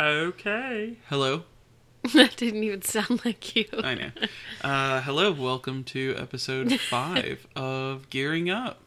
Okay. 0.00 0.96
Hello. 1.10 1.42
that 2.14 2.34
didn't 2.36 2.64
even 2.64 2.80
sound 2.80 3.22
like 3.22 3.54
you. 3.54 3.66
I 3.84 3.94
know. 3.94 4.10
Uh, 4.64 5.02
hello. 5.02 5.30
Welcome 5.30 5.84
to 5.84 6.14
episode 6.16 6.80
five 6.88 7.46
of 7.54 8.08
Gearing 8.08 8.48
Up. 8.48 8.80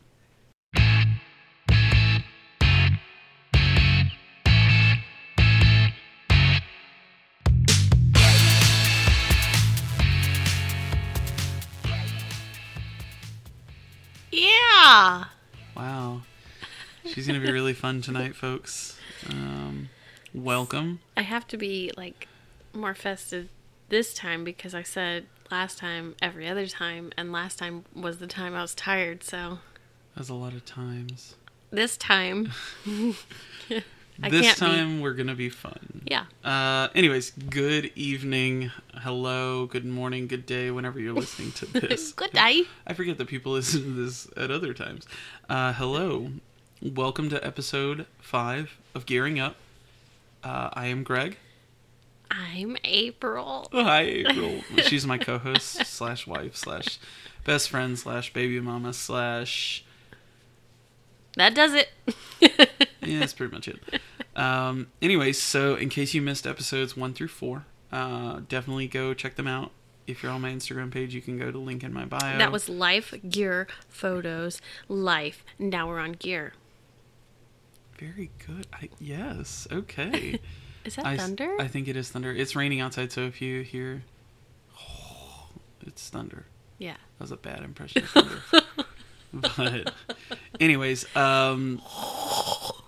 Yeah. 14.32 15.26
Wow. 15.78 16.22
She's 17.06 17.28
gonna 17.28 17.40
be 17.40 17.52
really 17.52 17.74
fun 17.74 18.02
tonight, 18.02 18.36
folks. 18.36 18.98
Um, 19.30 19.90
welcome. 20.34 21.00
I 21.18 21.22
have 21.22 21.48
to 21.48 21.58
be 21.58 21.92
like 21.98 22.28
more 22.74 22.96
festive 22.96 23.50
this 23.90 24.14
time 24.14 24.44
because 24.44 24.74
I 24.74 24.84
said 24.84 25.26
last 25.52 25.78
time 25.78 26.16
every 26.22 26.48
other 26.48 26.66
time, 26.68 27.12
and 27.18 27.32
last 27.32 27.60
time 27.60 27.86
was 27.96 28.18
the 28.18 28.28
time 28.28 28.56
I 28.56 28.62
was 28.62 28.74
tired. 28.76 29.24
So 29.24 29.60
That's 30.16 30.30
a 30.30 30.34
lot 30.34 30.54
of 30.54 30.66
times. 30.66 31.36
this 31.72 31.98
time, 31.98 32.52
this 32.86 33.84
can't 34.20 34.60
be- 34.60 34.66
time 34.66 35.02
we're 35.02 35.14
gonna 35.14 35.36
be 35.36 35.50
fun. 35.50 36.02
yeah. 36.06 36.26
Uh, 36.44 36.88
anyways, 36.96 37.32
good 37.50 37.92
evening, 37.96 38.72
hello, 38.96 39.66
good 39.68 39.86
morning, 39.86 40.28
good 40.28 40.46
day, 40.46 40.72
whenever 40.72 41.00
you're 41.00 41.14
listening 41.14 41.52
to 41.54 41.66
this. 41.80 42.12
Good 42.14 42.32
day. 42.32 42.64
I 42.88 42.94
forget 42.94 43.18
that 43.18 43.28
people 43.28 43.52
listen 43.54 43.84
to 43.84 43.90
this 44.06 44.28
at 44.38 44.50
other 44.52 44.74
times. 44.74 45.06
Uh, 45.50 45.74
hello, 45.74 46.30
welcome 46.82 47.30
to 47.30 47.46
episode 47.46 48.06
five 48.20 48.78
of 48.96 49.06
Gearing 49.06 49.40
Up. 49.40 49.56
Uh, 50.44 50.70
I 50.74 50.88
am 50.88 51.04
Greg. 51.04 51.38
I'm 52.30 52.78
April. 52.84 53.70
Hi, 53.72 54.02
April. 54.02 54.62
She's 54.84 55.06
my 55.06 55.18
co-host 55.18 55.86
slash 55.86 56.28
wife 56.28 56.56
slash 56.56 57.00
best 57.46 57.70
friend 57.70 57.98
slash 57.98 58.34
baby 58.34 58.60
mama 58.60 58.94
slash 58.94 59.86
That 61.38 61.54
does 61.54 61.74
it. 61.74 61.90
yeah, 63.02 63.20
that's 63.20 63.34
pretty 63.34 63.54
much 63.54 63.68
it. 63.68 63.80
Um, 64.36 64.88
anyways, 65.02 65.42
so 65.42 65.76
in 65.76 65.90
case 65.90 66.14
you 66.14 66.22
missed 66.22 66.48
episodes 66.48 66.98
one 66.98 67.14
through 67.14 67.28
four, 67.30 67.66
uh, 67.92 68.42
definitely 68.50 68.88
go 68.88 69.14
check 69.14 69.36
them 69.36 69.48
out. 69.48 69.72
If 70.08 70.22
you're 70.22 70.32
on 70.34 70.42
my 70.42 70.52
Instagram 70.52 70.92
page, 70.92 71.14
you 71.14 71.22
can 71.22 71.38
go 71.38 71.52
to 71.52 71.58
link 71.58 71.84
in 71.84 71.94
my 71.94 72.04
bio. 72.04 72.38
That 72.38 72.52
was 72.52 72.68
life, 72.68 73.14
gear, 73.30 73.68
photos, 73.88 74.60
life. 74.90 75.46
Now 75.58 75.88
we're 75.88 76.00
on 76.00 76.14
gear. 76.14 76.54
Very 78.00 78.32
good. 78.46 78.68
I, 78.74 78.90
yes, 79.00 79.68
okay. 79.72 80.40
Is 80.86 80.96
that 80.96 81.06
I, 81.06 81.18
thunder? 81.18 81.56
I 81.60 81.68
think 81.68 81.88
it 81.88 81.96
is 81.96 82.10
thunder. 82.10 82.32
It's 82.32 82.56
raining 82.56 82.82
outside, 82.82 83.12
so 83.12 83.22
if 83.22 83.42
you 83.42 83.62
hear, 83.62 84.04
it's 85.86 86.10
thunder. 86.10 86.46
yeah. 86.78 86.94
That 87.18 87.24
was 87.24 87.32
a 87.32 87.38
bad 87.38 87.64
impression 87.64 88.04
of 88.04 88.10
thunder. 88.10 88.64
but, 89.34 89.94
anyways, 90.60 91.06
um, 91.16 91.82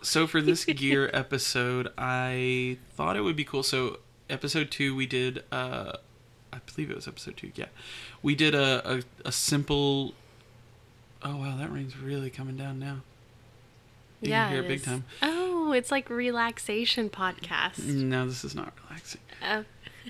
so 0.01 0.27
for 0.27 0.41
this 0.41 0.65
gear 0.65 1.09
episode, 1.13 1.87
I 1.97 2.77
thought 2.95 3.15
it 3.15 3.21
would 3.21 3.35
be 3.35 3.45
cool. 3.45 3.63
So, 3.63 3.99
episode 4.29 4.71
two, 4.71 4.95
we 4.95 5.05
did, 5.05 5.43
uh, 5.51 5.93
I 6.51 6.57
believe 6.73 6.89
it 6.91 6.95
was 6.95 7.07
episode 7.07 7.37
two. 7.37 7.51
Yeah, 7.55 7.67
we 8.21 8.35
did 8.35 8.53
a 8.55 8.97
a, 8.97 9.01
a 9.25 9.31
simple. 9.31 10.13
Oh 11.23 11.37
wow, 11.37 11.57
that 11.57 11.71
rain's 11.71 11.97
really 11.97 12.29
coming 12.29 12.55
down 12.57 12.77
now. 12.79 13.01
You 14.25 14.31
yeah. 14.31 14.45
can 14.45 14.53
hear 14.53 14.61
it 14.63 14.65
it 14.65 14.69
big 14.69 14.83
time. 14.83 15.03
Oh, 15.21 15.71
it's 15.71 15.91
like 15.91 16.09
relaxation 16.09 17.09
podcast. 17.09 17.83
No, 17.85 18.27
this 18.27 18.43
is 18.43 18.55
not 18.55 18.73
relaxing. 18.83 19.21
Oh. 19.47 19.63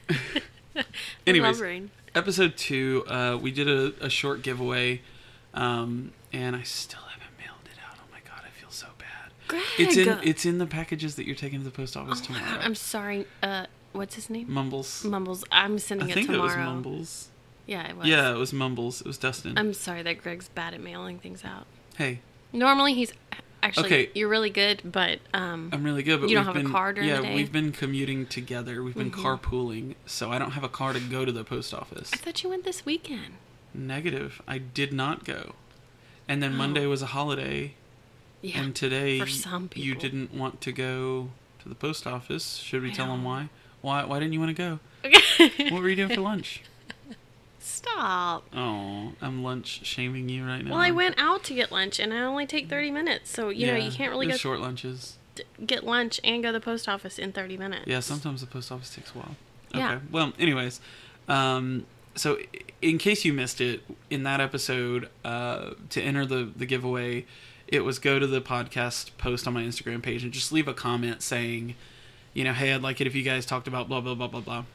Anyways, 1.27 1.61
episode 2.13 2.57
two, 2.57 3.03
uh, 3.07 3.37
we 3.41 3.51
did 3.51 3.67
a, 3.67 3.93
a 4.05 4.09
short 4.09 4.41
giveaway, 4.41 5.01
um, 5.53 6.11
and 6.33 6.55
I 6.55 6.63
still 6.63 6.99
haven't 7.01 7.37
mailed 7.37 7.59
it 7.65 7.79
out. 7.87 7.97
Oh 7.99 8.07
my 8.11 8.19
god, 8.25 8.41
I 8.45 8.49
feel 8.59 8.69
so 8.69 8.87
bad. 8.97 9.31
Greg. 9.47 9.63
It's 9.77 9.97
in 9.97 10.19
it's 10.23 10.45
in 10.45 10.57
the 10.57 10.65
packages 10.65 11.15
that 11.15 11.25
you're 11.25 11.35
taking 11.35 11.59
to 11.59 11.65
the 11.65 11.71
post 11.71 11.95
office 11.95 12.21
Oh 12.21 12.25
tomorrow. 12.25 12.59
I'm 12.61 12.75
sorry. 12.75 13.25
Uh, 13.41 13.65
what's 13.93 14.15
his 14.15 14.29
name? 14.29 14.51
Mumbles. 14.51 15.03
Mumbles. 15.05 15.43
I'm 15.51 15.79
sending 15.79 16.07
I 16.07 16.11
it 16.11 16.13
think 16.13 16.29
it 16.29 16.33
tomorrow. 16.33 16.47
was 16.47 16.57
Mumbles. 16.57 17.27
Yeah, 17.67 17.87
it 17.87 17.97
was. 17.97 18.07
Yeah, 18.07 18.31
it 18.31 18.37
was 18.37 18.53
Mumbles. 18.53 19.01
It 19.01 19.07
was 19.07 19.17
Dustin. 19.17 19.57
I'm 19.57 19.73
sorry 19.73 20.03
that 20.03 20.21
Greg's 20.21 20.49
bad 20.49 20.73
at 20.73 20.81
mailing 20.81 21.19
things 21.19 21.43
out. 21.43 21.65
hey, 21.97 22.19
Normally 22.53 22.93
he's 22.93 23.11
actually 23.65 23.85
Okay. 23.85 24.09
you're 24.13 24.29
really 24.29 24.49
good, 24.49 24.81
but 24.83 25.19
um 25.33 25.69
I'm 25.73 25.83
really 25.83 26.03
good, 26.03 26.21
but 26.21 26.29
You 26.29 26.35
don't 26.35 26.45
have 26.45 26.55
a 26.57 26.63
car 26.69 26.93
during 26.93 27.09
yeah, 27.09 27.17
the 27.17 27.21
day? 27.23 27.27
Mm-hmm. 27.29 27.35
we've 27.35 27.51
been 27.51 27.71
commuting 27.71 28.25
together. 28.25 28.83
We've 28.83 28.95
been 28.95 29.11
carpooling, 29.11 29.95
so 30.05 30.31
I 30.31 30.37
don't 30.39 30.51
have 30.51 30.63
a 30.63 30.69
car 30.69 30.93
to 30.93 30.99
go 30.99 31.25
to 31.25 31.31
the 31.31 31.43
post 31.43 31.73
office. 31.73 32.11
I 32.13 32.17
thought 32.17 32.43
you 32.43 32.49
went 32.49 32.63
this 32.63 32.85
weekend. 32.85 33.33
Negative. 33.73 34.41
I 34.47 34.57
did 34.59 34.93
not 34.93 35.25
go. 35.25 35.55
And 36.27 36.41
then 36.41 36.55
Monday 36.55 36.85
was 36.85 37.01
a 37.01 37.07
holiday, 37.07 37.73
Oh. 37.75 38.47
Yeah. 38.47 38.61
and 38.61 38.75
today 38.75 39.19
for 39.19 39.27
some 39.27 39.69
you 39.75 39.95
didn't 39.95 40.33
want 40.33 40.61
to 40.61 40.71
go 40.71 41.29
to 41.63 41.69
the 41.69 41.75
post 41.75 42.05
office. 42.05 42.57
Should 42.57 42.83
we 42.83 42.91
I 42.91 42.93
tell 42.93 43.07
them 43.07 43.23
why? 43.23 43.49
Why? 43.81 44.03
Why 44.05 44.19
didn't 44.19 44.33
you 44.33 44.39
want 44.39 44.55
to 44.55 44.61
go? 44.67 44.79
What 45.71 45.81
were 45.81 45.89
you 45.89 45.95
doing 45.95 46.13
for 46.13 46.21
lunch? 46.31 46.61
Stop. 47.65 48.45
Oh, 48.55 49.13
I'm 49.21 49.43
lunch 49.43 49.83
shaming 49.83 50.29
you 50.29 50.45
right 50.45 50.63
now. 50.63 50.71
Well, 50.71 50.79
I 50.79 50.91
went 50.91 51.15
out 51.17 51.43
to 51.45 51.55
get 51.55 51.71
lunch 51.71 51.99
and 51.99 52.13
I 52.13 52.19
only 52.19 52.45
take 52.45 52.69
30 52.69 52.91
minutes. 52.91 53.31
So, 53.31 53.49
you 53.49 53.65
know, 53.65 53.75
you 53.75 53.89
can't 53.89 54.11
really 54.11 54.27
go 54.27 54.37
short 54.37 54.59
lunches. 54.59 55.17
get 55.65 55.83
lunch 55.83 56.21
and 56.23 56.43
go 56.43 56.49
to 56.49 56.53
the 56.53 56.59
post 56.59 56.87
office 56.87 57.17
in 57.17 57.31
30 57.31 57.57
minutes. 57.57 57.87
Yeah, 57.87 58.01
sometimes 58.01 58.41
the 58.41 58.47
post 58.47 58.71
office 58.71 58.93
takes 58.93 59.09
a 59.15 59.17
while. 59.17 59.35
Okay. 59.71 59.79
Yeah. 59.79 59.99
Well, 60.11 60.33
anyways, 60.37 60.79
um, 61.27 61.87
so 62.13 62.37
in 62.83 62.99
case 62.99 63.25
you 63.25 63.33
missed 63.33 63.59
it, 63.59 63.81
in 64.11 64.21
that 64.23 64.39
episode, 64.39 65.09
uh, 65.23 65.71
to 65.89 66.01
enter 66.01 66.23
the 66.23 66.51
the 66.55 66.67
giveaway, 66.67 67.25
it 67.67 67.79
was 67.83 67.97
go 67.97 68.19
to 68.19 68.27
the 68.27 68.41
podcast 68.41 69.09
post 69.17 69.47
on 69.47 69.53
my 69.55 69.63
Instagram 69.63 70.03
page 70.03 70.23
and 70.23 70.31
just 70.31 70.51
leave 70.51 70.67
a 70.67 70.73
comment 70.73 71.23
saying, 71.23 71.73
you 72.35 72.43
know, 72.43 72.53
hey, 72.53 72.73
I'd 72.73 72.83
like 72.83 73.01
it 73.01 73.07
if 73.07 73.15
you 73.15 73.23
guys 73.23 73.43
talked 73.43 73.67
about 73.67 73.89
blah 73.89 74.01
blah 74.01 74.13
blah 74.13 74.27
blah 74.27 74.41
blah. 74.41 74.65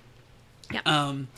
Yeah. 0.72 0.80
Um, 0.84 1.28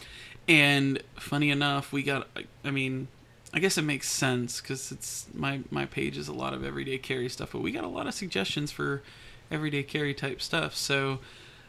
and 0.48 1.02
funny 1.16 1.50
enough, 1.50 1.92
we 1.92 2.02
got. 2.02 2.28
I- 2.64 2.70
mean, 2.70 3.08
I 3.54 3.58
guess 3.58 3.76
it 3.76 3.82
makes 3.82 4.08
sense 4.08 4.60
because 4.60 4.90
it's 4.92 5.26
my 5.34 5.60
my 5.70 5.84
page 5.86 6.16
is 6.16 6.28
a 6.28 6.32
lot 6.32 6.54
of 6.54 6.64
everyday 6.64 6.98
carry 6.98 7.28
stuff, 7.28 7.52
but 7.52 7.60
we 7.60 7.70
got 7.72 7.84
a 7.84 7.88
lot 7.88 8.06
of 8.06 8.14
suggestions 8.14 8.70
for 8.72 9.02
everyday 9.50 9.82
carry 9.82 10.14
type 10.14 10.40
stuff. 10.40 10.74
So, 10.74 11.18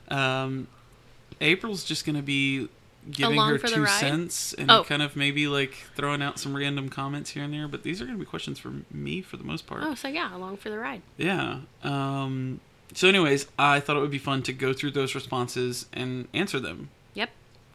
um, 0.07 0.67
April's 1.41 1.83
just 1.83 2.05
gonna 2.05 2.21
be 2.21 2.69
giving 3.11 3.33
Along 3.35 3.49
her 3.49 3.57
two 3.57 3.85
cents 3.85 4.53
and 4.53 4.71
Oh. 4.71 4.85
kind 4.85 5.01
of 5.01 5.17
maybe 5.17 5.47
like 5.47 5.73
throwing 5.95 6.21
out 6.21 6.39
some 6.39 6.55
random 6.55 6.87
comments 6.87 7.31
here 7.31 7.43
and 7.43 7.53
there. 7.53 7.67
But 7.67 7.83
these 7.83 8.01
are 8.01 8.05
gonna 8.05 8.17
be 8.17 8.23
questions 8.25 8.59
for 8.59 8.71
me 8.89 9.21
for 9.21 9.35
the 9.35 9.43
most 9.43 9.67
part. 9.67 9.81
Oh, 9.83 9.93
so 9.95 10.07
yeah, 10.07 10.33
along 10.33 10.57
for 10.57 10.69
the 10.69 10.77
ride. 10.79 11.01
Yeah. 11.17 11.59
Um, 11.83 12.61
so, 12.93 13.09
anyways, 13.09 13.47
I 13.59 13.81
thought 13.81 13.97
it 13.97 13.99
would 13.99 14.11
be 14.11 14.19
fun 14.19 14.41
to 14.43 14.53
go 14.53 14.71
through 14.71 14.91
those 14.91 15.15
responses 15.15 15.87
and 15.91 16.27
answer 16.33 16.61
them. 16.61 16.91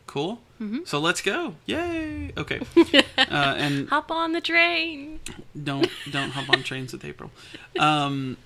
Cool. 0.08 0.41
Mhm. 0.60 0.88
So 0.88 0.98
let's 0.98 1.20
go. 1.20 1.54
Yay. 1.66 2.32
Okay. 2.36 2.60
uh, 3.19 3.54
and 3.56 3.88
Hop 3.91 4.10
on 4.10 4.32
the 4.32 4.41
train. 4.41 5.20
don't 5.62 5.88
don't 6.10 6.30
hop 6.30 6.48
on 6.50 6.62
trains 6.64 6.92
with 6.92 7.04
April. 7.04 7.30
Um, 7.78 8.36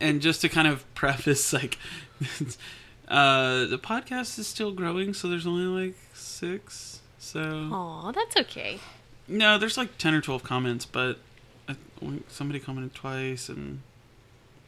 and 0.00 0.20
just 0.22 0.40
to 0.40 0.48
kind 0.48 0.66
of 0.66 0.82
preface, 0.94 1.52
like, 1.52 1.78
uh, 3.08 3.66
the 3.66 3.78
podcast 3.80 4.38
is 4.38 4.46
still 4.46 4.72
growing, 4.72 5.12
so 5.14 5.28
there's 5.28 5.46
only 5.46 5.86
like 5.86 5.94
six. 6.14 7.00
So 7.18 7.68
Oh, 7.72 8.12
that's 8.14 8.36
okay. 8.38 8.80
no, 9.28 9.58
there's 9.58 9.76
like 9.76 9.98
ten 9.98 10.14
or 10.14 10.20
twelve 10.22 10.42
comments, 10.42 10.86
but 10.86 11.18
I, 11.68 11.76
somebody 12.28 12.58
commented 12.60 12.94
twice, 12.94 13.48
and 13.50 13.82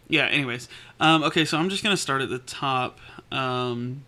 yeah. 0.08 0.26
Anyways, 0.26 0.68
um, 1.00 1.22
okay, 1.24 1.44
so 1.46 1.56
I'm 1.58 1.70
just 1.70 1.82
gonna 1.82 1.96
start 1.96 2.20
at 2.20 2.28
the 2.28 2.38
top. 2.40 2.98
Um, 3.32 4.04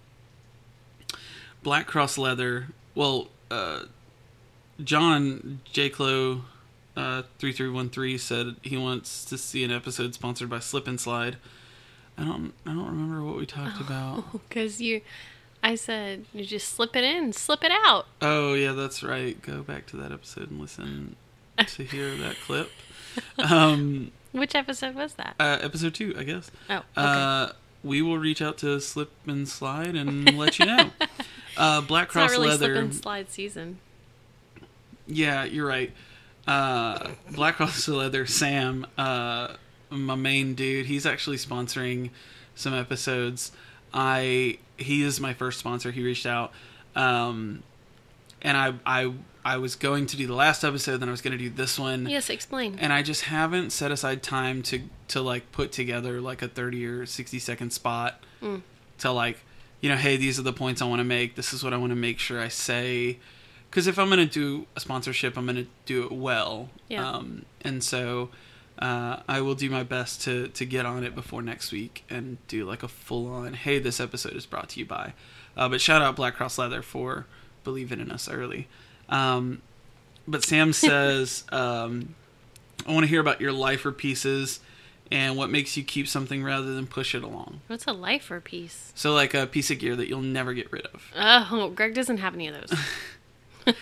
Black 1.65 1.87
Cross 1.89 2.19
Leather. 2.19 2.69
Well, 2.95 3.29
uh, 3.51 3.85
John 4.83 5.61
J. 5.73 5.89
Clo, 5.89 6.43
uh, 6.97 7.23
three 7.39 7.53
three 7.53 7.71
one 7.71 7.89
three 7.91 8.17
said 8.19 8.57
he 8.63 8.77
wants 8.77 9.25
to 9.25 9.37
see 9.39 9.65
an 9.65 9.73
episode 9.73 10.15
sponsored 10.15 10.49
by 10.49 10.61
Slip 10.61 10.87
and 10.87 11.01
Slide. 11.01 11.37
I 12.17 12.25
don't 12.25 12.53
I 12.65 12.71
don't 12.75 12.87
remember 12.87 13.25
what 13.25 13.37
we 13.37 13.47
talked 13.47 13.81
about. 13.81 14.25
Because 14.49 14.81
you, 14.81 15.01
I 15.65 15.75
said, 15.75 16.27
you 16.33 16.45
just 16.45 16.69
slip 16.69 16.95
it 16.95 17.03
in, 17.03 17.33
slip 17.33 17.65
it 17.65 17.73
out. 17.73 18.07
Oh 18.23 18.55
yeah, 18.55 18.73
that's 18.73 19.03
right. 19.03 19.41
Go 19.43 19.63
back 19.63 19.87
to 19.87 19.97
that 19.97 20.13
episode 20.13 20.51
and 20.51 20.61
listen 20.61 21.17
to 21.59 21.83
hear 21.83 22.15
that 22.17 22.37
clip. 22.47 22.71
Um, 23.39 24.13
Which 24.33 24.55
episode 24.55 24.95
was 24.95 25.15
that? 25.15 25.35
uh, 25.41 25.59
episode 25.63 25.95
two, 25.95 26.15
I 26.17 26.23
guess. 26.25 26.51
Oh, 26.69 26.77
okay. 26.77 26.85
Uh, 26.97 27.49
we 27.83 28.01
will 28.03 28.19
reach 28.19 28.41
out 28.43 28.59
to 28.59 28.81
Slip 28.81 29.11
and 29.27 29.49
Slide 29.49 29.95
and 29.97 30.37
let 30.39 30.59
you 30.59 30.67
know. 30.67 30.91
Uh, 31.57 31.81
Black 31.81 32.07
it's 32.09 32.15
not 32.15 32.21
Cross 32.29 32.31
really 32.33 32.49
Leather. 32.49 32.75
slip 32.75 32.85
and 32.85 32.95
slide 32.95 33.31
season. 33.31 33.79
Yeah, 35.07 35.45
you're 35.45 35.67
right. 35.67 35.93
Uh, 36.47 37.11
Black 37.33 37.57
Cross 37.57 37.89
Leather, 37.89 38.27
Sam, 38.27 38.87
uh, 38.99 39.55
my 39.91 40.15
main 40.15 40.55
dude, 40.55 40.87
he's 40.87 41.07
actually 41.07 41.37
sponsoring 41.37 42.11
some 42.55 42.75
episodes. 42.75 43.53
I 43.93 44.59
he 44.77 45.03
is 45.03 45.21
my 45.21 45.35
first 45.35 45.59
sponsor. 45.59 45.91
He 45.93 46.03
reached 46.03 46.27
out, 46.27 46.53
um, 46.97 47.63
and 48.43 48.57
I 48.57 48.75
I 48.85 49.13
I 49.45 49.57
was 49.59 49.77
going 49.77 50.07
to 50.07 50.17
do 50.17 50.27
the 50.27 50.35
last 50.35 50.65
episode, 50.65 50.99
then 50.99 51.09
I 51.09 51.13
was 51.13 51.21
going 51.21 51.37
to 51.37 51.43
do 51.43 51.51
this 51.51 51.79
one, 51.79 52.07
Yes, 52.09 52.31
explain. 52.31 52.79
and 52.81 52.93
I 52.93 53.03
just 53.03 53.23
haven't 53.25 53.71
set 53.71 53.93
aside 53.93 54.23
time 54.23 54.63
to 54.65 54.83
to 55.09 55.21
like 55.21 55.53
put 55.53 55.71
together 55.71 56.21
like 56.21 56.43
a 56.43 56.49
thirty 56.49 56.85
or 56.87 57.07
sixty 57.07 57.39
second 57.39 57.73
spot 57.73 58.21
Mm. 58.43 58.63
to 58.99 59.11
like 59.13 59.39
you 59.85 59.91
know 59.91 59.97
hey 59.97 60.17
these 60.17 60.39
are 60.39 60.43
the 60.43 60.53
points 60.55 60.81
I 60.81 60.87
want 60.87 61.01
to 61.01 61.05
make. 61.05 61.35
This 61.35 61.53
is 61.53 61.63
what 61.63 61.75
I 61.75 61.77
want 61.77 61.91
to 61.91 61.97
make 61.97 62.19
sure 62.19 62.41
I 62.41 62.49
say. 62.49 63.19
Because 63.69 63.87
if 63.87 63.99
I'm 63.99 64.07
going 64.07 64.19
to 64.19 64.25
do 64.25 64.67
a 64.75 64.81
sponsorship, 64.81 65.37
I'm 65.37 65.45
going 65.45 65.57
to 65.57 65.67
do 65.85 66.05
it 66.05 66.13
well. 66.13 66.71
Yeah. 66.89 67.07
Um, 67.07 67.45
and 67.61 67.85
so 67.85 68.31
uh, 68.79 69.19
I 69.29 69.43
will 69.43 69.55
do 69.55 69.69
my 69.69 69.83
best 69.83 70.23
to 70.23 70.49
to 70.49 70.65
get 70.65 70.87
on 70.87 71.05
it 71.05 71.15
before 71.15 71.43
next 71.43 71.71
week 71.71 72.03
and 72.09 72.39
do 72.49 72.65
like 72.65 72.83
a 72.83 72.89
full 72.89 73.31
on. 73.31 73.53
Hey, 73.53 73.79
this 73.79 74.01
episode 74.01 74.33
is 74.33 74.47
brought 74.47 74.71
to 74.71 74.81
you 74.81 74.87
by. 74.87 75.13
Uh, 75.55 75.69
but 75.69 75.83
shout 75.83 76.01
out 76.01 76.17
Black 76.17 76.35
Cross 76.35 76.57
Leather 76.57 76.81
for 76.81 77.27
believing 77.63 78.01
in 78.01 78.11
us 78.11 78.27
early. 78.27 78.69
Um, 79.11 79.61
but 80.27 80.43
Sam 80.45 80.73
says, 80.73 81.45
um, 81.53 82.15
I 82.87 82.93
want 82.93 83.05
to 83.05 83.09
hear 83.09 83.21
about 83.21 83.39
your 83.39 83.53
life 83.53 83.85
lifer 83.85 83.93
pieces 83.93 84.61
and 85.15 85.37
what 85.37 85.49
makes 85.49 85.77
you 85.77 85.85
keep 85.85 86.09
something 86.09 86.43
rather 86.43 86.75
than 86.75 86.89
push 86.89 87.15
it 87.15 87.23
along. 87.23 87.61
What's 87.69 87.87
a 87.87 87.93
lifer 87.93 88.41
piece? 88.41 88.93
So, 88.97 89.15
like 89.15 89.33
a 89.33 89.47
piece 89.47 89.71
of 89.71 89.79
gear 89.79 89.95
that 89.95 90.09
you'll 90.09 90.21
never 90.21 90.53
get 90.55 90.73
rid 90.73 90.87
of. 90.87 91.13
Oh, 91.17 91.71
Greg 91.71 91.95
doesn't 91.95 92.19
have 92.19 92.35
any 92.35 92.49
of 92.49 92.57
those. 92.57 93.75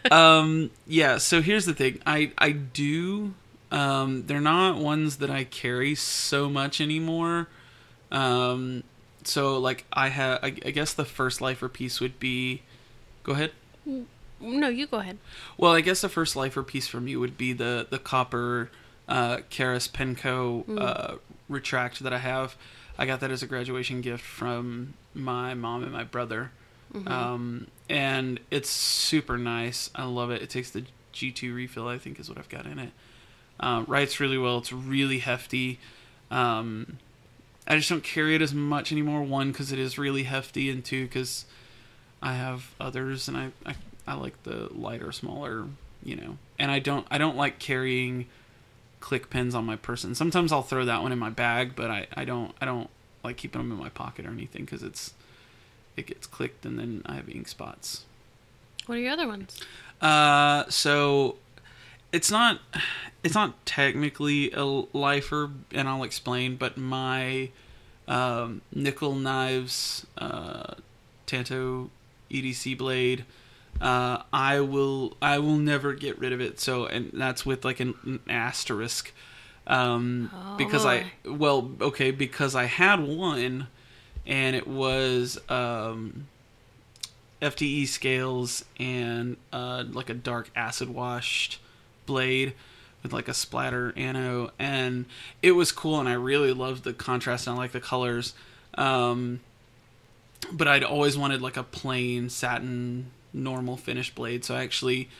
um 0.10 0.70
yeah 0.86 1.18
so 1.18 1.42
here's 1.42 1.66
the 1.66 1.74
thing 1.74 2.00
i 2.06 2.32
i 2.38 2.50
do 2.50 3.34
um 3.70 4.26
they're 4.26 4.40
not 4.40 4.78
ones 4.78 5.18
that 5.18 5.28
i 5.28 5.44
carry 5.44 5.94
so 5.94 6.48
much 6.48 6.80
anymore 6.80 7.48
um 8.10 8.82
so 9.24 9.58
like 9.58 9.84
i 9.92 10.08
have 10.08 10.38
I, 10.42 10.46
I 10.46 10.70
guess 10.70 10.94
the 10.94 11.04
first 11.04 11.42
lifer 11.42 11.68
piece 11.68 12.00
would 12.00 12.18
be 12.18 12.62
go 13.24 13.32
ahead 13.32 13.52
no, 14.40 14.68
you 14.68 14.86
go 14.86 14.98
ahead. 14.98 15.18
well 15.58 15.72
i 15.72 15.82
guess 15.82 16.00
the 16.00 16.08
first 16.08 16.34
lifer 16.34 16.62
piece 16.62 16.86
for 16.86 17.00
me 17.00 17.14
would 17.14 17.36
be 17.36 17.52
the 17.52 17.86
the 17.90 17.98
copper 17.98 18.70
uh 19.08 19.38
Karas 19.50 19.88
Penco 19.90 20.64
uh 20.80 21.16
retract 21.48 22.00
that 22.00 22.12
i 22.12 22.18
have 22.18 22.56
i 22.98 23.04
got 23.04 23.20
that 23.20 23.30
as 23.30 23.42
a 23.42 23.46
graduation 23.46 24.00
gift 24.00 24.24
from 24.24 24.94
my 25.14 25.52
mom 25.54 25.82
and 25.82 25.92
my 25.92 26.04
brother 26.04 26.50
um, 27.06 27.66
and 27.88 28.40
it's 28.50 28.70
super 28.70 29.36
nice. 29.36 29.90
I 29.94 30.04
love 30.04 30.30
it. 30.30 30.42
It 30.42 30.50
takes 30.50 30.70
the 30.70 30.84
G2 31.12 31.54
refill, 31.54 31.88
I 31.88 31.98
think, 31.98 32.20
is 32.20 32.28
what 32.28 32.38
I've 32.38 32.48
got 32.48 32.66
in 32.66 32.78
it. 32.78 32.92
Um, 33.60 33.84
writes 33.86 34.20
really 34.20 34.38
well. 34.38 34.58
It's 34.58 34.72
really 34.72 35.18
hefty. 35.18 35.78
Um, 36.30 36.98
I 37.66 37.76
just 37.76 37.88
don't 37.88 38.04
carry 38.04 38.34
it 38.34 38.42
as 38.42 38.54
much 38.54 38.92
anymore. 38.92 39.22
One, 39.22 39.50
because 39.50 39.72
it 39.72 39.78
is 39.78 39.98
really 39.98 40.24
hefty, 40.24 40.70
and 40.70 40.84
two, 40.84 41.04
because 41.04 41.46
I 42.22 42.34
have 42.34 42.74
others, 42.80 43.28
and 43.28 43.36
I, 43.36 43.50
I 43.64 43.74
I 44.06 44.14
like 44.14 44.42
the 44.42 44.68
lighter, 44.72 45.12
smaller, 45.12 45.66
you 46.02 46.16
know. 46.16 46.38
And 46.58 46.70
I 46.70 46.78
don't 46.78 47.06
I 47.10 47.18
don't 47.18 47.36
like 47.36 47.58
carrying 47.58 48.26
click 49.04 49.28
pens 49.28 49.54
on 49.54 49.66
my 49.66 49.76
person. 49.76 50.14
Sometimes 50.14 50.50
I'll 50.50 50.62
throw 50.62 50.86
that 50.86 51.02
one 51.02 51.12
in 51.12 51.18
my 51.18 51.28
bag, 51.28 51.76
but 51.76 51.90
I, 51.90 52.06
I 52.14 52.24
don't 52.24 52.54
I 52.58 52.64
don't 52.64 52.88
like 53.22 53.36
keeping 53.36 53.60
them 53.60 53.70
in 53.70 53.76
my 53.76 53.90
pocket 53.90 54.24
or 54.24 54.30
anything 54.30 54.64
because 54.64 54.82
it's 54.82 55.12
it 55.94 56.06
gets 56.06 56.26
clicked 56.26 56.64
and 56.64 56.78
then 56.78 57.02
I 57.04 57.16
have 57.16 57.28
ink 57.28 57.46
spots. 57.46 58.06
What 58.86 58.96
are 58.96 59.00
your 59.02 59.12
other 59.12 59.26
ones? 59.28 59.60
Uh, 60.00 60.64
so 60.70 61.36
it's 62.12 62.30
not 62.30 62.60
it's 63.22 63.34
not 63.34 63.66
technically 63.66 64.50
a 64.52 64.64
lifer, 64.64 65.50
and 65.70 65.86
I'll 65.86 66.02
explain. 66.02 66.56
But 66.56 66.78
my 66.78 67.50
um, 68.08 68.62
nickel 68.74 69.14
knives, 69.14 70.06
uh, 70.16 70.76
Tanto 71.26 71.90
EDC 72.30 72.78
blade, 72.78 73.26
uh, 73.80 74.22
I 74.32 74.60
will 74.60 75.16
I 75.20 75.38
will 75.38 75.56
never 75.56 75.92
get 75.94 76.18
rid 76.18 76.32
of 76.32 76.40
it. 76.40 76.60
So 76.60 76.86
and 76.86 77.10
that's 77.12 77.44
with 77.44 77.64
like 77.64 77.80
an, 77.80 77.94
an 78.04 78.20
asterisk. 78.28 79.12
Um, 79.66 80.30
Oh, 80.34 80.56
because 80.56 80.84
I 80.84 81.12
well 81.24 81.70
okay 81.80 82.10
because 82.10 82.54
I 82.54 82.64
had 82.64 83.00
one 83.00 83.68
and 84.26 84.54
it 84.56 84.66
was 84.66 85.38
um, 85.48 86.26
FDE 87.40 87.86
scales 87.88 88.64
and 88.78 89.36
uh, 89.52 89.84
like 89.90 90.10
a 90.10 90.14
dark 90.14 90.50
acid 90.54 90.88
washed 90.90 91.58
blade 92.06 92.54
with 93.02 93.12
like 93.12 93.28
a 93.28 93.34
splatter 93.34 93.92
ano 93.96 94.50
and 94.58 95.06
it 95.42 95.52
was 95.52 95.72
cool 95.72 95.98
and 96.00 96.08
I 96.08 96.14
really 96.14 96.52
loved 96.52 96.84
the 96.84 96.92
contrast 96.92 97.46
and 97.46 97.56
I 97.56 97.58
like 97.58 97.72
the 97.72 97.80
colors 97.80 98.34
um, 98.76 99.40
but 100.52 100.68
I'd 100.68 100.84
always 100.84 101.16
wanted 101.16 101.40
like 101.42 101.56
a 101.56 101.62
plain 101.62 102.28
satin 102.28 103.10
normal 103.34 103.76
finished 103.76 104.14
blade 104.14 104.44
so 104.44 104.54
I 104.54 104.62
actually 104.62 105.10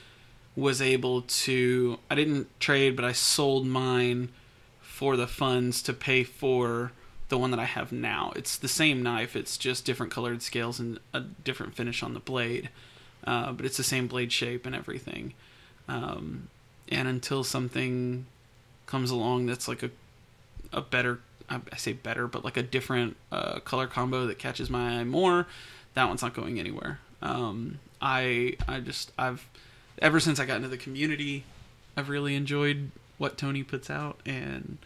was 0.57 0.81
able 0.81 1.23
to 1.23 1.99
I 2.11 2.15
didn't 2.15 2.49
trade 2.61 2.97
but 2.97 3.05
I 3.05 3.13
sold 3.13 3.67
mine 3.67 4.31
for 4.81 5.17
the 5.17 5.27
funds 5.27 5.83
to 5.83 5.93
pay 5.93 6.23
for 6.23 6.93
the 7.29 7.39
one 7.39 7.51
that 7.51 7.59
I 7.59 7.65
have 7.65 7.91
now. 7.91 8.33
It's 8.37 8.57
the 8.57 8.69
same 8.69 9.03
knife, 9.03 9.35
it's 9.35 9.57
just 9.57 9.85
different 9.85 10.13
colored 10.13 10.41
scales 10.41 10.79
and 10.79 11.01
a 11.13 11.21
different 11.21 11.75
finish 11.75 12.03
on 12.03 12.15
the 12.15 12.21
blade. 12.21 12.71
Uh, 13.27 13.53
but 13.53 13.67
it's 13.67 13.77
the 13.77 13.83
same 13.83 14.07
blade 14.07 14.31
shape 14.31 14.67
and 14.67 14.75
everything. 14.75 15.35
Um, 15.89 16.49
and 16.89 17.09
until 17.09 17.43
something 17.43 18.27
comes 18.87 19.11
along 19.11 19.47
that's 19.47 19.67
like 19.67 19.83
a 19.83 19.91
a 20.73 20.81
better 20.81 21.21
I 21.49 21.61
say 21.77 21.93
better, 21.93 22.27
but 22.27 22.45
like 22.45 22.57
a 22.57 22.63
different 22.63 23.17
uh, 23.31 23.59
color 23.61 23.87
combo 23.87 24.27
that 24.27 24.39
catches 24.39 24.71
my 24.71 25.01
eye 25.01 25.05
more, 25.05 25.47
that 25.95 26.09
one's 26.09 26.23
not 26.23 26.35
going 26.35 26.59
anywhere. 26.59 27.01
Um, 27.21 27.81
I 28.05 28.57
I 28.69 28.81
just 28.81 29.11
I've 29.19 29.49
ever 30.01 30.21
since 30.21 30.39
I 30.39 30.45
got 30.45 30.57
into 30.57 30.69
the 30.69 30.77
community, 30.77 31.45
I've 31.97 32.11
really 32.11 32.37
enjoyed 32.37 32.91
what 33.17 33.39
Tony 33.39 33.63
puts 33.63 33.89
out, 33.89 34.21
and 34.27 34.77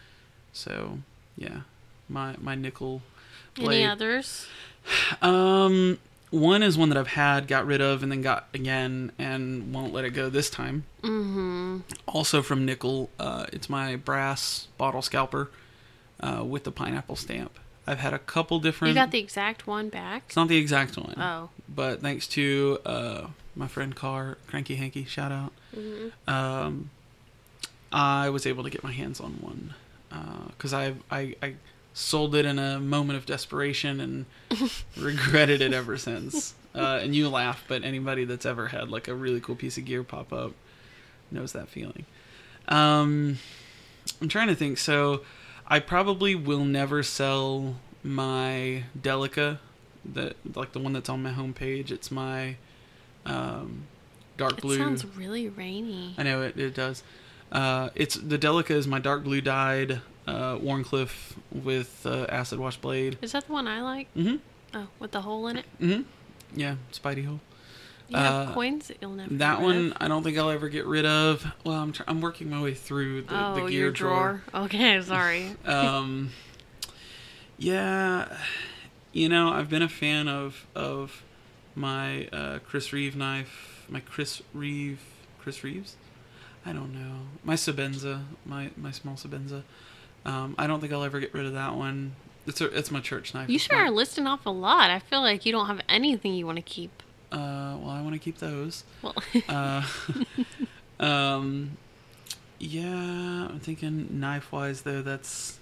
so 0.52 1.00
yeah, 1.36 1.62
my 2.08 2.36
my 2.40 2.54
nickel 2.54 3.02
Any 3.58 3.84
others? 3.84 4.46
Um, 5.20 5.98
one 6.30 6.62
is 6.62 6.78
one 6.78 6.88
that 6.90 6.98
I've 6.98 7.08
had, 7.08 7.48
got 7.48 7.66
rid 7.66 7.80
of, 7.80 8.02
and 8.02 8.12
then 8.12 8.22
got 8.22 8.46
again, 8.54 9.12
and 9.18 9.74
won't 9.74 9.92
let 9.92 10.04
it 10.04 10.10
go 10.10 10.30
this 10.30 10.48
time. 10.48 10.84
Mm-hmm. 11.02 11.78
Also 12.06 12.42
from 12.42 12.64
nickel, 12.64 13.10
uh, 13.18 13.46
it's 13.52 13.68
my 13.68 13.96
brass 13.96 14.68
bottle 14.78 15.02
scalper 15.02 15.50
uh, 16.20 16.44
with 16.44 16.64
the 16.64 16.70
pineapple 16.70 17.16
stamp. 17.16 17.58
I've 17.88 17.98
had 18.00 18.12
a 18.12 18.18
couple 18.18 18.60
different. 18.60 18.90
You 18.90 18.94
got 18.94 19.10
the 19.10 19.18
exact 19.18 19.66
one 19.66 19.88
back? 19.88 20.24
It's 20.26 20.36
not 20.36 20.48
the 20.48 20.56
exact 20.58 20.96
one, 20.96 21.14
Oh. 21.18 21.50
but 21.68 22.00
thanks 22.02 22.26
to 22.28 22.78
uh, 22.84 23.26
my 23.56 23.66
friend 23.66 23.94
Carr, 23.96 24.36
Cranky 24.46 24.74
Hanky, 24.76 25.04
shout 25.04 25.32
out. 25.32 25.52
Mm-hmm. 25.76 26.30
Um, 26.30 26.90
I 27.90 28.28
was 28.28 28.46
able 28.46 28.62
to 28.64 28.70
get 28.70 28.84
my 28.84 28.92
hands 28.92 29.20
on 29.20 29.32
one 29.40 29.74
because 30.50 30.72
I, 30.74 30.94
I 31.10 31.34
I 31.42 31.54
sold 31.94 32.34
it 32.34 32.44
in 32.44 32.58
a 32.58 32.78
moment 32.78 33.16
of 33.18 33.26
desperation 33.26 34.00
and 34.00 34.26
regretted 34.96 35.60
it 35.62 35.72
ever 35.72 35.96
since. 35.96 36.54
Uh, 36.74 37.00
and 37.02 37.14
you 37.16 37.28
laugh, 37.28 37.64
but 37.66 37.82
anybody 37.82 38.24
that's 38.24 38.46
ever 38.46 38.68
had 38.68 38.88
like 38.90 39.08
a 39.08 39.14
really 39.14 39.40
cool 39.40 39.56
piece 39.56 39.78
of 39.78 39.84
gear 39.84 40.04
pop 40.04 40.32
up 40.32 40.52
knows 41.30 41.52
that 41.52 41.68
feeling. 41.68 42.04
Um, 42.68 43.38
I'm 44.20 44.28
trying 44.28 44.48
to 44.48 44.54
think. 44.54 44.78
So 44.78 45.22
I 45.68 45.80
probably 45.80 46.34
will 46.34 46.64
never 46.64 47.02
sell 47.02 47.76
my 48.02 48.84
Delica, 48.98 49.58
that 50.04 50.36
like 50.56 50.72
the 50.72 50.78
one 50.78 50.94
that's 50.94 51.08
on 51.08 51.22
my 51.22 51.32
homepage. 51.32 51.90
It's 51.90 52.10
my 52.10 52.56
um, 53.26 53.86
dark 54.38 54.60
blue. 54.60 54.76
It 54.76 54.78
sounds 54.78 55.04
really 55.04 55.48
rainy. 55.48 56.14
I 56.16 56.22
know 56.22 56.42
it, 56.42 56.58
it 56.58 56.74
does. 56.74 57.02
Uh, 57.52 57.90
it's 57.94 58.14
the 58.14 58.38
Delica 58.38 58.70
is 58.70 58.86
my 58.86 58.98
dark 58.98 59.24
blue 59.24 59.40
dyed 59.40 60.00
uh, 60.26 60.56
Wharncliffe 60.56 61.34
with 61.50 62.06
uh, 62.06 62.26
acid 62.28 62.58
wash 62.58 62.78
blade. 62.78 63.18
Is 63.20 63.32
that 63.32 63.46
the 63.46 63.52
one 63.52 63.68
I 63.68 63.82
like? 63.82 64.14
Mm-hmm. 64.14 64.36
Oh, 64.74 64.86
with 64.98 65.12
the 65.12 65.22
hole 65.22 65.48
in 65.48 65.58
it? 65.58 65.64
Mm-hmm. 65.80 66.02
Yeah, 66.58 66.76
Spidey 66.92 67.26
hole. 67.26 67.40
You 68.08 68.16
have 68.16 68.48
Uh, 68.48 68.52
coins 68.54 68.88
that 68.88 68.96
you'll 69.02 69.10
never 69.10 69.34
That 69.34 69.58
get 69.60 69.66
rid 69.66 69.76
one? 69.76 69.94
I 70.00 70.08
don't 70.08 70.22
think 70.22 70.38
I'll 70.38 70.48
ever 70.50 70.68
get 70.70 70.86
rid 70.86 71.04
of. 71.04 71.46
Well, 71.64 71.76
I'm 71.78 71.92
tr- 71.92 72.04
I'm 72.08 72.20
working 72.22 72.48
my 72.48 72.62
way 72.62 72.72
through 72.74 73.22
the, 73.22 73.34
oh, 73.48 73.54
the 73.56 73.60
gear 73.62 73.70
your 73.70 73.90
drawer. 73.90 74.42
drawer. 74.50 74.64
Okay, 74.64 75.00
sorry. 75.02 75.54
um, 75.66 76.30
yeah, 77.58 78.28
you 79.12 79.28
know 79.28 79.50
I've 79.50 79.68
been 79.68 79.82
a 79.82 79.88
fan 79.88 80.28
of 80.28 80.66
of 80.74 81.22
my 81.74 82.26
uh, 82.28 82.58
Chris 82.66 82.92
Reeve 82.92 83.16
knife, 83.16 83.84
my 83.88 84.00
Chris 84.00 84.42
Reeve, 84.54 85.00
Chris 85.38 85.62
Reeves. 85.64 85.96
I 86.66 86.72
don't 86.72 86.92
know 86.92 87.20
my 87.44 87.54
Sebenza, 87.54 88.22
my 88.44 88.70
my 88.76 88.90
small 88.90 89.14
Sebenza. 89.14 89.62
Um, 90.24 90.54
I 90.58 90.66
don't 90.66 90.80
think 90.80 90.92
I'll 90.92 91.04
ever 91.04 91.20
get 91.20 91.32
rid 91.32 91.46
of 91.46 91.52
that 91.54 91.74
one. 91.76 92.12
It's 92.46 92.60
a, 92.60 92.66
it's 92.76 92.90
my 92.90 93.00
church 93.00 93.34
knife. 93.34 93.48
you 93.50 93.58
sure 93.58 93.76
are 93.76 93.90
listing 93.90 94.26
off 94.26 94.46
a 94.46 94.50
lot. 94.50 94.90
I 94.90 94.98
feel 95.00 95.20
like 95.20 95.44
you 95.44 95.52
don't 95.52 95.66
have 95.66 95.80
anything 95.88 96.34
you 96.34 96.46
want 96.46 96.56
to 96.56 96.62
keep. 96.62 97.02
Uh, 97.30 97.76
well, 97.80 97.90
I 97.90 98.00
want 98.00 98.14
to 98.14 98.18
keep 98.18 98.38
those. 98.38 98.84
Well, 99.02 99.14
Uh, 99.48 99.82
um, 101.00 101.76
yeah, 102.58 103.48
I'm 103.48 103.60
thinking 103.60 104.20
knife 104.20 104.50
wise 104.50 104.82
though. 104.82 105.02
That's 105.02 105.58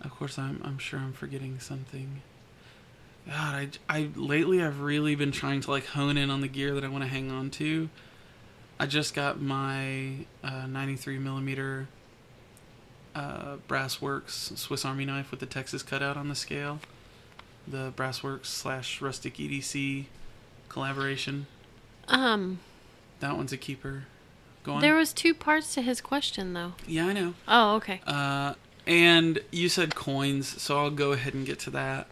of 0.00 0.10
course 0.10 0.38
I'm 0.38 0.60
I'm 0.64 0.78
sure 0.78 0.98
I'm 0.98 1.12
forgetting 1.12 1.58
something. 1.60 2.22
God, 3.26 3.78
I, 3.88 3.98
I 3.98 4.08
lately 4.14 4.62
I've 4.62 4.80
really 4.80 5.14
been 5.14 5.32
trying 5.32 5.60
to 5.62 5.70
like 5.70 5.86
hone 5.86 6.16
in 6.16 6.30
on 6.30 6.40
the 6.40 6.48
gear 6.48 6.74
that 6.74 6.84
I 6.84 6.88
want 6.88 7.04
to 7.04 7.08
hang 7.08 7.30
on 7.30 7.50
to. 7.50 7.90
I 8.80 8.86
just 8.86 9.12
got 9.12 9.40
my 9.40 10.26
uh, 10.42 10.66
93 10.66 11.18
millimeter 11.18 11.88
uh, 13.14 13.56
Brassworks 13.68 14.56
Swiss 14.56 14.84
Army 14.84 15.04
knife 15.04 15.30
with 15.30 15.40
the 15.40 15.46
Texas 15.46 15.82
cutout 15.82 16.16
on 16.16 16.28
the 16.28 16.34
scale. 16.34 16.78
The 17.66 17.92
Brassworks 17.96 18.46
slash 18.46 19.02
Rustic 19.02 19.34
EDC 19.34 20.06
collaboration. 20.68 21.46
Um, 22.08 22.60
That 23.20 23.36
one's 23.36 23.52
a 23.52 23.56
keeper. 23.56 24.04
Go 24.64 24.74
on. 24.74 24.80
there 24.80 24.94
was 24.96 25.12
two 25.12 25.34
parts 25.34 25.72
to 25.74 25.82
his 25.82 26.00
question 26.00 26.52
though. 26.52 26.72
yeah, 26.86 27.06
I 27.06 27.12
know. 27.12 27.34
Oh, 27.46 27.76
okay. 27.76 28.00
Uh, 28.06 28.54
and 28.86 29.40
you 29.50 29.68
said 29.68 29.94
coins, 29.94 30.60
so 30.60 30.78
I'll 30.78 30.90
go 30.90 31.12
ahead 31.12 31.34
and 31.34 31.46
get 31.46 31.58
to 31.60 31.70
that. 31.70 32.08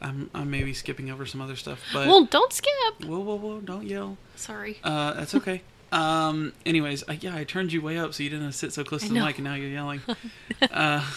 I'm, 0.00 0.30
I'm 0.34 0.50
maybe 0.50 0.74
skipping 0.74 1.10
over 1.10 1.26
some 1.26 1.40
other 1.40 1.54
stuff, 1.54 1.80
but 1.92 2.08
well, 2.08 2.24
don't 2.24 2.52
skip. 2.52 3.04
whoa, 3.04 3.20
whoa, 3.20 3.36
whoa! 3.36 3.60
Don't 3.60 3.86
yell. 3.86 4.16
Sorry. 4.34 4.78
Uh, 4.82 5.12
that's 5.12 5.32
okay. 5.36 5.62
um, 5.92 6.52
anyways, 6.66 7.04
I, 7.08 7.18
yeah, 7.20 7.36
I 7.36 7.44
turned 7.44 7.72
you 7.72 7.80
way 7.82 7.98
up 7.98 8.12
so 8.14 8.24
you 8.24 8.30
didn't 8.30 8.52
sit 8.52 8.72
so 8.72 8.82
close 8.82 9.04
I 9.04 9.08
to 9.08 9.12
the 9.12 9.18
know. 9.20 9.26
mic, 9.26 9.36
and 9.38 9.44
now 9.44 9.54
you're 9.54 9.68
yelling. 9.70 10.00
uh, 10.72 11.08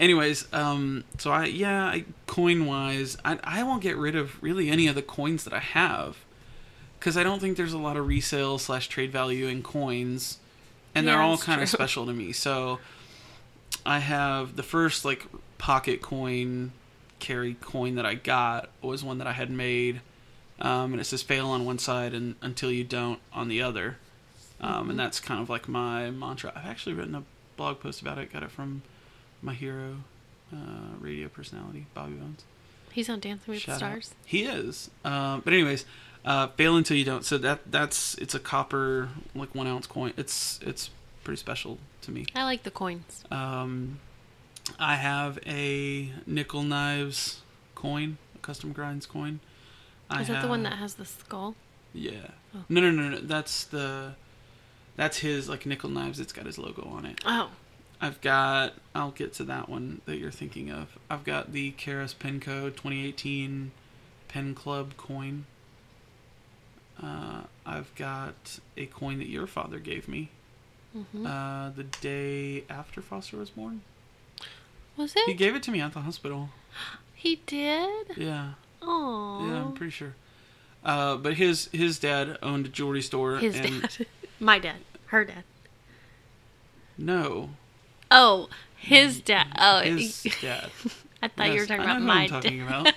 anyways, 0.00 0.52
um, 0.52 1.04
so 1.18 1.30
I 1.30 1.46
yeah, 1.46 1.84
I, 1.84 2.04
coin 2.26 2.66
wise, 2.66 3.16
I 3.24 3.38
I 3.42 3.62
won't 3.62 3.82
get 3.82 3.96
rid 3.96 4.16
of 4.16 4.42
really 4.42 4.68
any 4.70 4.86
of 4.86 4.94
the 4.94 5.02
coins 5.02 5.44
that 5.44 5.52
I 5.52 5.60
have 5.60 6.18
because 6.98 7.16
I 7.16 7.22
don't 7.22 7.40
think 7.40 7.56
there's 7.56 7.72
a 7.74 7.78
lot 7.78 7.96
of 7.96 8.06
resale 8.06 8.58
slash 8.58 8.88
trade 8.88 9.12
value 9.12 9.46
in 9.46 9.62
coins, 9.62 10.38
and 10.94 11.06
they're 11.06 11.20
all 11.20 11.36
kind 11.38 11.60
of 11.62 11.68
special 11.68 12.06
to 12.06 12.12
me. 12.12 12.32
So 12.32 12.80
I 13.84 13.98
have 13.98 14.56
the 14.56 14.62
first 14.62 15.04
like 15.04 15.26
pocket 15.58 16.00
coin 16.02 16.72
carry 17.20 17.54
coin 17.54 17.94
that 17.94 18.04
I 18.06 18.14
got 18.14 18.68
was 18.82 19.02
one 19.04 19.18
that 19.18 19.26
I 19.26 19.32
had 19.32 19.50
made, 19.50 20.00
um, 20.60 20.92
and 20.92 21.00
it 21.00 21.04
says 21.04 21.22
fail 21.22 21.48
on 21.48 21.64
one 21.64 21.78
side 21.78 22.14
and 22.14 22.34
until 22.42 22.70
you 22.70 22.84
don't 22.84 23.20
on 23.32 23.48
the 23.48 23.62
other, 23.62 23.96
um, 24.60 24.72
Mm-hmm. 24.82 24.90
and 24.90 24.98
that's 24.98 25.20
kind 25.20 25.40
of 25.40 25.48
like 25.50 25.68
my 25.68 26.10
mantra. 26.10 26.52
I've 26.54 26.66
actually 26.66 26.94
written 26.94 27.14
a 27.14 27.22
blog 27.56 27.80
post 27.80 28.00
about 28.00 28.18
it. 28.18 28.32
Got 28.32 28.42
it 28.42 28.50
from 28.50 28.82
my 29.44 29.54
hero, 29.54 29.96
uh, 30.52 30.96
radio 30.98 31.28
personality 31.28 31.86
Bobby 31.94 32.14
Bones. 32.14 32.44
He's 32.90 33.08
on 33.08 33.20
Dancing 33.20 33.52
with 33.52 33.60
Shout 33.62 33.80
the 33.80 33.84
out. 33.86 33.90
Stars. 33.90 34.14
He 34.24 34.44
is. 34.44 34.90
Um, 35.04 35.42
but 35.44 35.52
anyways, 35.52 35.84
uh, 36.24 36.48
fail 36.48 36.76
until 36.76 36.96
you 36.96 37.04
don't. 37.04 37.24
So 37.24 37.38
that 37.38 37.70
that's 37.70 38.14
it's 38.16 38.34
a 38.34 38.40
copper 38.40 39.10
like 39.34 39.54
one 39.54 39.66
ounce 39.66 39.86
coin. 39.86 40.12
It's 40.16 40.58
it's 40.62 40.90
pretty 41.22 41.38
special 41.38 41.78
to 42.02 42.10
me. 42.10 42.26
I 42.34 42.44
like 42.44 42.62
the 42.62 42.70
coins. 42.70 43.24
Um, 43.30 44.00
I 44.78 44.96
have 44.96 45.38
a 45.46 46.10
nickel 46.26 46.62
knives 46.62 47.42
coin, 47.74 48.18
a 48.34 48.38
custom 48.38 48.72
grinds 48.72 49.06
coin. 49.06 49.40
I 50.08 50.22
Is 50.22 50.28
that 50.28 50.42
the 50.42 50.48
one 50.48 50.62
that 50.62 50.74
has 50.74 50.94
the 50.94 51.04
skull? 51.04 51.56
Yeah. 51.92 52.28
Oh. 52.54 52.64
No, 52.68 52.80
no, 52.80 52.90
no, 52.90 53.08
no. 53.10 53.18
That's 53.18 53.64
the. 53.64 54.14
That's 54.96 55.18
his 55.18 55.48
like 55.48 55.66
nickel 55.66 55.90
knives. 55.90 56.20
It's 56.20 56.32
got 56.32 56.46
his 56.46 56.58
logo 56.58 56.88
on 56.88 57.04
it. 57.06 57.20
Oh, 57.26 57.50
I've 58.04 58.20
got. 58.20 58.74
I'll 58.94 59.12
get 59.12 59.32
to 59.34 59.44
that 59.44 59.68
one 59.70 60.02
that 60.04 60.18
you're 60.18 60.30
thinking 60.30 60.70
of. 60.70 60.98
I've 61.08 61.24
got 61.24 61.52
the 61.52 61.72
Karas 61.72 62.14
Penco 62.14 62.64
2018 62.70 63.70
Pen 64.28 64.54
Club 64.54 64.96
coin. 64.98 65.46
Uh, 67.02 67.44
I've 67.64 67.94
got 67.94 68.58
a 68.76 68.84
coin 68.86 69.18
that 69.18 69.28
your 69.28 69.46
father 69.46 69.78
gave 69.78 70.06
me 70.06 70.28
hmm 70.92 71.26
uh, 71.26 71.70
the 71.70 71.82
day 71.82 72.62
after 72.70 73.00
Foster 73.02 73.36
was 73.38 73.50
born. 73.50 73.80
was 74.96 75.16
it? 75.16 75.22
He 75.26 75.34
gave 75.34 75.56
it 75.56 75.62
to 75.64 75.70
me 75.72 75.80
at 75.80 75.92
the 75.92 76.00
hospital. 76.00 76.50
He 77.16 77.40
did. 77.46 78.18
Yeah, 78.18 78.52
Oh, 78.82 79.38
yeah, 79.40 79.62
I'm 79.62 79.72
pretty 79.72 79.92
sure. 79.92 80.14
Uh, 80.84 81.16
but 81.16 81.34
his 81.34 81.70
his 81.72 81.98
dad 81.98 82.36
owned 82.42 82.66
a 82.66 82.68
jewelry 82.68 83.00
store. 83.00 83.38
his 83.38 83.56
and 83.56 83.80
dad, 83.80 84.06
my 84.40 84.58
dad, 84.58 84.76
her 85.06 85.24
dad. 85.24 85.44
No, 86.98 87.48
Oh, 88.10 88.48
his 88.76 89.20
dad. 89.20 89.46
Oh, 89.58 89.80
his 89.80 90.22
dad. 90.40 90.70
I 91.22 91.28
thought 91.28 91.52
you 91.52 91.60
were 91.60 91.66
talking 91.66 91.84
about 91.84 92.02
my 92.02 92.26
talking 92.26 92.66
dad. 92.66 92.68
about. 92.68 92.94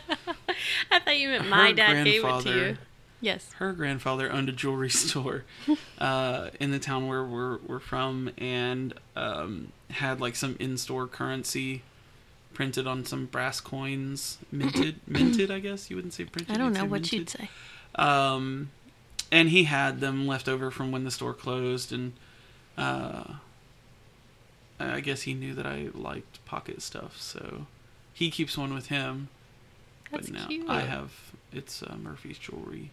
I 0.91 0.99
thought 0.99 1.17
you 1.17 1.29
meant 1.29 1.47
my 1.47 1.67
Her 1.69 1.73
dad 1.73 2.03
gave 2.03 2.23
it 2.25 2.41
to 2.41 2.49
you. 2.49 2.77
Yes. 3.19 3.51
her 3.53 3.73
grandfather 3.73 4.31
owned 4.31 4.47
a 4.47 4.51
jewelry 4.51 4.89
store 5.05 5.43
uh, 5.97 6.49
in 6.59 6.69
the 6.71 6.77
town 6.77 7.07
where 7.07 7.23
we're, 7.23 7.57
we're 7.65 7.79
from 7.79 8.29
and 8.37 8.93
um, 9.15 9.71
had 9.89 10.21
like 10.21 10.35
some 10.35 10.55
in-store 10.59 11.07
currency 11.07 11.81
printed 12.53 12.85
on 12.85 13.05
some 13.05 13.25
brass 13.25 13.59
coins 13.59 14.37
minted 14.51 14.99
minted 15.07 15.49
i 15.51 15.57
guess 15.59 15.89
you 15.89 15.95
wouldn't 15.95 16.13
say 16.13 16.25
printed 16.25 16.55
I 16.55 16.59
don't 16.59 16.73
know 16.73 16.81
what 16.85 17.01
minted. 17.01 17.13
you'd 17.13 17.29
say. 17.29 17.49
um, 17.95 18.69
and 19.31 19.49
he 19.49 19.63
had 19.63 19.99
them 19.99 20.27
left 20.27 20.47
over 20.47 20.69
from 20.69 20.91
when 20.91 21.03
the 21.03 21.11
store 21.11 21.33
closed 21.33 21.91
and 21.91 22.13
uh, 22.77 23.23
i 24.79 24.99
guess 24.99 25.23
he 25.23 25.33
knew 25.33 25.53
that 25.53 25.65
i 25.65 25.87
liked 25.93 26.43
pocket 26.45 26.81
stuff 26.81 27.19
so 27.19 27.65
he 28.13 28.29
keeps 28.31 28.57
one 28.57 28.73
with 28.73 28.87
him 28.87 29.27
That's 30.11 30.29
but 30.29 30.39
now 30.39 30.47
cute. 30.47 30.69
I 30.69 30.81
have 30.81 31.11
it's 31.51 31.81
uh, 31.83 31.95
Murphy's 32.01 32.37
jewelry 32.37 32.91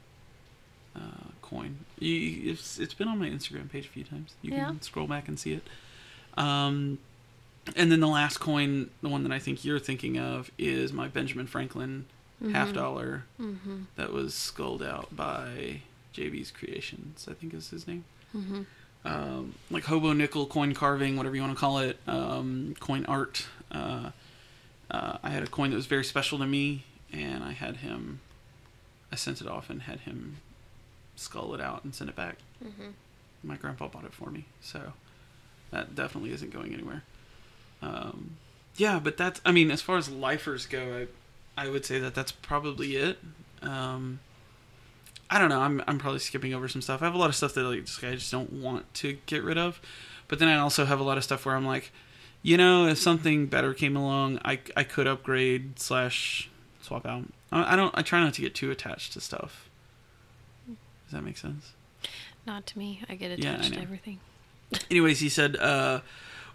uh, 0.96 1.00
coin. 1.42 1.78
You, 1.98 2.52
it's 2.52 2.78
it's 2.78 2.94
been 2.94 3.08
on 3.08 3.18
my 3.18 3.28
Instagram 3.28 3.68
page 3.70 3.86
a 3.86 3.88
few 3.88 4.04
times. 4.04 4.34
You 4.42 4.52
Yeah. 4.54 4.66
can 4.66 4.80
scroll 4.82 5.06
back 5.08 5.26
and 5.28 5.38
see 5.38 5.52
it. 5.54 5.64
Um, 6.36 6.98
and 7.74 7.90
then 7.90 8.00
the 8.00 8.06
last 8.08 8.38
coin, 8.38 8.90
the 9.02 9.08
one 9.08 9.22
that 9.24 9.32
I 9.32 9.38
think 9.40 9.64
you're 9.64 9.80
thinking 9.80 10.18
of, 10.18 10.50
is 10.58 10.92
my 10.92 11.08
Benjamin 11.08 11.46
Franklin 11.46 12.06
half 12.52 12.72
dollar 12.72 13.24
Mm-hmm. 13.40 13.82
that 13.96 14.12
was 14.12 14.34
sculled 14.34 14.82
out 14.82 15.14
by 15.16 15.80
JB's 16.14 16.50
Creations. 16.52 17.26
I 17.28 17.34
think 17.34 17.54
is 17.54 17.70
his 17.70 17.88
name. 17.88 18.04
Mm-hmm. 18.36 18.62
Um, 19.04 19.54
like 19.70 19.84
hobo 19.84 20.12
nickel 20.14 20.46
coin 20.46 20.72
carving, 20.72 21.16
whatever 21.16 21.36
you 21.36 21.42
want 21.42 21.54
to 21.54 21.60
call 21.60 21.78
it, 21.78 21.98
um, 22.06 22.74
coin 22.80 23.04
art. 23.06 23.46
Uh, 23.70 24.10
uh, 24.90 25.18
I 25.22 25.30
had 25.30 25.42
a 25.42 25.46
coin 25.46 25.70
that 25.70 25.76
was 25.76 25.86
very 25.86 26.04
special 26.04 26.38
to 26.38 26.46
me, 26.46 26.84
and 27.12 27.44
I 27.44 27.52
had 27.52 27.78
him. 27.78 28.20
I 29.12 29.16
sent 29.16 29.40
it 29.40 29.46
off 29.46 29.68
and 29.68 29.82
had 29.82 30.00
him 30.00 30.38
skull 31.16 31.54
it 31.54 31.60
out 31.60 31.84
and 31.84 31.94
send 31.94 32.10
it 32.10 32.16
back. 32.16 32.38
Mm-hmm. 32.64 32.90
My 33.42 33.56
grandpa 33.56 33.88
bought 33.88 34.04
it 34.04 34.14
for 34.14 34.30
me, 34.30 34.46
so 34.60 34.94
that 35.70 35.94
definitely 35.94 36.32
isn't 36.32 36.52
going 36.52 36.72
anywhere. 36.72 37.02
Um, 37.82 38.36
yeah, 38.76 38.98
but 38.98 39.16
that's. 39.16 39.40
I 39.44 39.52
mean, 39.52 39.70
as 39.70 39.82
far 39.82 39.98
as 39.98 40.10
lifers 40.10 40.66
go, 40.66 41.06
I, 41.56 41.66
I 41.66 41.68
would 41.68 41.84
say 41.84 41.98
that 41.98 42.14
that's 42.14 42.32
probably 42.32 42.96
it. 42.96 43.18
Um, 43.62 44.20
I 45.30 45.38
don't 45.38 45.48
know. 45.48 45.60
I'm 45.60 45.82
I'm 45.86 45.98
probably 45.98 46.20
skipping 46.20 46.54
over 46.54 46.68
some 46.68 46.82
stuff. 46.82 47.02
I 47.02 47.06
have 47.06 47.14
a 47.14 47.18
lot 47.18 47.28
of 47.28 47.36
stuff 47.36 47.54
that 47.54 47.62
like 47.62 47.84
just, 47.84 48.02
I 48.04 48.14
just 48.14 48.30
don't 48.30 48.52
want 48.52 48.92
to 48.94 49.18
get 49.26 49.42
rid 49.42 49.58
of, 49.58 49.80
but 50.28 50.38
then 50.38 50.48
I 50.48 50.58
also 50.58 50.84
have 50.84 51.00
a 51.00 51.02
lot 51.02 51.18
of 51.18 51.24
stuff 51.24 51.46
where 51.46 51.56
I'm 51.56 51.66
like, 51.66 51.92
you 52.42 52.56
know, 52.56 52.86
if 52.86 52.98
something 52.98 53.46
better 53.46 53.74
came 53.74 53.96
along, 53.96 54.40
I 54.44 54.60
I 54.76 54.84
could 54.84 55.06
upgrade 55.06 55.78
slash 55.78 56.50
swap 56.82 57.06
out. 57.06 57.24
I, 57.50 57.72
I 57.72 57.76
don't. 57.76 57.96
I 57.96 58.02
try 58.02 58.20
not 58.20 58.34
to 58.34 58.42
get 58.42 58.54
too 58.54 58.70
attached 58.70 59.14
to 59.14 59.20
stuff. 59.20 59.68
Does 60.66 61.12
that 61.12 61.22
make 61.24 61.38
sense? 61.38 61.72
Not 62.46 62.66
to 62.66 62.78
me. 62.78 63.02
I 63.08 63.14
get 63.14 63.38
Yeah, 63.38 63.52
I 63.52 63.54
attached 63.54 63.74
to 63.74 63.80
everything. 63.80 64.20
anyways, 64.90 65.20
he 65.20 65.28
said, 65.28 65.56
uh, 65.56 66.00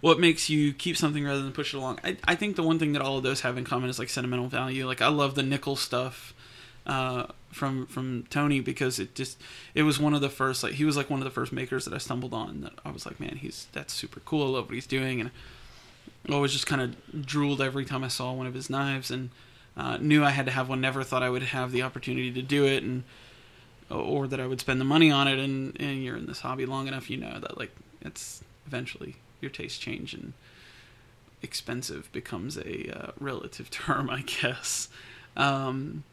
"What 0.01 0.19
makes 0.19 0.49
you 0.49 0.73
keep 0.73 0.95
something 0.95 1.25
rather 1.25 1.41
than 1.41 1.51
push 1.51 1.73
it 1.73 1.77
along?" 1.77 1.99
I, 2.03 2.17
I 2.23 2.35
think 2.35 2.55
the 2.55 2.63
one 2.63 2.77
thing 2.77 2.93
that 2.93 3.01
all 3.01 3.17
of 3.17 3.23
those 3.23 3.41
have 3.41 3.57
in 3.57 3.63
common 3.63 3.89
is 3.89 3.97
like 3.97 4.09
sentimental 4.09 4.47
value. 4.47 4.85
Like 4.85 5.01
I 5.01 5.07
love 5.07 5.35
the 5.35 5.43
nickel 5.43 5.75
stuff 5.75 6.33
uh, 6.85 7.27
from 7.51 7.85
from 7.87 8.25
Tony 8.29 8.59
because 8.59 8.99
it 8.99 9.15
just 9.15 9.41
it 9.73 9.83
was 9.83 9.99
one 9.99 10.13
of 10.13 10.21
the 10.21 10.29
first 10.29 10.63
like 10.63 10.73
he 10.73 10.85
was 10.85 10.97
like 10.97 11.09
one 11.09 11.19
of 11.19 11.25
the 11.25 11.31
first 11.31 11.51
makers 11.51 11.85
that 11.85 11.93
I 11.93 11.97
stumbled 11.97 12.33
on 12.33 12.61
that 12.61 12.73
I 12.85 12.91
was 12.91 13.05
like, 13.05 13.19
man, 13.19 13.37
he's 13.37 13.67
that's 13.73 13.93
super 13.93 14.19
cool. 14.21 14.47
I 14.47 14.57
love 14.57 14.65
what 14.65 14.75
he's 14.75 14.87
doing, 14.87 15.19
and 15.19 15.31
I 16.27 16.33
always 16.33 16.51
just 16.51 16.67
kind 16.67 16.81
of 16.81 17.25
drooled 17.25 17.61
every 17.61 17.85
time 17.85 18.03
I 18.03 18.07
saw 18.07 18.31
one 18.31 18.47
of 18.47 18.53
his 18.53 18.69
knives 18.69 19.11
and 19.11 19.29
uh, 19.77 19.97
knew 19.97 20.23
I 20.23 20.31
had 20.31 20.45
to 20.45 20.51
have 20.51 20.69
one. 20.69 20.81
Never 20.81 21.03
thought 21.03 21.23
I 21.23 21.29
would 21.29 21.43
have 21.43 21.71
the 21.71 21.83
opportunity 21.83 22.31
to 22.31 22.41
do 22.41 22.65
it, 22.65 22.83
and 22.83 23.03
or 23.89 24.27
that 24.27 24.39
I 24.39 24.47
would 24.47 24.59
spend 24.59 24.79
the 24.79 24.85
money 24.85 25.11
on 25.11 25.27
it. 25.27 25.39
And, 25.39 25.79
and 25.79 26.03
you're 26.03 26.17
in 26.17 26.27
this 26.27 26.41
hobby 26.41 26.65
long 26.65 26.87
enough, 26.87 27.09
you 27.09 27.17
know 27.17 27.39
that 27.39 27.57
like 27.57 27.71
it's 28.01 28.43
eventually 28.67 29.15
your 29.41 29.49
tastes 29.49 29.79
change 29.79 30.13
and 30.13 30.33
expensive 31.41 32.11
becomes 32.11 32.57
a 32.57 32.91
uh, 32.95 33.11
relative 33.19 33.69
term, 33.71 34.09
I 34.09 34.21
guess. 34.21 34.89
Um, 35.37 36.03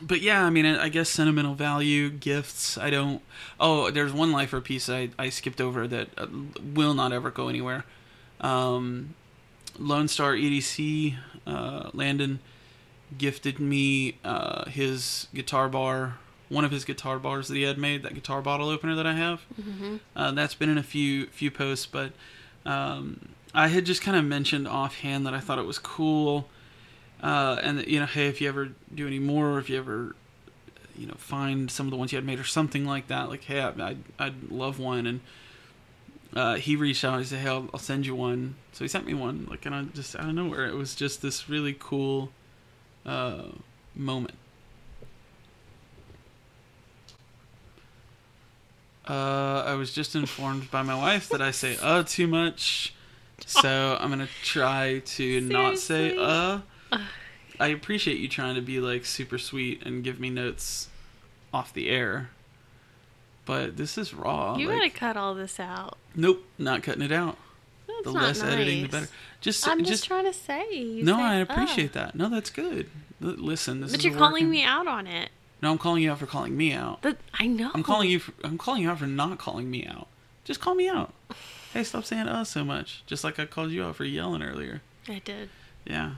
but 0.00 0.22
yeah, 0.22 0.44
I 0.44 0.50
mean, 0.50 0.64
I 0.64 0.88
guess 0.88 1.10
sentimental 1.10 1.54
value, 1.54 2.08
gifts. 2.08 2.78
I 2.78 2.90
don't. 2.90 3.20
Oh, 3.60 3.90
there's 3.90 4.12
one 4.12 4.32
lifer 4.32 4.60
piece 4.60 4.88
I, 4.88 5.10
I 5.18 5.28
skipped 5.28 5.60
over 5.60 5.86
that 5.88 6.08
uh, 6.16 6.26
will 6.74 6.94
not 6.94 7.12
ever 7.12 7.30
go 7.30 7.48
anywhere. 7.48 7.84
Um, 8.40 9.14
Lone 9.78 10.08
Star 10.08 10.32
EDC, 10.32 11.16
uh, 11.46 11.90
Landon 11.92 12.40
gifted 13.18 13.58
me 13.58 14.16
uh, 14.24 14.68
his 14.70 15.28
guitar 15.34 15.68
bar, 15.68 16.18
one 16.48 16.64
of 16.64 16.70
his 16.70 16.84
guitar 16.84 17.18
bars 17.18 17.48
that 17.48 17.56
he 17.56 17.62
had 17.62 17.78
made, 17.78 18.02
that 18.02 18.14
guitar 18.14 18.40
bottle 18.40 18.68
opener 18.68 18.94
that 18.94 19.06
I 19.06 19.14
have. 19.14 19.42
Mm-hmm. 19.60 19.96
Uh, 20.16 20.30
that's 20.32 20.54
been 20.54 20.70
in 20.70 20.78
a 20.78 20.82
few 20.82 21.26
few 21.26 21.50
posts, 21.50 21.86
but 21.86 22.12
um, 22.64 23.28
I 23.54 23.68
had 23.68 23.84
just 23.84 24.00
kind 24.00 24.16
of 24.16 24.24
mentioned 24.24 24.66
offhand 24.66 25.26
that 25.26 25.34
I 25.34 25.40
thought 25.40 25.58
it 25.58 25.66
was 25.66 25.78
cool. 25.78 26.48
Uh, 27.22 27.56
and 27.62 27.86
you 27.86 28.00
know, 28.00 28.06
hey, 28.06 28.26
if 28.26 28.40
you 28.40 28.48
ever 28.48 28.70
do 28.92 29.06
any 29.06 29.18
more, 29.18 29.52
or 29.52 29.58
if 29.58 29.70
you 29.70 29.78
ever, 29.78 30.16
you 30.96 31.06
know, 31.06 31.14
find 31.16 31.70
some 31.70 31.86
of 31.86 31.90
the 31.90 31.96
ones 31.96 32.12
you 32.12 32.16
had 32.16 32.24
made 32.24 32.40
or 32.40 32.44
something 32.44 32.84
like 32.84 33.06
that, 33.08 33.28
like, 33.28 33.44
hey, 33.44 33.60
I, 33.60 33.68
I'd, 33.68 34.02
I'd 34.18 34.50
love 34.50 34.78
one. 34.80 35.06
And 35.06 35.20
uh, 36.34 36.54
he 36.56 36.74
reached 36.74 37.04
out 37.04 37.14
and 37.14 37.22
he 37.22 37.28
said, 37.28 37.38
hey, 37.40 37.48
I'll, 37.48 37.68
I'll 37.72 37.80
send 37.80 38.06
you 38.06 38.16
one. 38.16 38.56
So 38.72 38.84
he 38.84 38.88
sent 38.88 39.06
me 39.06 39.14
one, 39.14 39.46
like, 39.48 39.64
and 39.66 39.74
I 39.74 39.82
just 39.84 40.16
out 40.16 40.28
of 40.28 40.34
nowhere, 40.34 40.66
it 40.66 40.74
was 40.74 40.94
just 40.96 41.22
this 41.22 41.48
really 41.48 41.76
cool 41.78 42.30
uh, 43.06 43.44
moment. 43.94 44.34
Uh, 49.08 49.64
I 49.66 49.74
was 49.74 49.92
just 49.92 50.14
informed 50.14 50.70
by 50.70 50.82
my 50.82 50.94
wife 50.94 51.28
that 51.30 51.42
I 51.42 51.50
say 51.50 51.76
"uh" 51.82 52.04
too 52.04 52.28
much, 52.28 52.94
so 53.44 53.96
I'm 54.00 54.10
gonna 54.10 54.28
try 54.44 55.00
to 55.00 55.40
not 55.42 55.78
say 55.78 56.16
"uh." 56.16 56.60
I 57.60 57.68
appreciate 57.68 58.18
you 58.18 58.28
trying 58.28 58.54
to 58.56 58.60
be 58.60 58.80
like 58.80 59.04
super 59.04 59.38
sweet 59.38 59.82
and 59.84 60.02
give 60.02 60.18
me 60.18 60.30
notes 60.30 60.88
off 61.52 61.72
the 61.72 61.88
air, 61.90 62.30
but 63.44 63.76
this 63.76 63.98
is 63.98 64.14
raw. 64.14 64.56
you 64.56 64.68
like, 64.68 64.78
gotta 64.78 64.90
cut 64.90 65.16
all 65.16 65.34
this 65.34 65.60
out. 65.60 65.98
nope, 66.14 66.44
not 66.58 66.82
cutting 66.82 67.02
it 67.02 67.12
out. 67.12 67.36
That's 67.86 68.04
the 68.04 68.10
less 68.12 68.42
editing, 68.42 68.82
the 68.82 68.88
better. 68.88 69.08
Just, 69.40 69.66
I'm 69.68 69.78
just, 69.80 69.90
just 69.90 70.04
trying 70.06 70.24
to 70.24 70.32
say. 70.32 71.00
No, 71.02 71.16
say, 71.16 71.22
I 71.22 71.40
"Uh." 71.40 71.42
appreciate 71.42 71.92
that. 71.92 72.14
No, 72.14 72.28
that's 72.28 72.50
good. 72.50 72.88
Listen, 73.20 73.80
this 73.80 73.92
But 73.92 74.02
you're 74.04 74.14
calling 74.14 74.32
working- 74.32 74.50
me 74.50 74.64
out 74.64 74.86
on 74.86 75.06
it. 75.06 75.30
No, 75.60 75.70
I'm 75.70 75.78
calling 75.78 76.02
you 76.02 76.10
out 76.10 76.18
for 76.18 76.26
calling 76.26 76.56
me 76.56 76.72
out. 76.72 77.02
But 77.02 77.18
I 77.34 77.46
know. 77.46 77.70
I'm 77.72 77.84
calling 77.84 78.10
you. 78.10 78.18
For, 78.18 78.32
I'm 78.42 78.58
calling 78.58 78.82
you 78.82 78.90
out 78.90 78.98
for 78.98 79.06
not 79.06 79.38
calling 79.38 79.70
me 79.70 79.86
out. 79.86 80.08
Just 80.44 80.60
call 80.60 80.74
me 80.74 80.88
out. 80.88 81.12
Hey, 81.72 81.84
stop 81.84 82.04
saying 82.04 82.28
us 82.28 82.50
so 82.50 82.64
much. 82.66 83.02
Just 83.06 83.24
like 83.24 83.38
I 83.38 83.46
called 83.46 83.70
you 83.70 83.82
out 83.82 83.96
for 83.96 84.04
yelling 84.04 84.42
earlier. 84.42 84.82
I 85.08 85.22
did. 85.24 85.48
Yeah. 85.86 86.16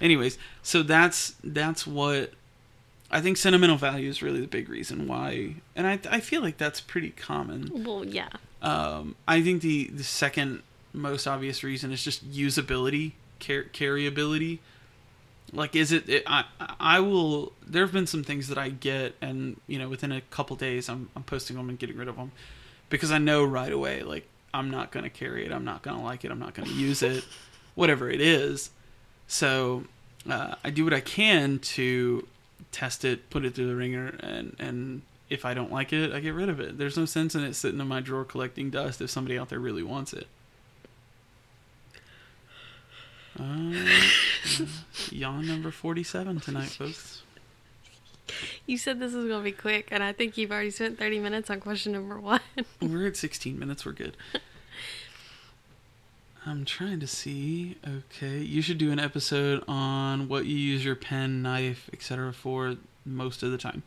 Anyways, 0.00 0.38
so 0.62 0.82
that's 0.82 1.34
that's 1.42 1.86
what 1.86 2.32
I 3.10 3.20
think 3.20 3.36
sentimental 3.36 3.76
value 3.76 4.08
is 4.08 4.22
really 4.22 4.40
the 4.40 4.46
big 4.46 4.68
reason 4.68 5.06
why, 5.06 5.56
and 5.74 5.86
I 5.86 5.98
I 6.10 6.20
feel 6.20 6.42
like 6.42 6.58
that's 6.58 6.80
pretty 6.80 7.10
common. 7.10 7.84
Well, 7.84 8.04
yeah. 8.04 8.28
Um, 8.62 9.16
I 9.26 9.42
think 9.42 9.62
the 9.62 9.88
the 9.88 10.04
second 10.04 10.62
most 10.92 11.26
obvious 11.26 11.62
reason 11.62 11.92
is 11.92 12.02
just 12.02 12.30
usability, 12.30 13.12
car- 13.40 13.66
carryability. 13.72 14.58
Like, 15.52 15.76
is 15.76 15.92
it, 15.92 16.08
it? 16.08 16.24
I 16.26 16.44
I 16.80 17.00
will. 17.00 17.52
There 17.64 17.84
have 17.84 17.92
been 17.92 18.06
some 18.06 18.24
things 18.24 18.48
that 18.48 18.58
I 18.58 18.70
get, 18.70 19.14
and 19.20 19.60
you 19.66 19.78
know, 19.78 19.88
within 19.88 20.12
a 20.12 20.20
couple 20.22 20.56
days, 20.56 20.88
I'm 20.88 21.08
I'm 21.14 21.22
posting 21.22 21.56
them 21.56 21.68
and 21.68 21.78
getting 21.78 21.96
rid 21.96 22.08
of 22.08 22.16
them 22.16 22.32
because 22.88 23.10
I 23.10 23.18
know 23.18 23.44
right 23.44 23.72
away, 23.72 24.02
like 24.02 24.26
I'm 24.52 24.70
not 24.70 24.90
gonna 24.90 25.10
carry 25.10 25.46
it, 25.46 25.52
I'm 25.52 25.64
not 25.64 25.82
gonna 25.82 26.02
like 26.02 26.24
it, 26.24 26.30
I'm 26.30 26.38
not 26.38 26.54
gonna 26.54 26.70
use 26.70 27.02
it, 27.02 27.24
whatever 27.74 28.10
it 28.10 28.20
is. 28.20 28.70
So 29.28 29.84
uh, 30.28 30.54
I 30.64 30.70
do 30.70 30.84
what 30.84 30.94
I 30.94 31.00
can 31.00 31.58
to 31.60 32.26
test 32.72 33.04
it, 33.04 33.30
put 33.30 33.44
it 33.44 33.54
through 33.54 33.68
the 33.68 33.76
ringer, 33.76 34.16
and 34.20 34.56
and 34.58 35.02
if 35.28 35.44
I 35.44 35.54
don't 35.54 35.72
like 35.72 35.92
it, 35.92 36.12
I 36.12 36.20
get 36.20 36.34
rid 36.34 36.48
of 36.48 36.60
it. 36.60 36.78
There's 36.78 36.96
no 36.96 37.04
sense 37.04 37.34
in 37.34 37.42
it 37.42 37.54
sitting 37.54 37.80
in 37.80 37.88
my 37.88 38.00
drawer 38.00 38.24
collecting 38.24 38.70
dust 38.70 39.00
if 39.00 39.10
somebody 39.10 39.38
out 39.38 39.48
there 39.48 39.58
really 39.58 39.82
wants 39.82 40.12
it. 40.12 40.26
Uh, 43.38 43.74
yawn 45.10 45.46
number 45.46 45.70
47 45.70 46.40
tonight, 46.40 46.68
folks. 46.68 47.22
You 48.66 48.78
said 48.78 48.98
this 48.98 49.12
was 49.12 49.26
gonna 49.28 49.44
be 49.44 49.52
quick, 49.52 49.88
and 49.90 50.02
I 50.02 50.12
think 50.12 50.36
you've 50.36 50.50
already 50.50 50.70
spent 50.70 50.98
30 50.98 51.20
minutes 51.20 51.50
on 51.50 51.60
question 51.60 51.92
number 51.92 52.18
one. 52.18 52.40
We're 52.80 53.06
at 53.06 53.16
16 53.16 53.58
minutes. 53.58 53.84
We're 53.84 53.92
good. 53.92 54.16
I'm 56.46 56.64
trying 56.64 57.00
to 57.00 57.06
see. 57.08 57.76
Okay, 57.86 58.38
you 58.38 58.62
should 58.62 58.78
do 58.78 58.92
an 58.92 59.00
episode 59.00 59.64
on 59.66 60.28
what 60.28 60.46
you 60.46 60.56
use 60.56 60.84
your 60.84 60.94
pen, 60.94 61.42
knife, 61.42 61.90
etc. 61.92 62.32
for 62.32 62.76
most 63.04 63.42
of 63.42 63.50
the 63.50 63.58
time. 63.58 63.82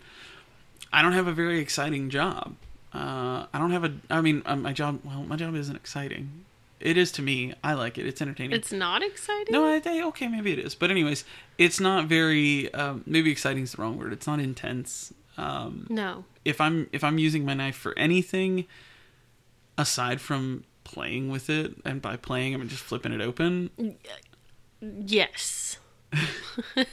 I 0.92 1.02
don't 1.02 1.14
have 1.14 1.28
a 1.28 1.32
very 1.32 1.60
exciting 1.60 2.10
job. 2.10 2.56
Uh, 2.94 3.46
I 3.54 3.60
don't 3.60 3.72
have 3.72 3.84
a. 3.86 3.94
I 4.10 4.20
mean, 4.22 4.42
uh, 4.46 4.56
my 4.58 4.74
job. 4.74 5.00
Well, 5.06 5.24
my 5.24 5.36
job 5.38 5.56
isn't 5.56 5.76
exciting. 5.76 6.46
It 6.82 6.98
is 6.98 7.12
to 7.14 7.22
me. 7.22 7.54
I 7.64 7.74
like 7.74 7.98
it. 7.98 8.06
It's 8.06 8.22
entertaining. 8.22 8.52
it's 8.58 8.72
not 8.72 9.04
exciting. 9.04 9.52
No, 9.54 9.72
I 9.74 9.80
think 9.80 10.04
okay, 10.08 10.28
maybe 10.28 10.52
it 10.52 10.60
is. 10.60 10.76
But 10.76 10.92
anyways, 10.92 11.24
it's 11.58 11.80
not 11.80 12.06
very. 12.08 12.74
Um, 12.74 13.04
maybe 13.06 13.32
exciting 13.32 13.64
is 13.64 13.74
the 13.74 13.82
wrong 13.82 13.98
word. 13.98 14.12
It's 14.12 14.28
not 14.28 14.40
intense. 14.40 15.14
Um, 15.38 15.88
No. 15.90 16.26
if 16.44 16.60
I'm 16.60 16.90
if 16.92 17.04
I'm 17.06 17.18
using 17.20 17.46
my 17.46 17.54
knife 17.54 17.76
for 17.78 17.98
anything 17.98 18.66
aside 19.78 20.20
from 20.20 20.66
playing 20.92 21.30
with 21.30 21.50
it, 21.50 21.76
and 21.86 22.02
by 22.02 22.16
playing 22.18 22.54
I 22.54 22.58
mean 22.58 22.68
just 22.70 22.84
flipping 22.84 23.14
it 23.14 23.22
open, 23.22 23.70
Yes. 24.82 25.78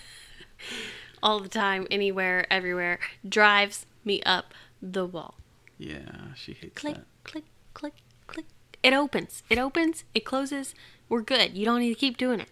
All 1.22 1.40
the 1.40 1.48
time, 1.48 1.86
anywhere, 1.90 2.46
everywhere, 2.52 2.98
drives 3.26 3.86
me 4.04 4.22
up 4.22 4.52
the 4.82 5.06
wall. 5.06 5.34
yeah, 5.78 6.34
she 6.34 6.52
hates 6.52 6.78
Click, 6.80 6.94
that. 6.94 7.06
click, 7.24 7.44
click, 7.74 7.94
click. 8.26 8.44
Click. 8.44 8.46
It 8.82 8.92
opens. 8.92 9.42
It 9.48 9.58
opens. 9.58 10.04
It 10.14 10.24
closes. 10.24 10.74
We're 11.08 11.22
good. 11.22 11.56
You 11.56 11.64
don't 11.64 11.80
need 11.80 11.88
to 11.94 11.98
keep 11.98 12.16
doing 12.16 12.40
it. 12.40 12.48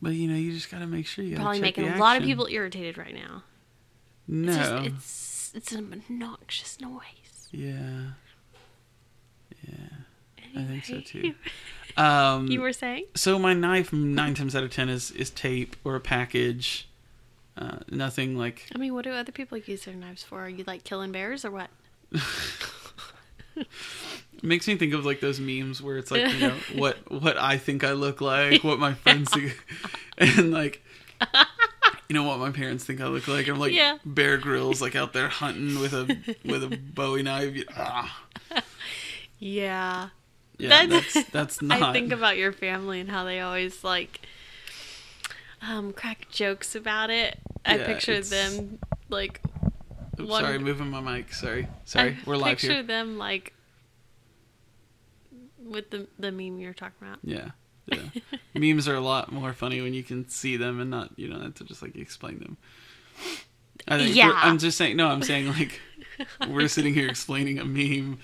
But 0.00 0.12
you 0.12 0.28
know, 0.28 0.36
you 0.36 0.52
just 0.52 0.70
got 0.70 0.78
to 0.80 0.86
make 0.86 1.06
sure 1.06 1.24
you 1.24 1.36
Probably 1.36 1.60
making 1.60 1.88
a 1.88 1.96
lot 1.96 2.16
of 2.16 2.22
people 2.22 2.46
irritated 2.50 2.96
right 2.98 3.14
now. 3.14 3.42
No. 4.28 4.52
It's 4.52 4.58
just, 4.58 4.86
it's 4.86 5.52
it's 5.54 5.72
an 5.72 5.92
obnoxious 6.10 6.80
noise. 6.80 7.48
Yeah. 7.50 8.12
I 10.56 10.62
think 10.64 10.84
so 10.84 11.00
too. 11.00 11.34
Um, 11.96 12.46
You 12.50 12.60
were 12.62 12.72
saying? 12.72 13.04
so 13.14 13.38
my 13.38 13.52
knife 13.54 13.92
nine 13.92 14.34
times 14.34 14.56
out 14.56 14.64
of 14.64 14.70
ten 14.72 14.88
is 14.88 15.10
is 15.12 15.30
tape 15.30 15.76
or 15.84 15.94
a 15.96 16.00
package. 16.00 16.88
Uh, 17.58 17.78
nothing 17.90 18.36
like 18.36 18.66
I 18.74 18.78
mean, 18.78 18.92
what 18.94 19.04
do 19.04 19.10
other 19.12 19.32
people 19.32 19.56
use 19.58 19.84
their 19.84 19.94
knives 19.94 20.22
for? 20.22 20.44
Are 20.44 20.48
you 20.48 20.64
like 20.66 20.84
killing 20.84 21.12
bears 21.12 21.44
or 21.44 21.50
what? 21.50 21.70
It 23.56 23.66
makes 24.42 24.66
me 24.68 24.76
think 24.76 24.92
of 24.92 25.04
like 25.06 25.20
those 25.20 25.40
memes 25.40 25.80
where 25.82 25.96
it's 25.96 26.10
like 26.10 26.32
you 26.34 26.40
know 26.40 26.54
what 26.74 26.96
what 27.10 27.38
I 27.38 27.56
think 27.58 27.84
I 27.84 27.92
look 27.92 28.20
like, 28.20 28.62
what 28.64 28.78
my 28.78 28.92
friends 28.94 29.30
think, 29.32 29.58
and 30.18 30.50
like 30.52 30.82
you 32.08 32.14
know 32.14 32.24
what 32.24 32.38
my 32.38 32.50
parents 32.50 32.84
think 32.84 33.00
I 33.00 33.06
look 33.06 33.26
like. 33.28 33.48
I'm 33.48 33.58
like 33.58 33.72
Yeah. 33.72 33.98
Bear 34.04 34.36
Grylls, 34.36 34.82
like 34.82 34.94
out 34.94 35.12
there 35.14 35.28
hunting 35.28 35.80
with 35.80 35.94
a 35.94 36.36
with 36.44 36.62
a 36.64 36.76
Bowie 36.76 37.22
knife. 37.22 37.62
Ah. 37.74 38.22
Yeah. 39.38 40.08
Yeah, 40.58 40.68
That- 40.86 40.88
that's 41.14 41.30
that's 41.30 41.62
not. 41.68 41.82
I 41.82 41.92
think 41.92 42.12
about 42.12 42.36
your 42.36 42.52
family 42.52 43.00
and 43.00 43.10
how 43.10 43.24
they 43.24 43.40
always 43.40 43.82
like 43.84 44.20
um 45.62 45.92
crack 45.92 46.28
jokes 46.30 46.74
about 46.74 47.10
it. 47.10 47.38
I 47.64 47.76
Yeah, 47.76 47.86
picture 47.86 48.12
it's- 48.12 48.30
them 48.30 48.78
like 49.08 49.40
Oops, 50.18 50.30
one- 50.30 50.42
sorry, 50.44 50.58
moving 50.58 50.88
my 50.90 51.00
mic. 51.00 51.32
Sorry, 51.34 51.68
sorry, 51.84 52.10
I 52.10 52.16
we're 52.24 52.36
live 52.36 52.58
here. 52.60 52.70
picture 52.70 52.82
them 52.82 53.18
like 53.18 53.52
with 55.62 55.90
the 55.90 56.06
the 56.18 56.32
meme 56.32 56.58
you're 56.58 56.72
talking 56.74 57.06
about. 57.06 57.18
Yeah, 57.22 57.50
yeah. 57.86 58.00
Memes 58.54 58.88
are 58.88 58.94
a 58.94 59.00
lot 59.00 59.32
more 59.32 59.52
funny 59.52 59.80
when 59.80 59.94
you 59.94 60.02
can 60.02 60.28
see 60.28 60.56
them 60.56 60.80
and 60.80 60.90
not 60.90 61.10
you 61.16 61.28
don't 61.28 61.42
have 61.42 61.54
to 61.56 61.64
just 61.64 61.82
like 61.82 61.96
explain 61.96 62.38
them. 62.38 62.56
I 63.88 63.98
think 63.98 64.16
Yeah. 64.16 64.32
I'm 64.34 64.58
just 64.58 64.76
saying. 64.78 64.96
No, 64.96 65.08
I'm 65.08 65.22
saying 65.22 65.48
like 65.48 65.80
we're 66.48 66.68
sitting 66.68 66.94
here 66.94 67.08
explaining 67.08 67.58
a 67.58 67.64
meme 67.64 68.18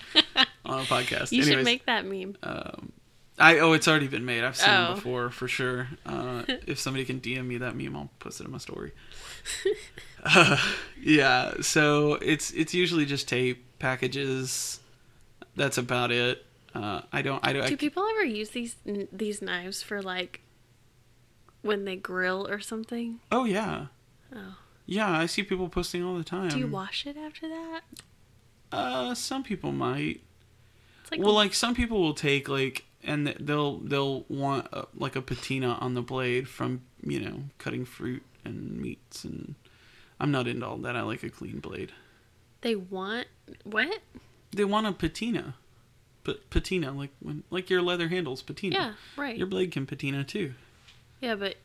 on 0.65 0.81
a 0.81 0.83
podcast. 0.85 1.33
You 1.33 1.43
should 1.43 1.65
make 1.65 1.87
that 1.87 2.05
meme. 2.07 2.37
Um, 2.43 2.93
I 3.39 3.59
oh, 3.59 3.73
it's 3.73 3.89
already 3.89 4.09
been 4.09 4.25
made. 4.25 4.45
I've 4.45 4.57
seen 4.57 4.71
Oh. 4.71 4.93
it 4.93 4.95
before 4.97 5.31
for 5.31 5.49
sure. 5.49 5.89
Uh, 6.05 6.43
if 6.67 6.79
somebody 6.79 7.05
can 7.05 7.21
DM 7.21 7.47
me 7.47 7.59
that 7.59 7.75
meme, 7.75 7.97
I'll 7.97 8.11
post 8.19 8.41
it 8.41 8.45
in 8.45 8.51
my 8.53 8.59
story. 8.59 8.93
uh, 10.25 10.57
yeah, 11.01 11.55
so 11.61 12.15
it's 12.15 12.51
it's 12.53 12.75
usually 12.75 13.05
just 13.07 13.29
tape 13.29 13.65
packages. 13.79 14.81
That's 15.57 15.79
about 15.79 16.11
it. 16.13 16.45
Uh, 16.75 17.03
I 17.13 17.23
don't. 17.23 17.45
I 17.47 17.53
don't. 17.53 17.67
Do 17.67 17.75
I, 17.75 17.77
people 17.77 18.05
ever 18.07 18.25
use 18.25 18.51
these 18.51 18.77
these 19.13 19.43
knives 19.43 19.83
for 19.83 20.01
like 20.03 20.41
when 21.63 21.85
they 21.85 21.97
grill 21.97 22.47
or 22.49 22.61
something? 22.61 23.21
oh 23.31 23.45
yeah, 23.45 23.87
Oh. 24.35 24.57
Yeah. 24.93 25.19
I 25.19 25.27
see 25.27 25.43
people 25.43 25.69
posting 25.69 26.05
all 26.05 26.17
the 26.17 26.25
time. 26.25 26.49
Do 26.51 26.59
you 26.59 26.67
wash 26.67 27.07
it 27.07 27.17
after 27.17 27.49
that? 27.49 27.81
Uh, 28.71 29.15
some 29.15 29.43
people 29.43 29.73
might. 29.73 30.21
It's 31.03 31.11
like 31.11 31.21
well, 31.21 31.35
like 31.35 31.55
some 31.55 31.75
people 31.75 32.01
will 32.01 32.15
take 32.15 32.49
like, 32.49 32.85
and 33.03 33.27
they'll 33.27 33.79
they'll 33.79 34.25
want 34.29 34.69
uh 34.73 34.85
like 34.95 35.17
a 35.17 35.23
patina 35.23 35.73
on 35.81 35.95
the 35.95 36.03
blade 36.03 36.49
from 36.49 36.83
you 37.03 37.21
know 37.21 37.45
cutting 37.59 37.85
fruit 37.85 38.23
and 38.45 38.79
meats, 38.81 39.25
and 39.25 39.55
I'm 40.19 40.31
not 40.31 40.47
into 40.47 40.67
all 40.67 40.79
that. 40.79 40.97
I 40.97 41.03
like 41.03 41.23
a 41.23 41.31
clean 41.31 41.59
blade. 41.61 41.93
they 42.63 42.77
want 42.77 43.27
what? 43.65 43.99
They 44.55 44.65
want 44.65 44.87
a 44.87 44.93
patina, 44.93 45.55
but 46.25 46.49
patina 46.51 46.93
like 46.93 47.11
when 47.21 47.43
like 47.51 47.69
your 47.71 47.83
leather 47.83 48.09
handles 48.09 48.43
patina. 48.43 48.75
Yeah, 48.75 48.93
right. 49.23 49.37
Your 49.37 49.47
blade 49.47 49.73
can 49.73 49.87
patina 49.87 50.25
too. 50.25 50.55
Yeah, 51.21 51.35
but 51.35 51.57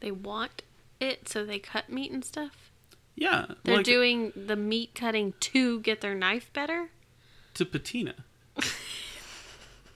they 0.00 0.10
want 0.10 0.62
it 1.00 1.28
so 1.28 1.44
they 1.44 1.58
cut 1.58 1.90
meat 1.90 2.10
and 2.10 2.24
stuff. 2.24 2.70
Yeah, 3.14 3.46
They're 3.64 3.76
like 3.76 3.84
doing 3.84 4.32
the 4.36 4.56
meat 4.56 4.94
cutting 4.94 5.32
to 5.40 5.80
get 5.80 6.02
their 6.02 6.14
knife 6.14 6.52
better. 6.52 6.90
to 7.54 7.64
patina. 7.64 8.14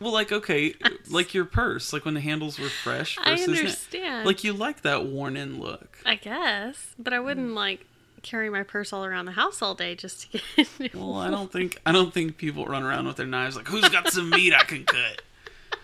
Well, 0.00 0.12
like 0.12 0.32
okay, 0.32 0.74
like 1.10 1.34
your 1.34 1.44
purse, 1.44 1.92
like 1.92 2.06
when 2.06 2.14
the 2.14 2.22
handles 2.22 2.58
were 2.58 2.70
fresh. 2.70 3.18
I 3.22 3.32
versus 3.32 3.48
na- 3.48 3.54
understand. 3.58 4.26
Like 4.26 4.42
you 4.42 4.54
like 4.54 4.80
that 4.80 5.04
worn-in 5.04 5.60
look. 5.60 5.98
I 6.06 6.14
guess, 6.14 6.94
but 6.98 7.12
I 7.12 7.20
wouldn't 7.20 7.50
mm. 7.50 7.54
like 7.54 7.84
carry 8.22 8.48
my 8.48 8.62
purse 8.62 8.94
all 8.94 9.04
around 9.04 9.26
the 9.26 9.32
house 9.32 9.60
all 9.60 9.74
day 9.74 9.94
just 9.94 10.32
to 10.32 10.40
get. 10.56 10.94
Well, 10.94 11.16
I 11.16 11.30
don't 11.30 11.52
think 11.52 11.78
I 11.84 11.92
don't 11.92 12.14
think 12.14 12.38
people 12.38 12.64
run 12.64 12.82
around 12.82 13.08
with 13.08 13.16
their 13.16 13.26
knives 13.26 13.56
like, 13.56 13.68
"Who's 13.68 13.90
got 13.90 14.10
some 14.10 14.30
meat 14.30 14.54
I 14.54 14.64
can 14.64 14.86
cut?" 14.86 15.20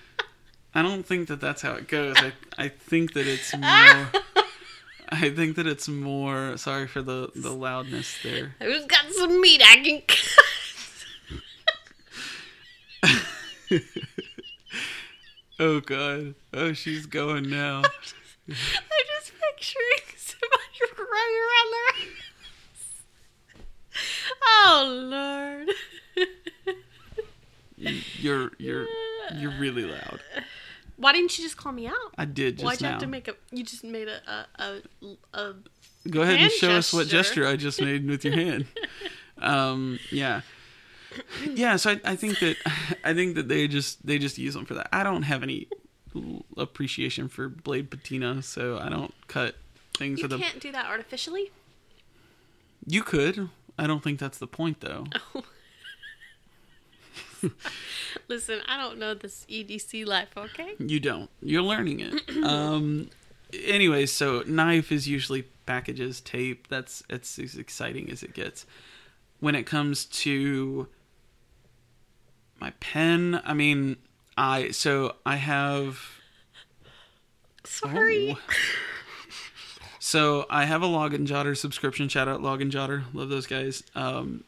I 0.75 0.81
don't 0.81 1.05
think 1.05 1.29
that 1.29 1.43
that's 1.43 1.61
how 1.61 1.75
it 1.75 1.87
goes. 1.87 2.17
I 2.17 2.33
I 2.57 2.69
think 2.69 3.13
that 3.13 3.27
it's 3.27 3.55
more. 3.55 4.23
I 5.11 5.31
think 5.31 5.57
that 5.57 5.67
it's 5.67 5.89
more. 5.89 6.57
Sorry 6.57 6.87
for 6.87 7.03
the 7.03 7.31
the 7.35 7.51
loudness 7.53 8.19
there. 8.23 8.55
Who's 8.61 8.87
got 8.87 9.13
some 9.13 9.41
meat 9.41 9.63
I 9.65 9.77
can 9.77 10.03
cut? 10.07 10.23
Oh 15.59 15.81
God! 15.81 16.35
Oh, 16.53 16.75
she's 16.75 17.07
going 17.07 17.49
now. 17.49 17.79
I'm 17.79 17.85
just 18.47 19.33
picturing 19.41 20.17
somebody 20.19 20.81
running 20.99 21.41
around. 21.47 22.13
Oh 24.45 25.67
Lord. 26.17 26.29
You're 28.19 28.51
you're 28.59 28.87
you're 29.35 29.59
really 29.59 29.85
loud. 29.85 30.21
Why 30.97 31.13
didn't 31.13 31.37
you 31.39 31.45
just 31.45 31.57
call 31.57 31.73
me 31.73 31.87
out? 31.87 31.95
I 32.17 32.25
did 32.25 32.57
just 32.57 32.65
Why'd 32.65 32.81
you 32.81 32.87
have 32.87 33.01
to 33.01 33.07
make 33.07 33.29
a? 33.29 33.35
You 33.51 33.63
just 33.65 33.85
made 33.85 34.09
a 34.09 34.47
a 34.59 34.81
a. 35.35 35.39
a 35.39 35.55
Go 36.09 36.23
ahead 36.23 36.39
and 36.39 36.53
show 36.53 36.71
us 36.71 36.93
what 36.93 37.09
gesture. 37.09 37.43
gesture 37.43 37.47
I 37.47 37.57
just 37.57 37.81
made 37.81 38.07
with 38.07 38.25
your 38.25 38.35
hand. 38.35 38.67
Um, 39.39 39.99
yeah, 40.11 40.41
yeah. 41.47 41.77
So 41.77 41.91
I, 41.91 42.01
I 42.05 42.17
think 42.17 42.39
that 42.39 42.57
I 43.05 43.13
think 43.13 43.35
that 43.35 43.49
they 43.49 43.69
just 43.69 44.07
they 44.07 44.17
just 44.19 44.39
use 44.39 44.55
them 44.55 44.65
for 44.65 44.73
that. 44.73 44.89
I 44.93 45.03
don't 45.03 45.25
have 45.25 45.43
any 45.43 45.69
appreciation 46.57 47.29
for 47.29 47.51
blade 47.51 47.91
patina, 47.91 48.43
so 48.43 48.79
I 48.79 48.89
don't 48.89 49.13
cut 49.29 49.57
things 49.95 50.21
you 50.21 50.25
with 50.25 50.33
a. 50.33 50.39
can't 50.39 50.59
do 50.59 50.73
that 50.73 50.87
artificially. 50.87 51.51
You 52.87 53.03
could. 53.03 53.51
I 53.79 53.87
don't 53.87 54.03
think 54.03 54.19
that's 54.19 54.39
the 54.39 54.47
point, 54.47 54.81
though. 54.81 55.05
Listen, 58.29 58.61
I 58.67 58.77
don't 58.77 58.99
know 58.99 59.15
this 59.15 59.47
EDC 59.49 60.07
life. 60.07 60.29
Okay. 60.37 60.75
You 60.79 61.01
don't. 61.01 61.31
You're 61.41 61.63
learning 61.63 62.01
it. 62.01 62.15
um. 62.45 63.11
anyway, 63.53 64.07
so 64.07 64.43
knife 64.47 64.91
is 64.93 65.09
usually 65.09 65.43
packages, 65.67 66.21
tape. 66.21 66.69
That's 66.69 67.03
it's 67.09 67.39
as 67.39 67.57
exciting 67.57 68.11
as 68.11 68.23
it 68.23 68.35
gets. 68.35 68.67
When 69.41 69.55
it 69.55 69.65
comes 69.65 70.07
to 70.07 70.89
my 72.61 72.73
pen, 72.81 73.41
I 73.45 73.55
mean, 73.55 73.97
I 74.37 74.71
so 74.71 75.17
I 75.25 75.37
have. 75.37 76.01
Sorry. 77.65 78.37
Oh. 78.39 78.41
So 80.07 80.47
I 80.49 80.67
have 80.67 80.83
a 80.83 80.87
Log 80.87 81.15
Login 81.15 81.27
Jotter 81.27 81.57
subscription. 81.57 82.09
Shout 82.09 82.29
out 82.29 82.41
Log 82.41 82.61
Login 82.61 82.71
Jotter. 82.71 83.03
Love 83.13 83.29
those 83.29 83.49
guys. 83.49 83.83
Um, 83.97 84.45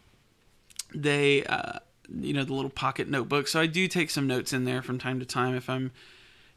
they, 0.95 1.43
uh, 1.43 1.81
you 2.13 2.33
know, 2.33 2.45
the 2.45 2.55
little 2.55 2.71
pocket 2.71 3.09
notebook. 3.09 3.49
So 3.49 3.61
I 3.61 3.67
do 3.67 3.89
take 3.89 4.11
some 4.11 4.27
notes 4.27 4.53
in 4.53 4.65
there 4.65 4.83
from 4.83 4.99
time 4.99 5.21
to 5.21 5.27
time 5.27 5.55
if 5.55 5.69
I'm 5.69 5.93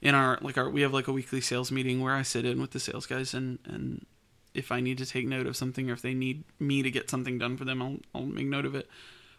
in 0.02 0.16
our 0.16 0.40
like 0.42 0.58
our 0.58 0.70
we 0.70 0.82
have 0.82 0.94
like 0.94 1.08
a 1.08 1.12
weekly 1.12 1.42
sales 1.42 1.72
meeting 1.72 2.02
where 2.02 2.16
I 2.16 2.24
sit 2.24 2.46
in 2.46 2.60
with 2.60 2.72
the 2.72 2.80
sales 2.80 3.06
guys 3.06 3.34
and 3.34 3.60
and 3.66 4.06
if 4.54 4.72
I 4.72 4.80
need 4.80 4.98
to 4.98 5.06
take 5.06 5.28
note 5.28 5.48
of 5.48 5.56
something 5.56 5.90
or 5.90 5.94
if 5.94 6.02
they 6.02 6.14
need 6.14 6.44
me 6.60 6.82
to 6.82 6.92
get 6.92 7.10
something 7.10 7.38
done 7.38 7.58
for 7.58 7.66
them, 7.66 7.82
I'll 7.82 7.98
I'll 8.14 8.26
make 8.26 8.48
note 8.48 8.66
of 8.66 8.76
it. 8.76 8.90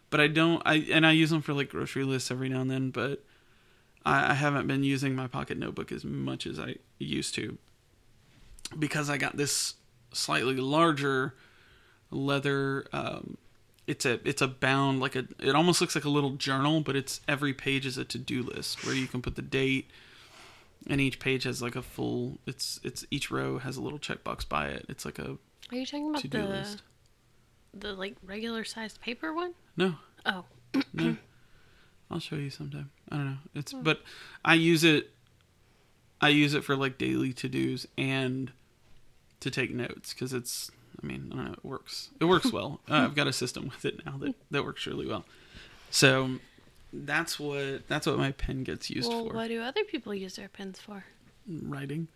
But 0.09 0.19
I 0.19 0.27
don't. 0.27 0.61
I 0.65 0.75
and 0.91 1.05
I 1.05 1.11
use 1.11 1.29
them 1.29 1.41
for 1.41 1.53
like 1.53 1.69
grocery 1.69 2.03
lists 2.03 2.31
every 2.31 2.49
now 2.49 2.61
and 2.61 2.69
then. 2.69 2.91
But 2.91 3.23
I, 4.05 4.31
I 4.31 4.33
haven't 4.33 4.67
been 4.67 4.83
using 4.83 5.15
my 5.15 5.27
pocket 5.27 5.57
notebook 5.57 5.91
as 5.91 6.03
much 6.03 6.45
as 6.45 6.59
I 6.59 6.75
used 6.99 7.35
to 7.35 7.57
because 8.77 9.09
I 9.09 9.17
got 9.17 9.37
this 9.37 9.75
slightly 10.13 10.55
larger 10.55 11.35
leather. 12.11 12.85
Um, 12.93 13.37
it's 13.87 14.05
a 14.05 14.19
it's 14.27 14.41
a 14.41 14.47
bound 14.47 14.99
like 14.99 15.15
a. 15.15 15.27
It 15.39 15.55
almost 15.55 15.81
looks 15.81 15.95
like 15.95 16.05
a 16.05 16.09
little 16.09 16.31
journal, 16.31 16.81
but 16.81 16.95
it's 16.95 17.21
every 17.27 17.53
page 17.53 17.85
is 17.85 17.97
a 17.97 18.05
to 18.05 18.17
do 18.17 18.43
list 18.43 18.85
where 18.85 18.95
you 18.95 19.07
can 19.07 19.21
put 19.21 19.35
the 19.35 19.41
date, 19.41 19.89
and 20.87 21.01
each 21.01 21.19
page 21.19 21.43
has 21.43 21.61
like 21.61 21.75
a 21.75 21.81
full. 21.81 22.39
It's 22.45 22.79
it's 22.83 23.05
each 23.11 23.29
row 23.29 23.57
has 23.59 23.77
a 23.77 23.81
little 23.81 23.99
checkbox 23.99 24.47
by 24.47 24.67
it. 24.67 24.85
It's 24.89 25.03
like 25.05 25.19
a 25.19 25.37
Are 25.71 25.77
you 25.77 25.85
talking 25.85 26.09
about 26.09 26.23
the 26.29 26.43
list. 26.43 26.81
the 27.73 27.93
like 27.93 28.15
regular 28.23 28.63
sized 28.63 29.01
paper 29.01 29.33
one? 29.33 29.53
No, 29.75 29.95
Oh, 30.25 30.45
no. 30.93 31.17
I'll 32.11 32.19
show 32.19 32.35
you 32.35 32.49
sometime. 32.49 32.91
I 33.11 33.15
don't 33.17 33.25
know. 33.25 33.37
It's 33.55 33.71
hmm. 33.71 33.81
but 33.81 34.01
I 34.45 34.53
use 34.53 34.83
it. 34.83 35.09
I 36.21 36.29
use 36.29 36.53
it 36.53 36.63
for 36.63 36.75
like 36.75 36.97
daily 36.97 37.33
to 37.33 37.49
dos 37.49 37.85
and 37.97 38.51
to 39.41 39.51
take 39.51 39.73
notes 39.73 40.13
because 40.13 40.33
it's. 40.33 40.71
I 41.01 41.05
mean, 41.05 41.29
I 41.31 41.35
don't 41.35 41.45
know. 41.45 41.53
It 41.53 41.65
works. 41.65 42.09
It 42.19 42.25
works 42.25 42.51
well. 42.51 42.79
uh, 42.89 42.95
I've 42.95 43.15
got 43.15 43.27
a 43.27 43.33
system 43.33 43.65
with 43.65 43.85
it 43.85 44.05
now 44.05 44.17
that 44.19 44.35
that 44.51 44.63
works 44.63 44.85
really 44.85 45.07
well. 45.07 45.25
So 45.89 46.39
that's 46.91 47.39
what 47.39 47.87
that's 47.87 48.05
what 48.07 48.17
my 48.17 48.31
pen 48.31 48.63
gets 48.63 48.89
used 48.89 49.09
well, 49.09 49.27
for. 49.27 49.33
what 49.33 49.47
do 49.47 49.61
other 49.61 49.83
people 49.83 50.13
use 50.13 50.35
their 50.35 50.49
pens 50.49 50.79
for? 50.79 51.05
Writing. 51.47 52.07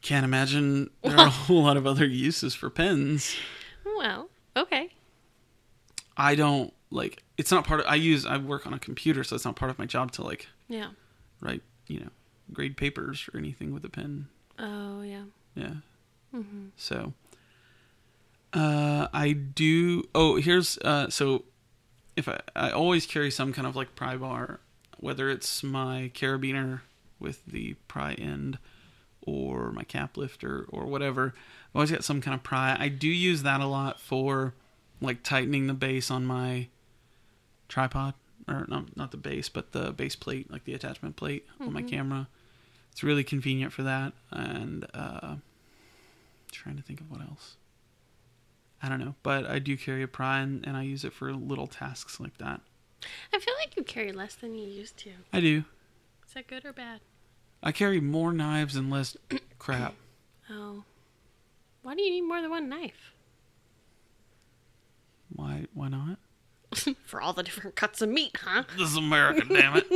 Can't 0.00 0.24
imagine 0.24 0.90
there 1.02 1.16
are 1.16 1.26
a 1.26 1.30
whole 1.46 1.62
lot 1.62 1.76
of 1.76 1.86
other 1.86 2.04
uses 2.06 2.54
for 2.54 2.70
pens. 2.70 3.36
Well, 3.84 4.28
okay. 4.56 4.90
I 6.16 6.34
don't 6.34 6.72
like. 6.90 7.22
It's 7.38 7.50
not 7.50 7.66
part 7.66 7.80
of. 7.80 7.86
I 7.86 7.94
use. 7.94 8.26
I 8.26 8.36
work 8.36 8.66
on 8.66 8.74
a 8.74 8.78
computer, 8.78 9.22
so 9.24 9.36
it's 9.36 9.44
not 9.44 9.56
part 9.56 9.70
of 9.70 9.78
my 9.78 9.86
job 9.86 10.12
to 10.12 10.24
like 10.24 10.48
Yeah. 10.68 10.90
write, 11.40 11.62
you 11.86 12.00
know, 12.00 12.10
grade 12.52 12.76
papers 12.76 13.28
or 13.32 13.38
anything 13.38 13.72
with 13.72 13.84
a 13.84 13.88
pen. 13.88 14.28
Oh, 14.58 15.02
yeah. 15.02 15.24
Yeah. 15.54 15.74
Hmm 16.32 16.66
So, 16.76 17.12
uh, 18.52 19.08
I 19.12 19.32
do. 19.32 20.04
Oh, 20.14 20.36
here's 20.36 20.78
uh. 20.78 21.08
So, 21.10 21.44
if 22.16 22.28
I 22.28 22.40
I 22.54 22.70
always 22.70 23.06
carry 23.06 23.30
some 23.30 23.52
kind 23.52 23.66
of 23.66 23.76
like 23.76 23.94
pry 23.94 24.16
bar, 24.16 24.60
whether 24.98 25.30
it's 25.30 25.62
my 25.62 26.10
carabiner 26.14 26.80
with 27.18 27.44
the 27.46 27.74
pry 27.88 28.14
end, 28.14 28.58
or 29.22 29.72
my 29.72 29.84
cap 29.84 30.16
lifter 30.16 30.66
or 30.68 30.86
whatever. 30.86 31.34
I've 31.70 31.76
always 31.76 31.90
got 31.90 32.04
some 32.04 32.20
kind 32.20 32.34
of 32.34 32.42
pry. 32.42 32.76
I 32.78 32.88
do 32.88 33.08
use 33.08 33.42
that 33.44 33.60
a 33.60 33.66
lot 33.66 33.98
for 34.00 34.54
like 35.00 35.22
tightening 35.22 35.66
the 35.66 35.74
base 35.74 36.10
on 36.10 36.26
my 36.26 36.68
tripod 37.68 38.14
or 38.48 38.66
not 38.68 38.96
not 38.96 39.10
the 39.12 39.16
base 39.16 39.48
but 39.48 39.72
the 39.72 39.92
base 39.92 40.14
plate 40.14 40.50
like 40.50 40.64
the 40.64 40.74
attachment 40.74 41.16
plate 41.16 41.46
on 41.60 41.72
my 41.72 41.80
Mhm. 41.82 41.88
camera 41.88 42.28
it's 42.90 43.02
really 43.02 43.24
convenient 43.24 43.72
for 43.72 43.82
that 43.84 44.12
and 44.30 44.84
uh 44.94 45.36
trying 46.52 46.76
to 46.76 46.82
think 46.82 47.00
of 47.00 47.10
what 47.10 47.20
else 47.20 47.56
i 48.82 48.88
don't 48.88 49.00
know 49.00 49.14
but 49.22 49.44
i 49.46 49.58
do 49.58 49.76
carry 49.76 50.02
a 50.02 50.08
pry 50.08 50.40
and, 50.40 50.64
and 50.66 50.76
i 50.76 50.82
use 50.82 51.04
it 51.04 51.12
for 51.12 51.32
little 51.32 51.66
tasks 51.66 52.20
like 52.20 52.36
that 52.38 52.60
I 53.34 53.40
feel 53.40 53.54
like 53.58 53.76
you 53.76 53.82
carry 53.82 54.12
less 54.12 54.36
than 54.36 54.54
you 54.54 54.64
used 54.68 54.96
to. 54.98 55.10
i 55.32 55.40
do 55.40 55.64
Is 56.26 56.34
that 56.34 56.46
good 56.46 56.64
or 56.64 56.72
bad? 56.72 57.00
i 57.62 57.72
carry 57.72 58.00
more 58.00 58.32
knives 58.32 58.76
and 58.76 58.90
less 58.90 59.16
crap 59.58 59.94
Oh. 60.50 60.84
Why 61.82 61.94
do 61.94 62.02
you 62.02 62.10
need 62.10 62.20
more 62.22 62.40
than 62.42 62.50
one 62.50 62.68
knife? 62.68 63.12
why 65.34 65.64
why 65.74 65.88
not 65.88 66.18
For 67.04 67.20
all 67.20 67.32
the 67.32 67.42
different 67.42 67.74
cuts 67.76 68.00
of 68.02 68.08
meat, 68.08 68.36
huh? 68.44 68.64
this 68.78 68.90
is 68.90 68.96
america 68.96 69.42
damn 69.48 69.82
it 69.82 69.86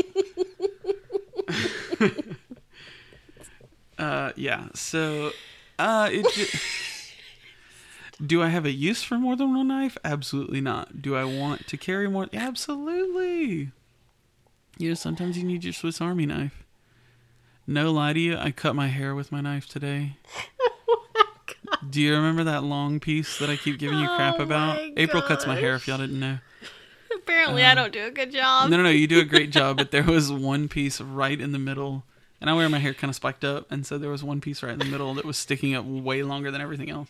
uh 3.98 4.32
yeah 4.36 4.68
so 4.74 5.30
uh 5.78 6.08
it 6.12 6.26
ju- 6.32 6.58
do 8.26 8.42
i 8.42 8.48
have 8.48 8.64
a 8.64 8.70
use 8.70 9.02
for 9.02 9.18
more 9.18 9.36
than 9.36 9.54
one 9.54 9.68
knife? 9.68 9.96
Absolutely 10.04 10.60
not. 10.60 11.02
Do 11.02 11.16
i 11.16 11.24
want 11.24 11.66
to 11.68 11.76
carry 11.76 12.08
more? 12.08 12.28
Absolutely. 12.32 13.70
You 14.78 14.88
know 14.90 14.94
sometimes 14.94 15.36
you 15.38 15.44
need 15.44 15.64
your 15.64 15.72
swiss 15.72 16.00
army 16.00 16.26
knife. 16.26 16.64
No 17.66 17.90
lie 17.92 18.12
to 18.12 18.20
you 18.20 18.36
i 18.36 18.50
cut 18.50 18.74
my 18.76 18.88
hair 18.88 19.14
with 19.14 19.30
my 19.32 19.40
knife 19.40 19.68
today. 19.68 20.16
Do 21.90 22.00
you 22.00 22.14
remember 22.14 22.44
that 22.44 22.62
long 22.64 23.00
piece 23.00 23.38
that 23.38 23.50
i 23.50 23.56
keep 23.56 23.78
giving 23.78 23.98
you 23.98 24.06
crap 24.16 24.36
Oh 24.38 24.42
about? 24.42 24.78
April 24.96 25.22
cuts 25.22 25.46
my 25.46 25.56
hair 25.56 25.74
if 25.74 25.86
y'all 25.86 25.98
didn't 25.98 26.18
know. 26.18 26.38
Apparently, 27.14 27.64
I 27.64 27.74
don't 27.74 27.92
do 27.92 28.04
a 28.06 28.10
good 28.10 28.30
job. 28.32 28.70
no, 28.70 28.76
no, 28.76 28.82
no. 28.84 28.88
You 28.90 29.06
do 29.06 29.20
a 29.20 29.24
great 29.24 29.50
job, 29.58 29.76
but 29.78 29.90
there 29.90 30.02
was 30.04 30.30
one 30.32 30.68
piece 30.68 31.00
right 31.00 31.40
in 31.40 31.52
the 31.52 31.58
middle, 31.58 32.04
and 32.40 32.48
I 32.50 32.54
wear 32.54 32.68
my 32.68 32.78
hair 32.78 32.94
kind 32.94 33.08
of 33.10 33.14
spiked 33.16 33.44
up, 33.44 33.70
and 33.70 33.86
so 33.86 33.98
there 33.98 34.10
was 34.10 34.22
one 34.24 34.40
piece 34.40 34.62
right 34.62 34.72
in 34.72 34.78
the 34.78 34.84
middle 34.84 35.14
that 35.14 35.24
was 35.24 35.36
sticking 35.36 35.74
up 35.74 35.84
way 35.84 36.22
longer 36.22 36.50
than 36.50 36.60
everything 36.60 36.90
else. 36.90 37.08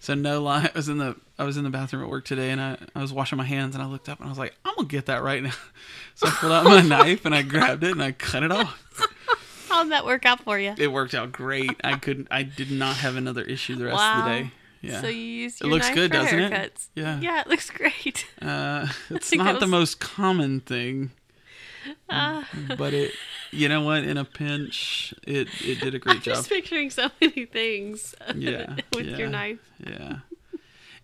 So 0.00 0.14
no 0.14 0.42
lie, 0.42 0.64
I 0.64 0.70
was 0.74 0.88
in 0.88 0.98
the 0.98 1.14
I 1.38 1.44
was 1.44 1.56
in 1.56 1.62
the 1.64 1.70
bathroom 1.70 2.02
at 2.02 2.08
work 2.08 2.24
today, 2.24 2.50
and 2.50 2.60
I, 2.60 2.76
I 2.94 3.00
was 3.00 3.12
washing 3.12 3.38
my 3.38 3.44
hands, 3.44 3.74
and 3.76 3.82
I 3.82 3.86
looked 3.86 4.08
up, 4.08 4.18
and 4.18 4.26
I 4.26 4.30
was 4.30 4.38
like, 4.38 4.54
I'm 4.64 4.74
gonna 4.74 4.88
get 4.88 5.06
that 5.06 5.22
right 5.22 5.42
now. 5.42 5.52
So 6.14 6.26
I 6.26 6.30
pulled 6.30 6.52
out 6.52 6.64
my 6.64 6.80
knife, 6.82 7.24
and 7.24 7.34
I 7.34 7.40
grabbed 7.42 7.84
it, 7.84 7.92
and 7.92 8.02
I 8.02 8.12
cut 8.12 8.42
it 8.42 8.52
off. 8.52 8.78
How'd 9.70 9.90
that 9.90 10.04
work 10.04 10.26
out 10.26 10.40
for 10.44 10.58
you? 10.58 10.74
It 10.76 10.88
worked 10.92 11.14
out 11.14 11.32
great. 11.32 11.70
I 11.82 11.96
couldn't. 11.96 12.28
I 12.30 12.42
did 12.42 12.70
not 12.70 12.96
have 12.96 13.16
another 13.16 13.42
issue 13.42 13.76
the 13.76 13.86
rest 13.86 14.02
of 14.02 14.24
the 14.24 14.30
day. 14.30 14.50
Yeah. 14.82 15.00
So 15.00 15.06
you 15.06 15.20
use 15.22 15.60
It 15.62 15.68
looks 15.68 15.86
knife 15.86 15.94
good, 15.94 16.10
for 16.10 16.16
doesn't 16.18 16.38
it? 16.52 16.86
Yeah. 16.94 17.18
Yeah, 17.20 17.40
it 17.40 17.46
looks 17.46 17.70
great. 17.70 18.26
uh, 18.42 18.88
it's 19.08 19.32
not 19.32 19.60
the 19.60 19.66
most 19.66 20.00
common 20.00 20.60
thing. 20.60 21.12
Uh, 22.08 22.44
but 22.76 22.94
it, 22.94 23.12
you 23.50 23.68
know 23.68 23.82
what? 23.82 24.04
In 24.04 24.16
a 24.16 24.24
pinch, 24.24 25.14
it 25.24 25.48
it 25.62 25.80
did 25.80 25.94
a 25.94 25.98
great 25.98 26.16
I'm 26.16 26.22
job. 26.22 26.34
just 26.36 26.48
picturing 26.48 26.90
so 26.90 27.08
many 27.20 27.46
things. 27.46 28.14
Yeah, 28.34 28.76
with 28.94 29.06
yeah. 29.06 29.16
your 29.16 29.28
knife. 29.28 29.58
Yeah. 29.84 30.18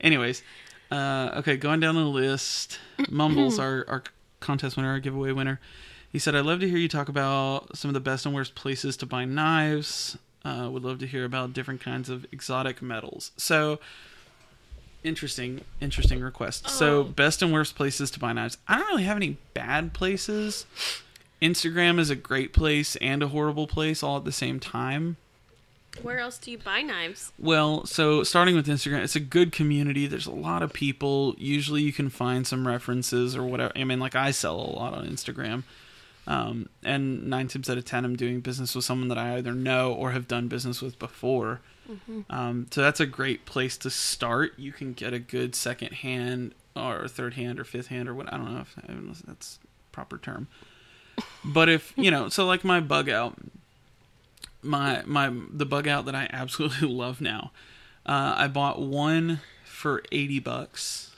Anyways, 0.01 0.43
uh, 0.91 1.31
okay, 1.37 1.57
going 1.57 1.81
down 1.81 1.95
the 1.95 2.03
list, 2.03 2.79
Mumbles, 3.11 3.59
our, 3.59 3.85
our 3.89 4.03
contest 4.41 4.77
winner, 4.77 4.91
our 4.91 5.01
giveaway 5.01 5.33
winner, 5.33 5.61
he 6.11 6.19
said, 6.19 6.35
I'd 6.35 6.47
love 6.47 6.61
to 6.61 6.69
hear 6.69 6.79
you 6.79 6.89
talk 6.89 7.09
about 7.09 7.77
some 7.77 7.89
of 7.89 7.95
the 7.95 8.01
best 8.01 8.25
and 8.25 8.35
worst 8.35 8.55
places 8.55 8.97
to 8.99 9.07
buy 9.07 9.25
knives. 9.25 10.17
Uh, 10.45 10.69
would 10.71 10.85
love 10.85 10.99
to 11.01 11.07
hear 11.07 11.25
about 11.25 11.53
different 11.53 11.81
kinds 11.81 12.09
of 12.09 12.25
exotic 12.33 12.81
metals. 12.81 13.33
So, 13.37 13.81
interesting, 15.05 15.63
interesting 15.81 16.21
request. 16.21 16.69
So, 16.71 17.01
Oh. 17.01 17.05
best 17.05 17.43
and 17.43 17.53
worst 17.53 17.75
places 17.77 18.11
to 18.13 18.19
buy 18.19 18.33
knives. 18.33 18.59
I 18.67 18.79
don't 18.79 18.89
really 18.89 19.05
have 19.05 19.17
any 19.17 19.37
bad 19.55 19.93
places. 19.93 20.67
Instagram 21.41 21.99
is 21.99 22.11
a 22.11 22.17
great 22.17 22.53
place 22.53 22.97
and 22.97 23.23
a 23.23 23.29
horrible 23.29 23.67
place 23.67 24.03
all 24.03 24.17
at 24.17 24.25
the 24.25 24.33
same 24.33 24.59
time. 24.59 25.17
Where 26.03 26.19
else 26.19 26.39
do 26.39 26.51
you 26.51 26.59
buy 26.59 26.83
knives? 26.83 27.33
Well, 27.39 27.85
so 27.87 28.23
starting 28.23 28.55
with 28.55 28.67
Instagram, 28.67 29.03
it's 29.03 29.17
a 29.17 29.21
good 29.21 29.51
community. 29.53 30.07
There's 30.07 30.27
a 30.27 30.33
lot 30.33 30.63
of 30.63 30.73
people. 30.73 31.35
Usually 31.39 31.83
you 31.83 31.93
can 31.93 32.09
find 32.09 32.47
some 32.47 32.67
references 32.67 33.35
or 33.37 33.43
whatever. 33.45 33.73
I 33.77 33.85
mean, 33.85 33.99
like 33.99 34.15
I 34.15 34.31
sell 34.31 34.57
a 34.57 34.71
lot 34.77 34.95
on 34.95 35.09
Instagram. 35.09 35.63
Um, 36.27 36.69
and 36.85 37.27
nine 37.29 37.49
times 37.49 37.71
out 37.71 37.79
of 37.79 37.85
ten, 37.85 38.05
I'm 38.05 38.15
doing 38.15 38.41
business 38.41 38.75
with 38.75 38.85
someone 38.85 39.09
that 39.09 39.19
I 39.19 39.37
either 39.39 39.53
know 39.55 39.93
or 39.93 40.11
have 40.13 40.29
done 40.29 40.47
business 40.47 40.83
with 40.83 40.99
before. 40.99 41.61
Um, 42.31 42.67
so 42.71 42.83
that's 42.83 43.01
a 43.01 43.07
great 43.07 43.47
place 43.47 43.77
to 43.79 43.91
start. 43.91 44.53
You 44.59 44.73
can 44.73 44.93
get 44.93 45.13
a 45.13 45.19
good 45.19 45.55
second 45.55 45.95
hand 45.95 46.55
or 46.77 47.09
third 47.09 47.35
hand 47.35 47.59
or 47.59 47.65
fifth 47.65 47.89
hand 47.89 48.09
or 48.09 48.15
what 48.15 48.33
I 48.33 48.37
don't 48.37 48.55
know 48.55 48.61
if 48.61 48.75
I 48.83 48.87
don't 48.87 49.07
know 49.07 49.13
if 49.13 49.23
that's 49.23 49.59
a 49.63 49.93
proper 49.93 50.19
term. 50.19 50.49
But 51.45 51.69
if 51.69 51.93
you 51.97 52.11
know, 52.11 52.29
so 52.29 52.47
like 52.47 52.63
my 52.65 52.79
bug 52.79 53.09
out, 53.09 53.37
my 54.63 55.03
my 55.07 55.33
the 55.51 55.67
bug 55.67 55.89
out 55.89 56.05
that 56.07 56.15
I 56.15 56.29
absolutely 56.33 56.89
love 56.93 57.21
now. 57.21 57.53
Uh, 58.07 58.35
I 58.37 58.49
bought 58.49 58.81
one 58.81 59.41
for 59.65 60.03
eighty 60.13 60.39
bucks, 60.39 61.17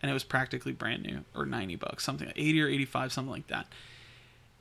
and 0.00 0.10
it 0.10 0.14
was 0.14 0.24
practically 0.24 0.72
brand 0.72 1.02
new, 1.02 1.24
or 1.34 1.44
ninety 1.44 1.76
bucks, 1.76 2.04
something 2.04 2.32
eighty 2.36 2.62
or 2.62 2.68
eighty 2.68 2.84
five, 2.84 3.12
something 3.12 3.30
like 3.30 3.46
that. 3.48 3.66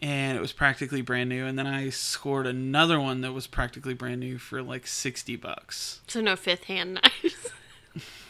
And 0.02 0.36
it 0.36 0.42
was 0.42 0.52
practically 0.52 1.02
brand 1.02 1.30
new, 1.30 1.46
and 1.46 1.60
then 1.60 1.68
I 1.68 1.90
scored 1.90 2.48
another 2.48 3.00
one 3.00 3.22
that 3.22 3.34
was 3.34 3.46
practically 3.46 3.94
brand 3.94 4.20
new 4.20 4.40
for 4.40 4.64
like 4.64 4.88
sixty 4.88 5.36
bucks. 5.36 6.02
So 6.08 6.22
no 6.22 6.36
fifth 6.36 6.64
hand 6.66 6.96
knives. 6.96 7.50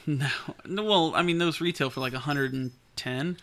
No, 0.07 0.29
no, 0.65 0.83
well, 0.83 1.13
I 1.15 1.21
mean 1.21 1.37
those 1.37 1.61
retail 1.61 1.91
for 1.91 1.99
like 1.99 2.13
hundred 2.13 2.53
and 2.53 2.71
ten. 2.95 3.37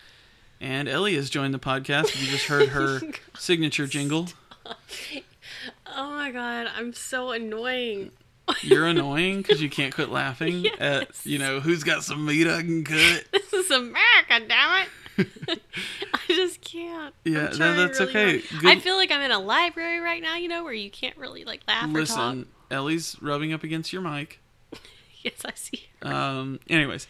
And 0.61 0.89
Ellie 0.89 1.15
has 1.15 1.31
joined 1.31 1.55
the 1.55 1.59
podcast. 1.61 2.21
You 2.21 2.27
just 2.27 2.47
heard 2.47 2.71
her 2.71 3.01
signature 3.39 3.87
jingle. 3.87 4.27
oh 5.87 6.11
my 6.11 6.33
god, 6.33 6.67
I'm 6.77 6.93
so 6.93 7.31
annoying. 7.31 8.11
You're 8.63 8.87
annoying 8.87 9.39
because 9.39 9.63
you 9.63 9.71
can't 9.79 9.95
quit 9.95 10.09
laughing 10.11 10.67
at 10.81 11.09
you 11.25 11.39
know 11.39 11.61
who's 11.61 11.85
got 11.85 12.03
some 12.03 12.25
meat 12.27 12.49
I 12.49 12.63
can 12.63 12.83
cut. 12.83 13.25
This 13.33 13.53
is 13.53 13.71
America, 13.71 14.41
damn 14.49 14.83
it. 14.83 14.89
I 15.49 16.19
just 16.29 16.61
can't. 16.61 17.15
Yeah, 17.25 17.51
no, 17.59 17.75
that's 17.75 17.99
really 18.01 18.11
okay. 18.11 18.43
Good- 18.61 18.67
I 18.67 18.79
feel 18.79 18.97
like 18.97 19.11
I'm 19.11 19.21
in 19.23 19.31
a 19.31 19.39
library 19.39 20.01
right 20.01 20.23
now, 20.23 20.37
you 20.37 20.49
know, 20.49 20.65
where 20.65 20.73
you 20.73 20.91
can't 20.91 21.17
really 21.17 21.45
like 21.45 21.63
laugh 21.67 21.85
or 21.85 22.05
talk. 22.05 22.35
Listen, 22.35 22.47
Ellie's 22.71 23.17
rubbing 23.21 23.53
up 23.53 23.63
against 23.65 23.93
your 23.93 24.03
mic. 24.03 24.41
Yes, 25.23 25.43
I 25.45 25.51
see. 25.57 25.89
Um, 26.01 26.61
anyways, 26.71 27.09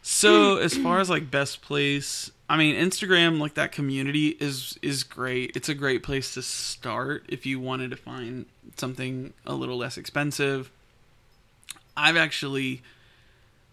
so 0.00 0.56
as 0.56 0.74
far 0.74 1.00
as 1.00 1.10
like 1.10 1.30
best 1.30 1.60
place, 1.60 2.30
I 2.48 2.56
mean 2.56 2.74
Instagram, 2.74 3.38
like 3.38 3.54
that 3.54 3.72
community 3.72 4.28
is 4.40 4.78
is 4.80 5.02
great. 5.04 5.54
It's 5.54 5.68
a 5.68 5.74
great 5.74 6.02
place 6.02 6.32
to 6.34 6.42
start 6.42 7.24
if 7.28 7.44
you 7.44 7.60
wanted 7.60 7.90
to 7.90 7.96
find 7.98 8.46
something 8.78 9.34
a 9.46 9.54
little 9.54 9.76
less 9.76 9.98
expensive. 9.98 10.70
I've 11.94 12.16
actually 12.16 12.82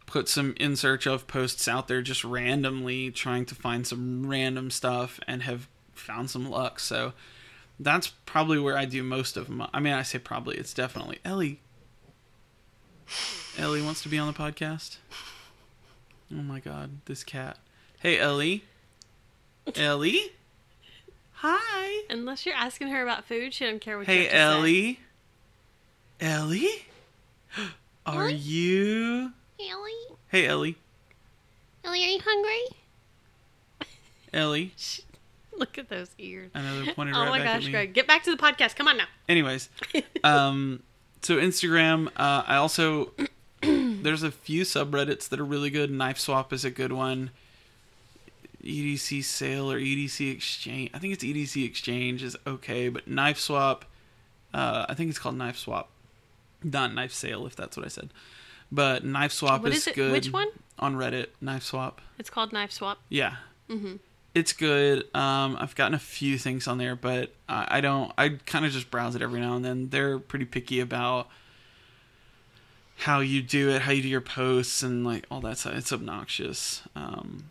put 0.07 0.27
some 0.27 0.55
in 0.59 0.75
search 0.75 1.05
of 1.05 1.27
posts 1.27 1.67
out 1.67 1.87
there 1.87 2.01
just 2.01 2.23
randomly 2.23 3.11
trying 3.11 3.45
to 3.45 3.53
find 3.53 3.85
some 3.85 4.25
random 4.27 4.71
stuff 4.71 5.19
and 5.27 5.43
have 5.43 5.67
found 5.93 6.31
some 6.31 6.49
luck. 6.49 6.79
So 6.79 7.13
that's 7.79 8.07
probably 8.25 8.57
where 8.57 8.75
I 8.77 8.85
do 8.85 9.03
most 9.03 9.37
of 9.37 9.49
my. 9.49 9.69
I 9.71 9.79
mean, 9.79 9.93
I 9.93 10.01
say 10.01 10.17
probably. 10.17 10.57
It's 10.57 10.73
definitely 10.73 11.19
Ellie. 11.23 11.59
Ellie 13.57 13.81
wants 13.81 14.01
to 14.03 14.09
be 14.09 14.17
on 14.17 14.27
the 14.27 14.33
podcast. 14.33 14.97
Oh 16.31 16.41
my 16.41 16.59
god, 16.59 17.01
this 17.05 17.23
cat. 17.23 17.57
Hey, 17.99 18.19
Ellie. 18.19 18.63
Ellie. 19.75 20.31
Hi. 21.33 22.03
Unless 22.09 22.45
you're 22.45 22.55
asking 22.55 22.87
her 22.89 23.03
about 23.03 23.25
food, 23.25 23.53
she 23.53 23.65
don't 23.65 23.79
care 23.79 23.97
what 23.97 24.07
you 24.07 24.13
Hey, 24.13 24.23
to 24.25 24.29
say. 24.31 24.37
Ellie. 24.37 24.99
Ellie. 26.19 26.85
Are 28.05 28.23
Ellie? 28.23 28.33
you? 28.35 29.33
Ellie? 29.59 30.17
Hey, 30.29 30.47
Ellie. 30.47 30.77
Ellie, 31.83 32.03
are 32.03 32.07
you 32.07 32.19
hungry? 32.23 32.77
Ellie. 34.33 34.73
Look 35.57 35.77
at 35.77 35.89
those 35.89 36.09
ears. 36.19 36.51
I 36.53 36.61
know 36.61 36.83
they're 36.83 36.93
pointed 36.93 37.15
Oh 37.15 37.21
right 37.21 37.29
my 37.29 37.37
back 37.39 37.47
at 37.47 37.53
gosh, 37.55 37.65
me. 37.65 37.71
Greg. 37.71 37.93
Get 37.93 38.05
back 38.07 38.23
to 38.23 38.31
the 38.35 38.37
podcast. 38.37 38.75
Come 38.75 38.87
on 38.87 38.97
now. 38.97 39.05
Anyways, 39.27 39.69
um, 40.23 40.83
so 41.23 41.37
Instagram. 41.37 42.07
Uh, 42.15 42.43
I 42.45 42.57
also 42.57 43.11
there's 43.61 44.21
a 44.21 44.29
few 44.31 44.63
subreddits 44.63 45.29
that 45.29 45.39
are 45.39 45.45
really 45.45 45.71
good. 45.71 45.89
Knife 45.89 46.19
Swap 46.19 46.53
is 46.53 46.63
a 46.63 46.69
good 46.69 46.93
one. 46.93 47.31
EDC 48.63 49.23
Sale 49.23 49.71
or 49.71 49.79
EDC 49.79 50.31
Exchange. 50.31 50.91
I 50.93 50.99
think 50.99 51.13
it's 51.13 51.23
EDC 51.23 51.65
Exchange 51.65 52.21
is 52.21 52.35
okay, 52.45 52.89
but 52.89 53.07
Knife 53.07 53.39
Swap. 53.39 53.85
Uh, 54.53 54.85
I 54.87 54.93
think 54.93 55.09
it's 55.09 55.19
called 55.19 55.35
Knife 55.35 55.57
Swap, 55.57 55.89
not 56.63 56.93
Knife 56.93 57.13
Sale 57.13 57.47
if 57.47 57.55
that's 57.55 57.75
what 57.77 57.85
I 57.85 57.89
said. 57.89 58.09
But 58.71 59.03
Knife 59.05 59.31
Swap 59.31 59.61
What 59.63 59.71
is, 59.71 59.79
is 59.79 59.87
it? 59.87 59.95
good. 59.95 60.11
Which 60.11 60.31
one? 60.31 60.47
On 60.79 60.95
Reddit, 60.95 61.27
Knife 61.41 61.63
Swap. 61.63 62.01
It's 62.19 62.29
called 62.29 62.51
Knife 62.53 62.71
Swap. 62.71 62.99
Yeah. 63.09 63.35
Mm-hmm. 63.69 63.95
It's 64.35 64.53
good. 64.53 65.03
Um, 65.15 65.57
I've 65.59 65.73
gotten 65.75 65.93
a 65.95 65.99
few 65.99 66.37
things 66.37 66.67
on 66.67 66.77
there, 66.77 66.95
but 66.95 67.33
I, 67.49 67.67
I 67.77 67.81
don't. 67.81 68.11
I 68.17 68.29
kind 68.45 68.65
of 68.65 68.71
just 68.71 68.91
browse 68.91 69.15
it 69.15 69.21
every 69.21 69.39
now 69.39 69.55
and 69.55 69.65
then. 69.65 69.89
They're 69.89 70.19
pretty 70.19 70.45
picky 70.45 70.79
about 70.79 71.27
how 72.97 73.19
you 73.19 73.41
do 73.41 73.69
it, 73.69 73.83
how 73.83 73.91
you 73.91 74.01
do 74.01 74.07
your 74.07 74.21
posts, 74.21 74.83
and 74.83 75.05
like 75.05 75.25
all 75.31 75.39
that 75.41 75.57
stuff. 75.57 75.73
It's 75.75 75.91
obnoxious. 75.93 76.83
Um, 76.95 77.45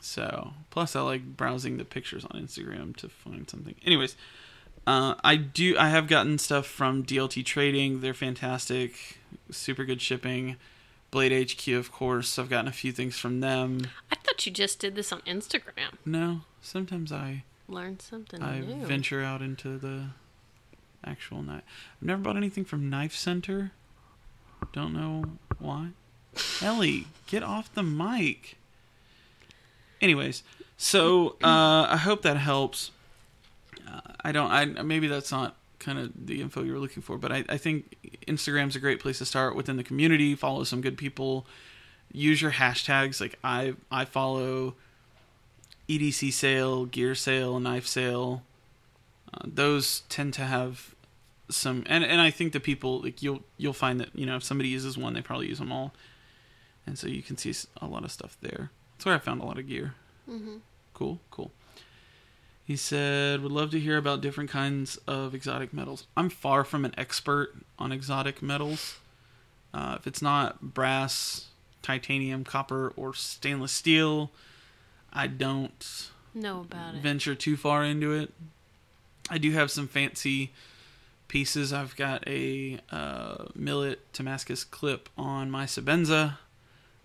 So, 0.00 0.52
plus 0.70 0.94
I 0.94 1.00
like 1.00 1.36
browsing 1.36 1.78
the 1.78 1.84
pictures 1.84 2.24
on 2.24 2.40
Instagram 2.40 2.94
to 2.98 3.08
find 3.08 3.50
something. 3.50 3.74
Anyways, 3.84 4.14
uh, 4.86 5.16
I 5.24 5.34
do. 5.34 5.76
I 5.76 5.88
have 5.88 6.06
gotten 6.06 6.38
stuff 6.38 6.64
from 6.66 7.02
DLT 7.04 7.44
Trading. 7.44 8.00
They're 8.02 8.14
fantastic. 8.14 9.18
Super 9.50 9.84
good 9.84 10.00
shipping. 10.00 10.56
Blade 11.10 11.50
HQ, 11.50 11.68
of 11.68 11.92
course. 11.92 12.38
I've 12.38 12.50
gotten 12.50 12.68
a 12.68 12.72
few 12.72 12.92
things 12.92 13.16
from 13.18 13.40
them. 13.40 13.82
I 14.10 14.16
thought 14.16 14.44
you 14.44 14.52
just 14.52 14.78
did 14.80 14.94
this 14.94 15.12
on 15.12 15.20
Instagram. 15.20 15.94
No, 16.04 16.42
sometimes 16.60 17.12
I 17.12 17.44
Learn 17.68 17.98
something 17.98 18.42
I 18.42 18.60
new. 18.60 18.86
venture 18.86 19.22
out 19.22 19.42
into 19.42 19.78
the 19.78 20.06
actual 21.04 21.42
knife. 21.42 21.62
I've 22.00 22.06
never 22.06 22.22
bought 22.22 22.36
anything 22.36 22.64
from 22.64 22.88
Knife 22.90 23.14
Center. 23.16 23.72
Don't 24.72 24.92
know 24.92 25.24
why. 25.58 25.88
Ellie, 26.62 27.06
get 27.26 27.42
off 27.42 27.72
the 27.74 27.82
mic. 27.82 28.56
Anyways, 30.00 30.42
so 30.76 31.36
uh, 31.42 31.86
I 31.88 31.96
hope 31.96 32.22
that 32.22 32.36
helps. 32.36 32.90
Uh, 33.88 34.00
I 34.20 34.32
don't. 34.32 34.50
I 34.50 34.64
maybe 34.82 35.06
that's 35.08 35.32
not 35.32 35.56
kind 35.78 35.98
of 35.98 36.12
the 36.14 36.40
info 36.40 36.62
you 36.62 36.72
were 36.72 36.78
looking 36.78 37.02
for, 37.02 37.18
but 37.18 37.32
I, 37.32 37.44
I 37.48 37.56
think 37.56 37.96
Instagram's 38.26 38.76
a 38.76 38.80
great 38.80 39.00
place 39.00 39.18
to 39.18 39.24
start 39.24 39.54
within 39.54 39.76
the 39.76 39.84
community. 39.84 40.34
Follow 40.34 40.64
some 40.64 40.80
good 40.80 40.96
people. 40.96 41.46
Use 42.12 42.40
your 42.40 42.52
hashtags. 42.52 43.20
Like 43.20 43.38
I 43.44 43.74
I 43.90 44.04
follow 44.04 44.74
EDC 45.88 46.32
sale, 46.32 46.86
gear 46.86 47.14
sale, 47.14 47.60
knife 47.60 47.86
sale. 47.86 48.42
Uh, 49.32 49.44
those 49.44 50.00
tend 50.08 50.34
to 50.34 50.42
have 50.42 50.94
some, 51.48 51.84
and 51.86 52.04
and 52.04 52.20
I 52.20 52.30
think 52.30 52.52
the 52.52 52.60
people 52.60 53.00
like 53.00 53.22
you'll 53.22 53.42
you'll 53.56 53.72
find 53.72 54.00
that 54.00 54.10
you 54.14 54.26
know 54.26 54.36
if 54.36 54.44
somebody 54.44 54.68
uses 54.68 54.96
one, 54.96 55.14
they 55.14 55.22
probably 55.22 55.48
use 55.48 55.58
them 55.58 55.72
all, 55.72 55.92
and 56.86 56.98
so 56.98 57.06
you 57.06 57.22
can 57.22 57.36
see 57.36 57.54
a 57.80 57.86
lot 57.86 58.04
of 58.04 58.10
stuff 58.10 58.36
there. 58.40 58.70
That's 58.96 59.06
where 59.06 59.14
I 59.14 59.18
found 59.18 59.42
a 59.42 59.44
lot 59.44 59.58
of 59.58 59.68
gear. 59.68 59.94
Mm-hmm. 60.28 60.56
Cool, 60.94 61.20
cool. 61.30 61.50
He 62.66 62.74
said, 62.76 63.42
would 63.42 63.52
love 63.52 63.70
to 63.70 63.80
hear 63.80 63.96
about 63.96 64.20
different 64.20 64.50
kinds 64.50 64.96
of 65.06 65.34
exotic 65.34 65.72
metals. 65.72 66.06
I'm 66.16 66.28
far 66.28 66.64
from 66.64 66.84
an 66.84 66.92
expert 66.98 67.54
on 67.78 67.92
exotic 67.92 68.42
metals. 68.42 68.96
Uh, 69.72 69.96
if 70.00 70.06
it's 70.06 70.20
not 70.20 70.74
brass, 70.74 71.46
titanium, 71.80 72.42
copper, 72.42 72.92
or 72.96 73.14
stainless 73.14 73.70
steel, 73.70 74.32
I 75.12 75.28
don't 75.28 76.10
Know 76.34 76.62
about 76.62 76.96
it. 76.96 77.02
venture 77.02 77.36
too 77.36 77.56
far 77.56 77.84
into 77.84 78.12
it. 78.12 78.32
I 79.30 79.38
do 79.38 79.52
have 79.52 79.70
some 79.70 79.86
fancy 79.86 80.50
pieces. 81.28 81.72
I've 81.72 81.94
got 81.94 82.26
a 82.26 82.80
uh, 82.90 83.44
millet 83.54 84.12
Damascus 84.12 84.64
clip 84.64 85.08
on 85.16 85.50
my 85.52 85.66
Sebenza. 85.66 86.38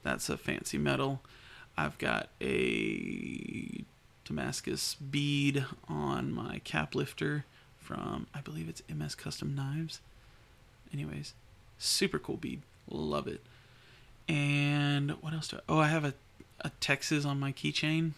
That's 0.01 0.27
a 0.27 0.37
fancy 0.37 0.79
metal. 0.79 1.21
I've 1.77 1.97
got 1.99 2.29
a 2.41 3.83
Damascus 4.25 4.95
bead 4.95 5.65
on 5.89 6.31
my 6.31 6.59
cap 6.63 6.95
lifter 6.95 7.45
from 7.79 8.27
I 8.33 8.41
believe 8.41 8.69
it's 8.69 8.81
MS 8.93 9.15
Custom 9.15 9.55
Knives. 9.55 9.99
Anyways, 10.93 11.33
super 11.77 12.19
cool 12.19 12.37
bead. 12.37 12.61
Love 12.89 13.27
it. 13.27 13.41
And 14.27 15.11
what 15.21 15.33
else 15.33 15.47
do 15.49 15.57
I? 15.57 15.59
Oh, 15.67 15.79
I 15.79 15.87
have 15.87 16.05
a 16.05 16.13
a 16.63 16.69
Texas 16.79 17.25
on 17.25 17.39
my 17.39 17.51
keychain 17.51 18.11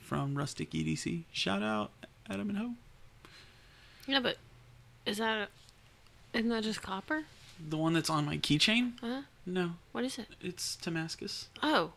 from 0.00 0.38
Rustic 0.38 0.70
EDC. 0.70 1.24
Shout 1.32 1.62
out 1.64 1.90
Adam 2.30 2.48
and 2.50 2.58
Ho. 2.58 2.70
Yeah, 4.06 4.20
but 4.20 4.36
is 5.04 5.18
that 5.18 5.48
isn't 6.32 6.48
that 6.48 6.62
just 6.62 6.80
copper? 6.80 7.24
The 7.68 7.76
one 7.76 7.92
that's 7.94 8.10
on 8.10 8.24
my 8.24 8.36
keychain? 8.38 8.92
Huh? 9.00 9.22
No, 9.46 9.72
What 9.92 10.04
is 10.04 10.18
it? 10.18 10.28
it's 10.40 10.76
Damascus. 10.76 11.48
Oh. 11.62 11.92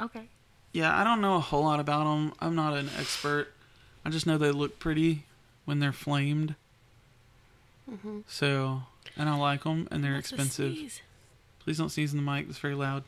Okay. 0.00 0.26
Yeah, 0.72 0.98
I 0.98 1.04
don't 1.04 1.20
know 1.20 1.36
a 1.36 1.40
whole 1.40 1.64
lot 1.64 1.80
about 1.80 2.04
them. 2.04 2.32
I'm 2.40 2.54
not 2.54 2.76
an 2.76 2.88
expert. 2.98 3.52
I 4.04 4.10
just 4.10 4.26
know 4.26 4.38
they 4.38 4.50
look 4.50 4.78
pretty 4.78 5.24
when 5.64 5.80
they're 5.80 5.92
flamed. 5.92 6.54
Mm-hmm. 7.90 8.20
So, 8.26 8.82
and 9.16 9.28
I 9.28 9.36
like 9.36 9.64
them, 9.64 9.86
and 9.90 10.02
they're 10.02 10.16
expensive. 10.16 11.00
Please 11.60 11.78
don't 11.78 11.90
sneeze 11.90 12.12
in 12.12 12.24
the 12.24 12.30
mic. 12.30 12.48
It's 12.48 12.58
very 12.58 12.74
loud. 12.74 13.04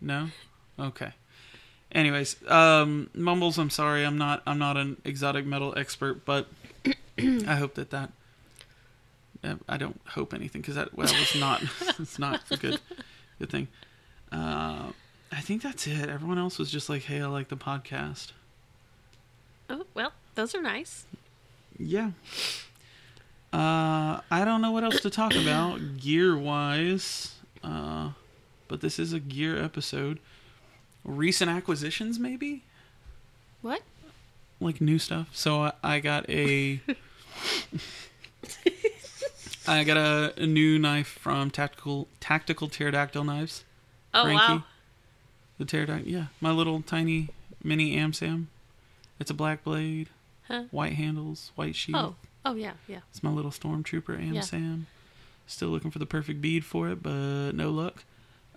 No? 0.00 0.28
Okay. 0.78 1.12
Anyways, 1.92 2.36
um, 2.48 3.08
Mumbles, 3.14 3.58
I'm 3.58 3.70
sorry. 3.70 4.04
I'm 4.04 4.18
not 4.18 4.42
I'm 4.46 4.58
not 4.58 4.76
an 4.76 5.00
exotic 5.04 5.46
metal 5.46 5.74
expert, 5.76 6.24
but 6.24 6.48
I 7.18 7.54
hope 7.54 7.74
that 7.74 7.90
that 7.90 8.10
I 9.68 9.76
don't 9.76 10.00
hope 10.08 10.34
anything 10.34 10.60
because 10.60 10.74
that 10.74 10.94
well, 10.94 11.08
it's 11.08 11.36
not 11.36 11.62
it's 12.00 12.18
not 12.18 12.42
a 12.50 12.56
good 12.56 12.80
good 13.38 13.50
thing. 13.50 13.68
Uh, 14.32 14.90
I 15.36 15.40
think 15.40 15.62
that's 15.62 15.86
it. 15.86 16.08
Everyone 16.08 16.38
else 16.38 16.58
was 16.58 16.70
just 16.70 16.88
like, 16.88 17.02
"Hey, 17.02 17.20
I 17.20 17.26
like 17.26 17.48
the 17.48 17.56
podcast." 17.56 18.32
Oh 19.68 19.84
well, 19.94 20.12
those 20.34 20.54
are 20.54 20.62
nice. 20.62 21.04
Yeah. 21.78 22.10
Uh, 23.52 24.20
I 24.30 24.44
don't 24.44 24.60
know 24.62 24.70
what 24.72 24.84
else 24.84 25.00
to 25.00 25.10
talk 25.10 25.34
about 25.34 25.96
gear 25.98 26.36
wise, 26.36 27.34
uh, 27.62 28.10
but 28.68 28.80
this 28.80 28.98
is 28.98 29.12
a 29.12 29.20
gear 29.20 29.62
episode. 29.62 30.18
Recent 31.04 31.50
acquisitions, 31.50 32.18
maybe 32.18 32.62
What? 33.62 33.82
like 34.60 34.80
new 34.80 34.98
stuff. 34.98 35.28
So 35.32 35.62
I, 35.64 35.72
I 35.82 36.00
got 36.00 36.28
a, 36.30 36.80
I 39.66 39.84
got 39.84 39.96
a, 39.96 40.34
a 40.36 40.46
new 40.46 40.78
knife 40.78 41.08
from 41.08 41.50
Tactical 41.50 42.08
Tactical 42.20 42.68
Pterodactyl 42.68 43.24
Knives. 43.24 43.64
Oh 44.12 44.24
Frankie. 44.24 44.54
wow. 44.54 44.64
The 45.58 45.64
pterodactyl, 45.64 46.06
yeah, 46.10 46.26
my 46.40 46.50
little 46.50 46.82
tiny 46.82 47.28
mini 47.62 47.96
Amsam. 47.96 48.46
It's 49.20 49.30
a 49.30 49.34
black 49.34 49.62
blade, 49.64 50.08
Huh? 50.48 50.64
white 50.70 50.94
handles, 50.94 51.52
white 51.54 51.76
sheath. 51.76 51.94
Oh. 51.96 52.16
Oh 52.46 52.54
yeah, 52.54 52.72
yeah. 52.86 52.98
It's 53.10 53.22
my 53.22 53.30
little 53.30 53.50
stormtrooper 53.50 54.18
Yeah. 54.18 54.40
Amsam. 54.40 54.84
Still 55.46 55.68
looking 55.68 55.90
for 55.90 55.98
the 55.98 56.06
perfect 56.06 56.40
bead 56.40 56.64
for 56.64 56.88
it, 56.90 57.02
but 57.02 57.52
no 57.52 57.70
luck. 57.70 58.04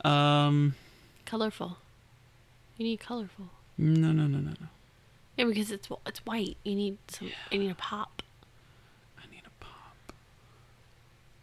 Um, 0.03 0.75
Colorful. 1.25 1.77
You 2.77 2.85
need 2.85 2.99
colorful. 2.99 3.47
no, 3.77 4.11
no, 4.11 4.27
no, 4.27 4.37
no, 4.39 4.51
no. 4.59 4.67
Yeah, 5.37 5.45
because 5.45 5.71
it's 5.71 5.87
it's 6.05 6.25
white. 6.25 6.57
You 6.63 6.75
need 6.75 6.97
some. 7.09 7.31
You 7.51 7.59
need 7.59 7.71
a 7.71 7.75
pop. 7.75 8.21
I 9.17 9.29
need 9.31 9.43
a 9.45 9.63
pop. 9.63 10.13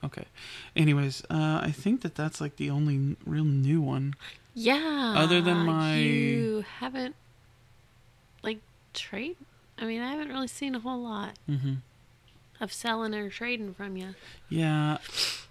Okay. 0.04 0.24
Anyways, 0.76 1.22
uh, 1.30 1.60
I 1.62 1.70
think 1.70 2.02
that 2.02 2.14
that's 2.14 2.40
like 2.40 2.56
the 2.56 2.70
only 2.70 3.16
real 3.24 3.44
new 3.44 3.80
one. 3.80 4.14
Yeah. 4.54 5.14
Other 5.16 5.40
than 5.40 5.66
my- 5.66 5.96
You 5.96 6.64
haven't 6.78 7.14
like 8.42 8.60
trade. 8.92 9.36
I 9.78 9.84
mean, 9.86 10.00
I 10.00 10.10
haven't 10.12 10.28
really 10.28 10.46
seen 10.48 10.74
a 10.74 10.80
whole 10.80 11.02
lot 11.02 11.32
Mm-hmm. 11.48 11.74
of 12.60 12.72
selling 12.72 13.14
or 13.14 13.28
trading 13.30 13.74
from 13.74 13.96
you. 13.96 14.14
Yeah, 14.48 14.98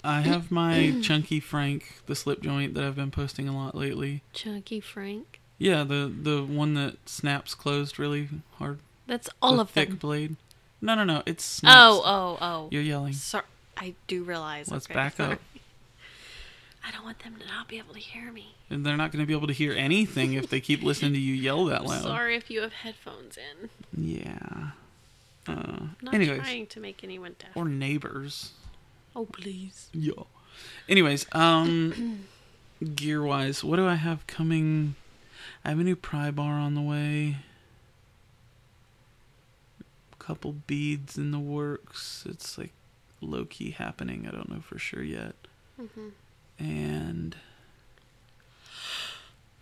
I 0.04 0.22
have 0.22 0.50
my 0.52 0.96
Chunky 1.02 1.40
Frank, 1.42 2.02
the 2.06 2.16
slip 2.16 2.42
joint 2.42 2.74
that 2.76 2.84
I've 2.84 2.96
been 2.96 3.12
posting 3.12 3.50
a 3.50 3.56
lot 3.56 3.76
lately. 3.76 4.24
Chunky 4.32 4.80
Frank. 4.80 5.40
Yeah, 5.58 5.84
the 5.84 6.12
the 6.22 6.44
one 6.44 6.74
that 6.76 7.08
snaps 7.10 7.54
closed 7.56 8.00
really 8.00 8.30
hard. 8.58 8.80
That's 9.08 9.30
all 9.42 9.58
the 9.58 9.62
of 9.64 9.70
thick 9.70 9.90
them. 9.90 9.98
blade. 9.98 10.36
No, 10.82 10.96
no, 10.96 11.04
no. 11.04 11.24
It's 11.26 11.44
snaps. 11.44 11.76
Oh, 11.78 12.02
oh, 12.06 12.38
oh. 12.42 12.68
You're 12.72 12.82
yelling. 12.82 13.14
Sorry, 13.14 13.44
I 13.78 13.96
do 14.08 14.24
realize. 14.24 14.70
Let's 14.72 14.86
okay, 14.88 14.94
back 14.94 15.20
up. 15.20 15.40
I 16.86 16.92
don't 16.92 17.04
want 17.04 17.20
them 17.20 17.36
to 17.40 17.46
not 17.48 17.68
be 17.70 17.78
able 17.78 17.94
to 17.94 18.00
hear 18.00 18.32
me. 18.32 18.56
And 18.70 18.86
they're 18.86 18.98
not 18.98 19.12
going 19.12 19.22
to 19.24 19.28
be 19.28 19.34
able 19.34 19.48
to 19.48 19.54
hear 19.54 19.72
anything 19.74 20.34
if 20.34 20.50
they 20.50 20.60
keep 20.60 20.84
listening 20.84 21.14
to 21.14 21.20
you 21.20 21.34
yell 21.34 21.66
that 21.66 21.86
loud. 21.86 22.02
Sorry 22.04 22.36
if 22.36 22.50
you 22.52 22.62
have 22.62 22.74
headphones 22.74 23.38
in. 23.38 23.70
Yeah. 23.96 24.72
Uh, 25.48 25.88
not 26.02 26.14
anyways, 26.14 26.40
trying 26.40 26.68
to 26.68 26.80
make 26.80 27.04
anyone 27.04 27.36
deaf. 27.40 27.50
or 27.56 27.66
neighbors. 27.66 28.52
oh, 29.16 29.26
please. 29.26 29.90
Yeah. 29.94 30.24
Anyways, 30.90 31.26
um, 31.32 32.26
gear 32.96 33.24
wise, 33.24 33.64
what 33.64 33.78
do 33.78 33.88
I 33.88 33.96
have 33.96 34.26
coming? 34.28 34.96
I 35.66 35.70
have 35.70 35.80
a 35.80 35.84
new 35.84 35.96
pry 35.96 36.32
bar 36.32 36.54
on 36.54 36.76
the 36.76 36.82
way. 36.82 37.38
Couple 40.20 40.54
beads 40.54 41.18
in 41.18 41.32
the 41.32 41.40
works. 41.40 42.26
It's 42.30 42.58
like 42.58 42.72
low 43.20 43.44
key 43.46 43.72
happening. 43.72 44.26
I 44.28 44.32
don't 44.32 44.50
know 44.50 44.62
for 44.62 44.80
sure 44.80 45.04
yet. 45.04 45.36
hmm 45.78 46.10
And 46.60 47.36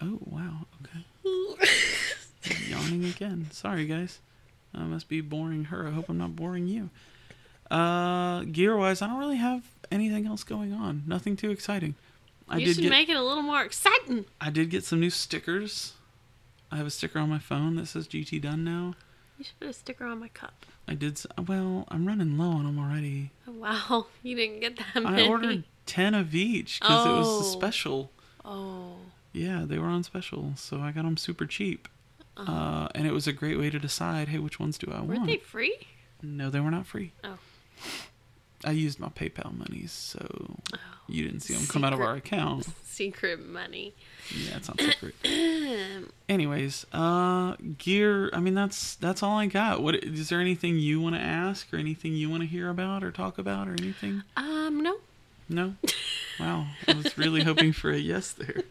oh 0.02 0.20
wow, 0.26 0.66
okay. 0.84 1.68
Yawning 2.70 3.06
again. 3.06 3.48
Sorry 3.52 3.86
guys. 3.86 4.20
I 4.74 4.84
must 4.84 5.10
be 5.10 5.22
boring 5.22 5.66
her. 5.66 5.88
I 5.88 5.92
hope 5.92 6.10
I'm 6.10 6.18
not 6.18 6.36
boring 6.36 6.68
you. 6.68 6.90
Uh, 7.70 8.44
gear 8.44 8.76
wise, 8.76 9.02
I 9.02 9.08
don't 9.08 9.20
really 9.20 9.38
have 9.38 9.64
anything 9.92 10.26
else 10.26 10.44
going 10.44 10.74
on. 10.74 11.04
Nothing 11.08 11.36
too 11.36 11.52
exciting. 11.52 11.96
I 12.50 12.58
you 12.58 12.66
did 12.66 12.76
should 12.76 12.82
get 12.84 12.90
make 12.90 13.10
it 13.10 13.16
a 13.16 13.24
little 13.24 13.44
more 13.44 13.62
exciting. 13.64 14.26
I 14.40 14.50
did 14.50 14.70
get 14.70 14.84
some 14.84 15.00
new 15.00 15.10
stickers. 15.10 15.94
I 16.72 16.78
have 16.78 16.88
a 16.88 16.92
sticker 16.92 17.20
on 17.20 17.30
my 17.30 17.40
phone 17.40 17.76
that 17.76 17.88
says 17.88 18.08
GT 18.08 18.42
done 18.42 18.64
now. 18.64 18.96
You 19.38 19.46
should 19.46 19.60
put 19.60 19.70
a 19.70 19.74
sticker 19.74 20.06
on 20.06 20.20
my 20.20 20.28
cup. 20.30 20.66
I 20.88 20.96
did. 20.96 21.20
Well, 21.48 21.86
I'm 21.90 22.06
running 22.08 22.38
low 22.38 22.50
on 22.50 22.66
them 22.66 22.78
already. 22.78 23.32
Oh, 23.48 23.54
wow, 23.54 24.08
you 24.24 24.36
didn't 24.36 24.60
get 24.60 24.78
that 24.78 25.02
many. 25.02 25.24
I 25.24 25.28
ordered 25.28 25.64
ten 25.86 26.14
of 26.14 26.34
each 26.36 26.80
because 26.80 27.06
it 27.06 27.10
was 27.12 27.28
Oh. 27.28 27.42
a 27.42 27.44
special. 27.44 28.12
Oh, 28.44 28.96
Yeah, 29.34 29.64
they 29.66 29.78
were 29.78 29.88
on 29.88 30.04
special, 30.04 30.54
so 30.58 30.80
I 30.82 30.92
got 30.92 31.04
them 31.04 31.16
super 31.18 31.46
cheap. 31.46 31.88
Uh-huh. 32.38 32.52
Uh, 32.52 32.88
and 32.96 33.06
it 33.08 33.14
was 33.14 33.28
a 33.28 33.34
great 33.34 33.58
way 33.60 33.70
to 33.70 33.80
decide, 33.80 34.30
hey, 34.30 34.40
which 34.40 34.60
ones 34.60 34.78
do 34.78 34.92
I 34.92 34.96
want? 34.96 35.08
were 35.08 35.16
want? 35.16 35.28
they 35.28 35.38
free? 35.38 35.78
No, 36.22 36.50
they 36.50 36.60
were 36.60 36.72
not 36.72 36.86
free. 36.88 37.12
Oh. 37.24 37.38
I 38.64 38.72
used 38.72 39.00
my 39.00 39.08
PayPal 39.10 39.58
monies, 39.58 39.92
so 39.92 40.20
Oh, 40.74 40.78
you 41.08 41.24
didn't 41.24 41.40
see 41.42 41.54
them 41.56 41.66
come 41.68 41.84
out 41.84 41.94
of 41.94 42.00
our 42.02 42.14
account. 42.16 42.68
secret 42.86 43.44
money. 43.44 43.94
Yeah, 44.30 44.58
it's 44.58 44.68
not 44.68 44.80
secret. 44.80 45.16
Anyways, 46.30 46.86
uh, 46.94 47.56
gear. 47.80 48.30
I 48.34 48.40
mean, 48.40 48.54
that's 48.54 48.96
that's 48.96 49.24
all 49.24 49.38
I 49.40 49.48
got. 49.48 49.82
What 49.82 49.96
is 49.96 50.30
there 50.30 50.40
anything 50.40 50.78
you 50.78 51.02
want 51.02 51.16
to 51.16 51.22
ask 51.22 51.74
or 51.74 51.78
anything 51.78 52.14
you 52.14 52.30
want 52.30 52.42
to 52.44 52.48
hear 52.48 52.70
about 52.70 53.04
or 53.04 53.12
talk 53.12 53.38
about 53.40 53.68
or 53.68 53.72
anything? 53.74 54.24
Um, 54.38 54.82
no. 54.82 54.98
No. 55.52 55.76
Wow, 56.40 56.68
I 56.88 56.94
was 56.94 57.18
really 57.18 57.44
hoping 57.50 57.74
for 57.74 57.92
a 57.92 57.98
yes 57.98 58.32
there. 58.32 58.64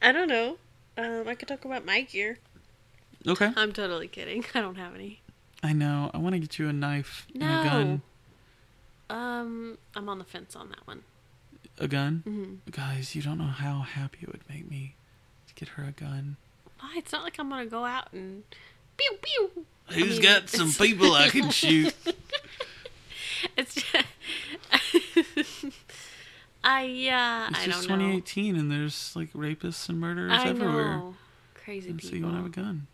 I 0.00 0.12
don't 0.12 0.28
know. 0.28 0.56
Um, 0.96 1.26
I 1.28 1.34
could 1.34 1.48
talk 1.48 1.64
about 1.64 1.84
my 1.84 2.02
gear. 2.02 2.38
Okay. 3.26 3.50
I'm 3.56 3.72
totally 3.72 4.06
kidding. 4.08 4.44
I 4.54 4.60
don't 4.60 4.76
have 4.76 4.94
any. 4.94 5.20
I 5.62 5.72
know. 5.72 6.10
I 6.14 6.18
want 6.18 6.34
to 6.34 6.38
get 6.38 6.58
you 6.58 6.68
a 6.68 6.72
knife 6.72 7.26
and 7.34 7.42
a 7.42 7.46
No. 7.46 7.62
gun. 7.64 8.02
Um, 9.10 9.78
I'm 9.94 10.08
on 10.08 10.18
the 10.18 10.24
fence 10.24 10.54
on 10.56 10.68
that 10.70 10.86
one. 10.86 11.02
A 11.78 11.88
gun. 11.88 12.22
Mm-hmm. 12.26 12.70
Guys, 12.70 13.14
you 13.14 13.22
don't 13.22 13.38
know 13.38 13.44
how 13.44 13.80
happy 13.80 14.18
it 14.22 14.28
would 14.28 14.48
make 14.48 14.70
me 14.70 14.94
to 15.48 15.54
get 15.54 15.70
her 15.70 15.84
a 15.84 15.92
gun. 15.92 16.36
Why? 16.80 16.94
It's 16.96 17.12
not 17.12 17.22
like 17.24 17.38
I'm 17.38 17.48
gonna 17.48 17.66
go 17.66 17.84
out 17.84 18.12
and 18.12 18.44
pew 18.96 19.18
pew. 19.20 19.66
Who's 19.90 20.14
mean, 20.14 20.22
got 20.22 20.48
some 20.48 20.72
people 20.78 21.12
I 21.12 21.28
can 21.28 21.50
shoot? 21.50 21.92
It's 23.56 23.74
just, 23.74 24.06
I 26.64 26.82
yeah. 26.84 27.48
It's 27.50 27.58
I 27.60 27.66
just 27.66 27.88
don't 27.88 27.98
know. 27.98 28.04
2018 28.06 28.56
and 28.56 28.70
there's 28.70 29.14
like 29.14 29.32
rapists 29.32 29.88
and 29.88 30.00
murderers 30.00 30.32
I 30.32 30.48
everywhere. 30.48 30.96
know. 30.98 31.14
Crazy 31.54 31.90
And 31.90 32.00
so 32.00 32.10
people. 32.10 32.18
you 32.18 32.24
want 32.24 32.34
to 32.36 32.42
have 32.42 32.46
a 32.46 32.66
gun. 32.68 32.86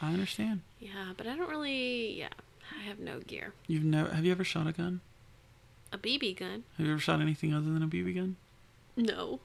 I 0.00 0.12
understand. 0.12 0.60
Yeah, 0.80 1.12
but 1.16 1.26
I 1.26 1.36
don't 1.36 1.48
really. 1.48 2.18
Yeah, 2.18 2.28
I 2.78 2.82
have 2.88 2.98
no 2.98 3.20
gear. 3.20 3.52
You've 3.66 3.84
never 3.84 4.10
have 4.10 4.24
you 4.24 4.32
ever 4.32 4.44
shot 4.44 4.66
a 4.66 4.72
gun? 4.72 5.00
A 5.92 5.98
BB 5.98 6.36
gun? 6.38 6.64
Have 6.76 6.86
you 6.86 6.92
ever 6.92 7.00
shot 7.00 7.20
anything 7.20 7.54
other 7.54 7.70
than 7.70 7.82
a 7.82 7.86
BB 7.86 8.14
gun? 8.16 8.36
No. 8.96 9.40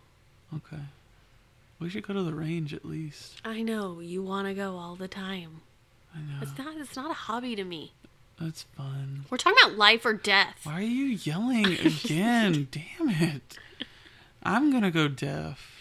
Okay. 0.56 0.82
We 1.80 1.90
should 1.90 2.06
go 2.08 2.14
to 2.14 2.24
the 2.24 2.34
range 2.34 2.74
at 2.74 2.84
least. 2.86 3.42
I 3.46 3.62
know 3.62 4.00
you 4.00 4.22
want 4.22 4.48
to 4.48 4.54
go 4.54 4.76
all 4.78 4.96
the 4.96 5.08
time. 5.08 5.62
I 6.16 6.20
know. 6.20 6.40
It's 6.42 6.58
not. 6.58 6.78
It's 6.78 6.96
not 6.96 7.12
a 7.12 7.16
hobby 7.16 7.56
to 7.56 7.64
me. 7.64 7.94
That's 8.40 8.64
fun. 8.76 9.26
We're 9.30 9.38
talking 9.38 9.58
about 9.64 9.78
life 9.78 10.06
or 10.06 10.14
death. 10.14 10.60
Why 10.64 10.74
are 10.74 10.82
you 10.82 11.06
yelling 11.06 11.66
again? 11.74 12.68
Damn 12.98 13.10
it. 13.10 13.58
I'm 14.44 14.72
gonna 14.72 14.92
go 14.92 15.08
deaf. 15.08 15.78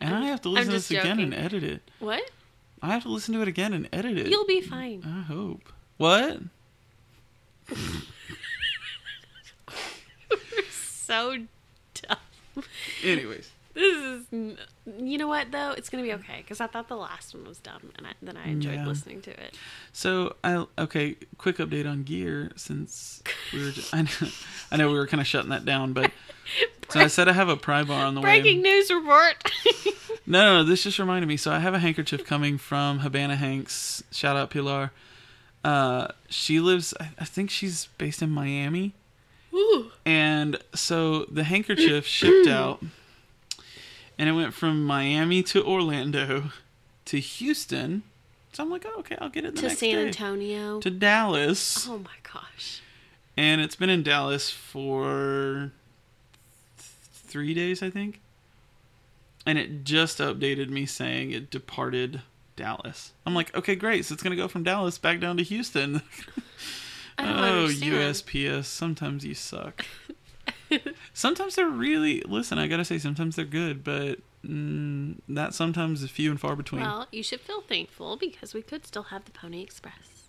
And 0.00 0.14
I 0.14 0.26
have 0.26 0.40
to 0.42 0.48
listen 0.48 0.66
to 0.68 0.72
this 0.72 0.88
just 0.88 1.04
again 1.04 1.20
and 1.20 1.34
edit 1.34 1.62
it. 1.62 1.82
What? 2.00 2.28
I 2.82 2.88
have 2.94 3.02
to 3.02 3.10
listen 3.10 3.34
to 3.34 3.42
it 3.42 3.48
again 3.48 3.72
and 3.74 3.88
edit 3.92 4.18
it. 4.18 4.28
You'll 4.28 4.46
be 4.46 4.60
fine. 4.60 5.04
I 5.06 5.22
hope. 5.22 5.72
What? 5.98 6.38
So 10.70 11.38
dumb. 11.94 12.64
Anyways. 13.02 13.50
This 13.74 13.96
is, 14.32 14.56
you 14.98 15.16
know 15.18 15.28
what 15.28 15.52
though? 15.52 15.70
It's 15.72 15.88
gonna 15.88 16.02
be 16.02 16.12
okay 16.14 16.38
because 16.38 16.60
I 16.60 16.66
thought 16.66 16.88
the 16.88 16.96
last 16.96 17.34
one 17.34 17.44
was 17.46 17.58
dumb, 17.58 17.92
and 17.96 18.06
I, 18.06 18.10
then 18.20 18.36
I 18.36 18.48
enjoyed 18.48 18.74
Yeah. 18.74 18.86
listening 18.86 19.22
to 19.22 19.30
it. 19.30 19.54
So 19.92 20.34
I 20.42 20.66
okay, 20.78 21.16
quick 21.38 21.58
update 21.58 21.88
on 21.88 22.02
gear 22.02 22.50
since 22.56 23.22
we 23.52 23.64
were 23.64 23.70
just, 23.70 23.94
I 23.94 24.02
know 24.02 24.08
I 24.72 24.76
know 24.76 24.88
we 24.90 24.98
were 24.98 25.06
kind 25.06 25.20
of 25.20 25.26
shutting 25.26 25.50
that 25.50 25.64
down, 25.64 25.92
but 25.92 26.10
so 26.88 27.00
I 27.00 27.06
said 27.06 27.28
I 27.28 27.32
have 27.32 27.48
a 27.48 27.56
pry 27.56 27.84
bar 27.84 28.04
on 28.04 28.14
the 28.16 28.20
Breaking 28.20 28.58
way. 28.58 28.62
Breaking 28.62 28.62
news 28.62 28.90
report. 28.90 29.52
No, 30.26 30.42
no, 30.44 30.62
no, 30.62 30.64
this 30.68 30.84
just 30.84 30.98
reminded 31.00 31.26
me. 31.26 31.36
So 31.36 31.50
I 31.50 31.58
have 31.58 31.74
a 31.74 31.80
handkerchief 31.80 32.24
coming 32.24 32.56
from 32.56 33.00
Habana 33.00 33.34
Hanks. 33.34 34.04
Shout 34.12 34.36
out 34.36 34.50
Pilar. 34.50 34.92
Uh, 35.64 36.08
she 36.28 36.60
lives. 36.60 36.94
I, 37.00 37.08
I 37.18 37.24
think 37.24 37.50
she's 37.50 37.86
based 37.98 38.22
in 38.22 38.30
Miami. 38.30 38.94
Ooh. 39.52 39.90
And 40.06 40.58
so 40.72 41.24
the 41.24 41.42
handkerchief 41.42 42.06
shipped 42.06 42.46
out, 42.46 42.80
and 44.20 44.28
it 44.28 44.32
went 44.32 44.52
from 44.52 44.84
Miami 44.84 45.42
to 45.42 45.64
Orlando 45.64 46.50
to 47.06 47.18
Houston. 47.18 48.02
So 48.52 48.62
I'm 48.62 48.70
like, 48.70 48.84
oh, 48.86 48.98
okay, 49.00 49.16
I'll 49.18 49.30
get 49.30 49.46
it 49.46 49.56
the 49.56 49.62
to 49.62 49.70
San 49.70 49.94
day. 49.94 50.06
Antonio. 50.08 50.78
To 50.80 50.90
Dallas, 50.90 51.88
oh 51.88 51.98
my 51.98 52.10
gosh. 52.22 52.82
and 53.36 53.62
it's 53.62 53.76
been 53.76 53.88
in 53.88 54.02
Dallas 54.02 54.50
for 54.50 55.72
th- 56.76 56.88
three 57.14 57.54
days, 57.54 57.82
I 57.82 57.88
think. 57.88 58.20
And 59.46 59.56
it 59.58 59.84
just 59.84 60.18
updated 60.18 60.68
me 60.68 60.84
saying 60.84 61.30
it 61.30 61.50
departed 61.50 62.20
Dallas. 62.56 63.12
I'm 63.24 63.34
like, 63.34 63.56
okay, 63.56 63.74
great. 63.74 64.04
So 64.04 64.12
it's 64.12 64.22
gonna 64.22 64.36
go 64.36 64.48
from 64.48 64.64
Dallas 64.64 64.98
back 64.98 65.18
down 65.18 65.38
to 65.38 65.42
Houston. 65.42 66.02
Oh, 67.22 67.24
understand. 67.24 67.92
USPS. 67.92 68.64
Sometimes 68.64 69.26
you 69.26 69.34
suck. 69.34 69.84
sometimes 71.14 71.56
they're 71.56 71.68
really. 71.68 72.22
Listen, 72.22 72.58
I 72.58 72.66
gotta 72.66 72.84
say, 72.84 72.98
sometimes 72.98 73.36
they're 73.36 73.44
good, 73.44 73.84
but 73.84 74.18
mm, 74.44 75.16
that 75.28 75.54
sometimes 75.54 76.02
is 76.02 76.10
few 76.10 76.30
and 76.30 76.40
far 76.40 76.56
between. 76.56 76.82
Well, 76.82 77.06
you 77.10 77.22
should 77.22 77.40
feel 77.40 77.60
thankful 77.60 78.16
because 78.16 78.54
we 78.54 78.62
could 78.62 78.86
still 78.86 79.04
have 79.04 79.24
the 79.24 79.32
Pony 79.32 79.62
Express. 79.62 80.28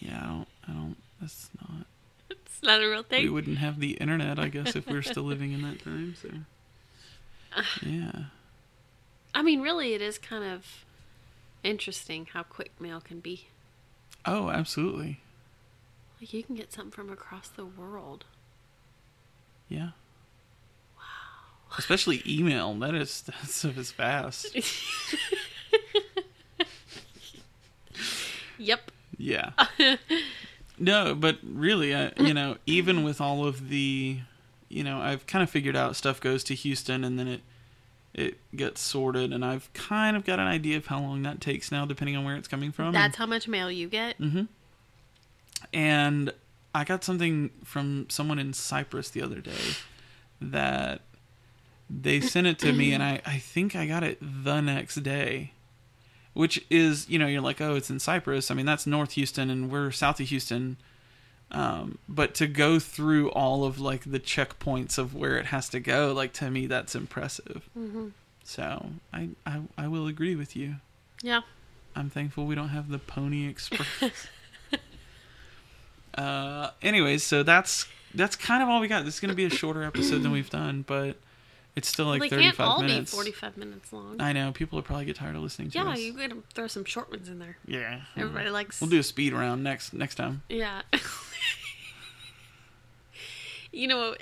yeah, 0.00 0.22
I 0.22 0.26
don't. 0.26 0.48
I 0.68 0.72
don't. 0.72 0.96
That's 1.20 1.50
not. 1.60 1.86
It's 2.30 2.62
not 2.62 2.82
a 2.82 2.88
real 2.88 3.02
thing. 3.02 3.24
We 3.24 3.30
wouldn't 3.30 3.58
have 3.58 3.80
the 3.80 3.92
internet, 3.92 4.38
I 4.38 4.48
guess, 4.48 4.76
if 4.76 4.86
we 4.86 4.96
are 4.96 5.02
still 5.02 5.22
living 5.22 5.52
in 5.52 5.62
that 5.62 5.82
time. 5.82 6.14
So. 6.20 6.28
Yeah. 7.82 8.12
I 9.34 9.42
mean, 9.42 9.60
really, 9.60 9.94
it 9.94 10.00
is 10.00 10.18
kind 10.18 10.44
of 10.44 10.84
interesting 11.64 12.28
how 12.32 12.44
quick 12.44 12.72
mail 12.80 13.00
can 13.00 13.18
be. 13.18 13.48
Oh, 14.24 14.50
absolutely. 14.50 15.20
Like 16.20 16.32
you 16.34 16.42
can 16.42 16.54
get 16.54 16.72
something 16.72 16.90
from 16.90 17.10
across 17.10 17.48
the 17.48 17.64
world. 17.64 18.24
Yeah. 19.68 19.90
Wow. 20.96 21.02
Especially 21.78 22.22
email. 22.26 22.74
That 22.74 22.94
is 22.94 23.22
that 23.26 23.46
stuff 23.46 23.78
is 23.78 23.90
fast. 23.92 24.56
Yep. 28.60 28.90
Yeah. 29.16 29.52
no, 30.78 31.14
but 31.14 31.38
really, 31.42 31.94
I, 31.94 32.12
you 32.18 32.34
know, 32.34 32.58
even 32.66 33.02
with 33.04 33.20
all 33.20 33.46
of 33.46 33.70
the, 33.70 34.18
you 34.68 34.84
know, 34.84 35.00
I've 35.00 35.26
kind 35.26 35.42
of 35.42 35.48
figured 35.48 35.76
out 35.76 35.96
stuff 35.96 36.20
goes 36.20 36.44
to 36.44 36.54
Houston 36.54 37.02
and 37.02 37.18
then 37.18 37.26
it 37.26 37.40
it 38.12 38.38
gets 38.56 38.80
sorted, 38.80 39.32
and 39.32 39.44
I've 39.44 39.72
kind 39.72 40.16
of 40.16 40.24
got 40.24 40.40
an 40.40 40.46
idea 40.48 40.76
of 40.76 40.86
how 40.86 41.00
long 41.00 41.22
that 41.22 41.40
takes 41.40 41.70
now, 41.70 41.86
depending 41.86 42.16
on 42.16 42.24
where 42.24 42.34
it's 42.34 42.48
coming 42.48 42.72
from. 42.72 42.92
That's 42.92 43.16
how 43.16 43.24
much 43.24 43.46
mail 43.46 43.70
you 43.70 43.88
get. 43.88 44.16
hmm 44.16 44.42
And 45.72 46.32
I 46.74 46.84
got 46.84 47.04
something 47.04 47.50
from 47.64 48.06
someone 48.08 48.38
in 48.38 48.52
Cypress 48.52 49.10
the 49.10 49.22
other 49.22 49.40
day 49.40 49.74
that 50.40 51.02
they 51.88 52.20
sent 52.20 52.46
it 52.46 52.58
to 52.60 52.72
me, 52.72 52.92
and 52.92 53.02
I, 53.02 53.20
I 53.26 53.38
think 53.38 53.74
I 53.74 53.86
got 53.86 54.02
it 54.04 54.18
the 54.20 54.60
next 54.60 54.96
day. 54.96 55.52
Which 56.32 56.64
is, 56.70 57.08
you 57.08 57.18
know, 57.18 57.26
you're 57.26 57.40
like, 57.40 57.60
oh, 57.60 57.74
it's 57.74 57.90
in 57.90 57.98
Cypress. 57.98 58.52
I 58.52 58.54
mean, 58.54 58.64
that's 58.64 58.86
North 58.86 59.12
Houston, 59.12 59.50
and 59.50 59.68
we're 59.70 59.90
south 59.90 60.20
of 60.20 60.28
Houston. 60.28 60.76
Um, 61.50 61.98
but 62.08 62.34
to 62.36 62.46
go 62.46 62.78
through 62.78 63.30
all 63.30 63.64
of 63.64 63.80
like 63.80 64.08
the 64.08 64.20
checkpoints 64.20 64.96
of 64.96 65.12
where 65.12 65.36
it 65.38 65.46
has 65.46 65.68
to 65.70 65.80
go, 65.80 66.12
like 66.12 66.32
to 66.34 66.48
me, 66.48 66.66
that's 66.68 66.94
impressive. 66.94 67.68
hmm 67.74 68.08
So 68.44 68.90
I, 69.12 69.30
I, 69.44 69.62
I 69.76 69.88
will 69.88 70.06
agree 70.06 70.36
with 70.36 70.54
you. 70.54 70.76
Yeah. 71.22 71.40
I'm 71.96 72.08
thankful 72.08 72.46
we 72.46 72.54
don't 72.54 72.68
have 72.68 72.88
the 72.88 73.00
Pony 73.00 73.48
Express. 73.48 74.28
uh, 76.14 76.70
anyways, 76.82 77.22
so 77.22 77.42
that's 77.42 77.86
that's 78.14 78.36
kind 78.36 78.62
of 78.62 78.68
all 78.68 78.80
we 78.80 78.88
got. 78.88 79.04
This 79.04 79.14
is 79.14 79.20
going 79.20 79.30
to 79.30 79.36
be 79.36 79.44
a 79.44 79.50
shorter 79.50 79.82
episode 79.82 80.22
than 80.22 80.32
we've 80.32 80.50
done, 80.50 80.84
but 80.86 81.16
it's 81.76 81.88
still 81.88 82.06
like 82.06 82.20
they 82.20 82.28
35 82.28 82.56
can't 82.56 82.68
all 82.68 82.82
minutes. 82.82 83.12
be 83.12 83.16
45 83.16 83.56
minutes 83.56 83.92
long. 83.92 84.20
I 84.20 84.32
know 84.32 84.52
people 84.52 84.76
will 84.76 84.82
probably 84.82 85.04
get 85.04 85.16
tired 85.16 85.36
of 85.36 85.42
listening 85.42 85.70
to 85.70 85.78
yeah, 85.78 85.88
us. 85.90 86.00
you 86.00 86.12
gotta 86.12 86.36
throw 86.52 86.66
some 86.66 86.84
short 86.84 87.10
ones 87.10 87.28
in 87.28 87.38
there. 87.38 87.56
yeah, 87.66 88.00
Everybody 88.16 88.50
likes. 88.50 88.80
We'll 88.80 88.90
do 88.90 88.98
a 88.98 89.02
speed 89.02 89.32
round 89.32 89.62
next 89.62 89.92
next 89.92 90.16
time. 90.16 90.42
Yeah. 90.48 90.82
you 93.72 93.86
know, 93.88 94.14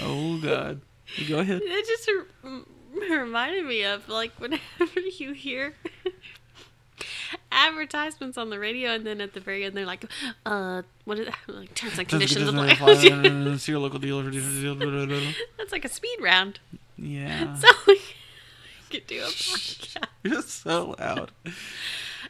Oh 0.00 0.38
God, 0.42 0.80
go 1.28 1.38
ahead. 1.38 1.60
It 1.64 1.86
just 1.86 2.10
reminded 3.10 3.64
me 3.64 3.84
of 3.84 4.08
like 4.08 4.32
whenever 4.38 5.00
you 5.18 5.32
hear 5.32 5.74
advertisements 7.52 8.36
on 8.38 8.50
the 8.50 8.58
radio, 8.58 8.90
and 8.90 9.06
then 9.06 9.20
at 9.20 9.32
the 9.34 9.40
very 9.40 9.64
end 9.64 9.76
they're 9.76 9.86
like, 9.86 10.04
"Uh, 10.46 10.82
what 11.04 11.18
is 11.18 11.26
that? 11.26 11.38
like 11.54 11.74
terms 11.74 11.98
and 11.98 12.08
conditions 12.08 12.48
apply." 12.48 12.96
See 13.56 13.72
your 13.72 13.80
local 13.80 13.98
dealer. 13.98 14.30
That's 15.58 15.72
like 15.72 15.84
a 15.84 15.88
speed 15.88 16.18
round. 16.20 16.60
Yeah, 16.96 17.54
So 17.60 17.68
we 17.86 18.00
could 18.90 19.06
do 19.06 19.20
a 19.22 19.26
podcast. 19.26 20.04
you're 20.22 20.42
so 20.42 20.94
loud. 20.98 21.30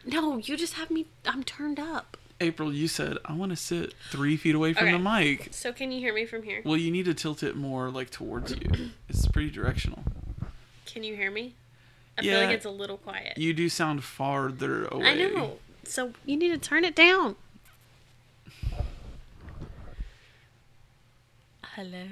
No, 0.06 0.38
you 0.38 0.56
just 0.56 0.74
have 0.74 0.90
me. 0.90 1.06
I'm 1.26 1.42
turned 1.44 1.78
up. 1.80 2.16
April, 2.42 2.72
you 2.72 2.88
said 2.88 3.18
I 3.26 3.34
want 3.34 3.50
to 3.50 3.56
sit 3.56 3.92
three 4.10 4.36
feet 4.38 4.54
away 4.54 4.72
from 4.72 4.84
Okay. 4.88 4.92
the 4.92 4.98
mic. 4.98 5.48
So 5.50 5.72
can 5.74 5.92
you 5.92 5.98
hear 6.00 6.14
me 6.14 6.24
from 6.24 6.42
here? 6.42 6.62
Well, 6.64 6.78
you 6.78 6.90
need 6.90 7.04
to 7.04 7.12
tilt 7.14 7.42
it 7.42 7.54
more 7.54 7.90
like 7.90 8.08
towards 8.10 8.52
you. 8.52 8.90
It's 9.10 9.26
pretty 9.28 9.50
directional. 9.50 10.02
Can 10.86 11.04
you 11.04 11.14
hear 11.14 11.30
me? 11.30 11.54
I 12.20 12.22
feel 12.22 12.32
Yeah. 12.40 12.46
like 12.46 12.54
it's 12.56 12.64
a 12.66 12.70
little 12.70 12.96
quiet. 12.98 13.36
You 13.38 13.52
do 13.52 13.68
sound 13.68 14.04
farther 14.04 14.86
away. 14.86 15.06
I 15.06 15.14
know. 15.14 15.58
So 15.84 16.12
you 16.26 16.36
need 16.36 16.50
to 16.50 16.58
turn 16.58 16.84
it 16.84 16.94
down. 16.94 17.36
Hello. 21.74 22.04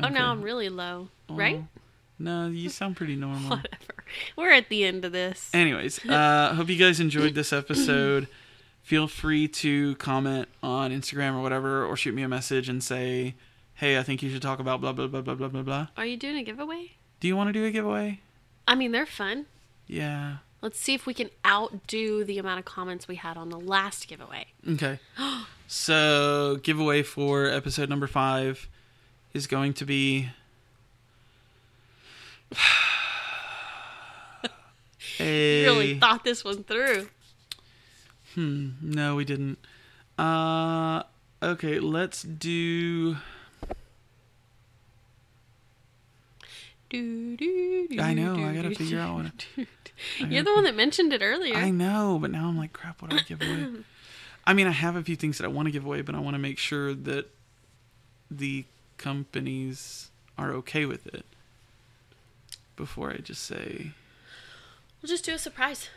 Oh, 0.00 0.04
Okay. 0.06 0.14
now 0.14 0.30
I'm 0.32 0.42
really 0.42 0.68
low, 0.68 1.08
right? 1.28 1.56
Oh, 1.62 1.80
No, 2.18 2.48
you 2.48 2.68
sound 2.68 2.96
pretty 2.96 3.16
normal. 3.16 3.50
Whatever. 3.56 4.04
We're 4.36 4.52
at 4.52 4.68
the 4.68 4.84
end 4.84 5.04
of 5.04 5.12
this. 5.12 5.50
Anyways, 5.54 6.04
uh, 6.08 6.54
hope 6.54 6.68
you 6.68 6.76
guys 6.76 7.00
enjoyed 7.00 7.34
this 7.34 7.52
episode. 7.52 8.28
Feel 8.82 9.08
free 9.08 9.48
to 9.48 9.94
comment 9.96 10.48
on 10.62 10.90
Instagram 10.90 11.34
or 11.34 11.42
whatever, 11.42 11.84
or 11.86 11.96
shoot 11.96 12.14
me 12.14 12.22
a 12.22 12.28
message 12.28 12.68
and 12.68 12.82
say, 12.84 13.34
"Hey, 13.74 13.98
I 13.98 14.02
think 14.02 14.22
you 14.22 14.30
should 14.30 14.42
talk 14.42 14.58
about 14.60 14.80
blah 14.80 14.92
blah 14.92 15.06
blah 15.06 15.22
blah 15.22 15.34
blah 15.34 15.48
blah 15.48 15.62
blah." 15.62 15.86
Are 15.96 16.04
you 16.06 16.16
doing 16.16 16.36
a 16.36 16.42
giveaway? 16.42 16.92
Do 17.20 17.28
you 17.28 17.34
want 17.36 17.48
to 17.48 17.52
do 17.52 17.64
a 17.64 17.70
giveaway? 17.70 18.20
I 18.68 18.74
mean, 18.74 18.92
they're 18.92 19.06
fun. 19.06 19.46
Yeah. 19.86 20.36
Let's 20.62 20.78
see 20.80 20.94
if 20.94 21.04
we 21.04 21.12
can 21.12 21.28
outdo 21.46 22.24
the 22.24 22.38
amount 22.38 22.58
of 22.58 22.64
comments 22.64 23.06
we 23.06 23.16
had 23.16 23.36
on 23.36 23.50
the 23.50 23.58
last 23.58 24.08
giveaway. 24.08 24.46
Okay. 24.66 24.98
so, 25.66 26.58
giveaway 26.62 27.02
for 27.02 27.46
episode 27.46 27.90
number 27.90 28.06
five 28.06 28.68
is 29.34 29.46
going 29.46 29.74
to 29.74 29.84
be. 29.84 30.30
a... 32.52 32.56
You 35.18 35.64
really 35.66 35.98
thought 36.00 36.24
this 36.24 36.42
one 36.44 36.64
through. 36.64 37.08
Hmm. 38.34 38.70
No, 38.80 39.14
we 39.16 39.24
didn't. 39.24 39.58
Uh. 40.18 41.02
Okay. 41.42 41.78
Let's 41.78 42.22
do. 42.22 43.16
Do, 46.94 47.36
do, 47.36 47.88
do, 47.88 48.00
I 48.00 48.14
know, 48.14 48.36
I 48.36 48.54
gotta 48.54 48.74
figure 48.74 49.00
out 49.00 49.14
what-. 49.16 49.46
You're 50.30 50.44
the 50.44 50.52
one 50.52 50.64
that 50.64 50.76
mentioned 50.76 51.12
it 51.12 51.22
earlier. 51.22 51.56
I 51.56 51.70
know, 51.70 52.18
but 52.20 52.30
now 52.30 52.48
I'm 52.48 52.56
like, 52.56 52.72
crap. 52.72 53.02
What 53.02 53.10
do 53.10 53.16
I 53.16 53.20
give 53.20 53.40
away? 53.40 53.68
I 54.46 54.52
mean, 54.52 54.66
I 54.66 54.70
have 54.72 54.94
a 54.94 55.02
few 55.02 55.16
things 55.16 55.38
that 55.38 55.44
I 55.44 55.48
want 55.48 55.66
to 55.66 55.72
give 55.72 55.84
away, 55.84 56.02
but 56.02 56.14
I 56.14 56.20
want 56.20 56.34
to 56.34 56.38
make 56.38 56.58
sure 56.58 56.94
that 56.94 57.30
the 58.30 58.64
companies 58.96 60.10
are 60.38 60.52
okay 60.52 60.86
with 60.86 61.06
it 61.06 61.24
before 62.76 63.10
I 63.10 63.16
just 63.16 63.42
say, 63.42 63.92
We'll 65.02 65.08
just 65.08 65.24
do 65.24 65.34
a 65.34 65.38
surprise. 65.38 65.88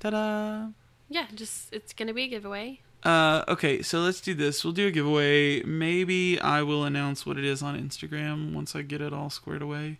"Ta-da!" 0.00 0.68
Yeah, 1.08 1.26
just 1.34 1.72
it's 1.72 1.92
gonna 1.92 2.14
be 2.14 2.24
a 2.24 2.28
giveaway. 2.28 2.80
Uh, 3.04 3.42
okay, 3.48 3.82
so 3.82 4.00
let's 4.00 4.20
do 4.20 4.32
this. 4.34 4.62
We'll 4.64 4.72
do 4.72 4.86
a 4.86 4.90
giveaway. 4.90 5.62
Maybe 5.64 6.40
I 6.40 6.62
will 6.62 6.84
announce 6.84 7.26
what 7.26 7.36
it 7.36 7.44
is 7.44 7.62
on 7.62 7.76
Instagram 7.78 8.52
once 8.52 8.76
I 8.76 8.82
get 8.82 9.00
it 9.00 9.12
all 9.12 9.28
squared 9.30 9.62
away. 9.62 9.98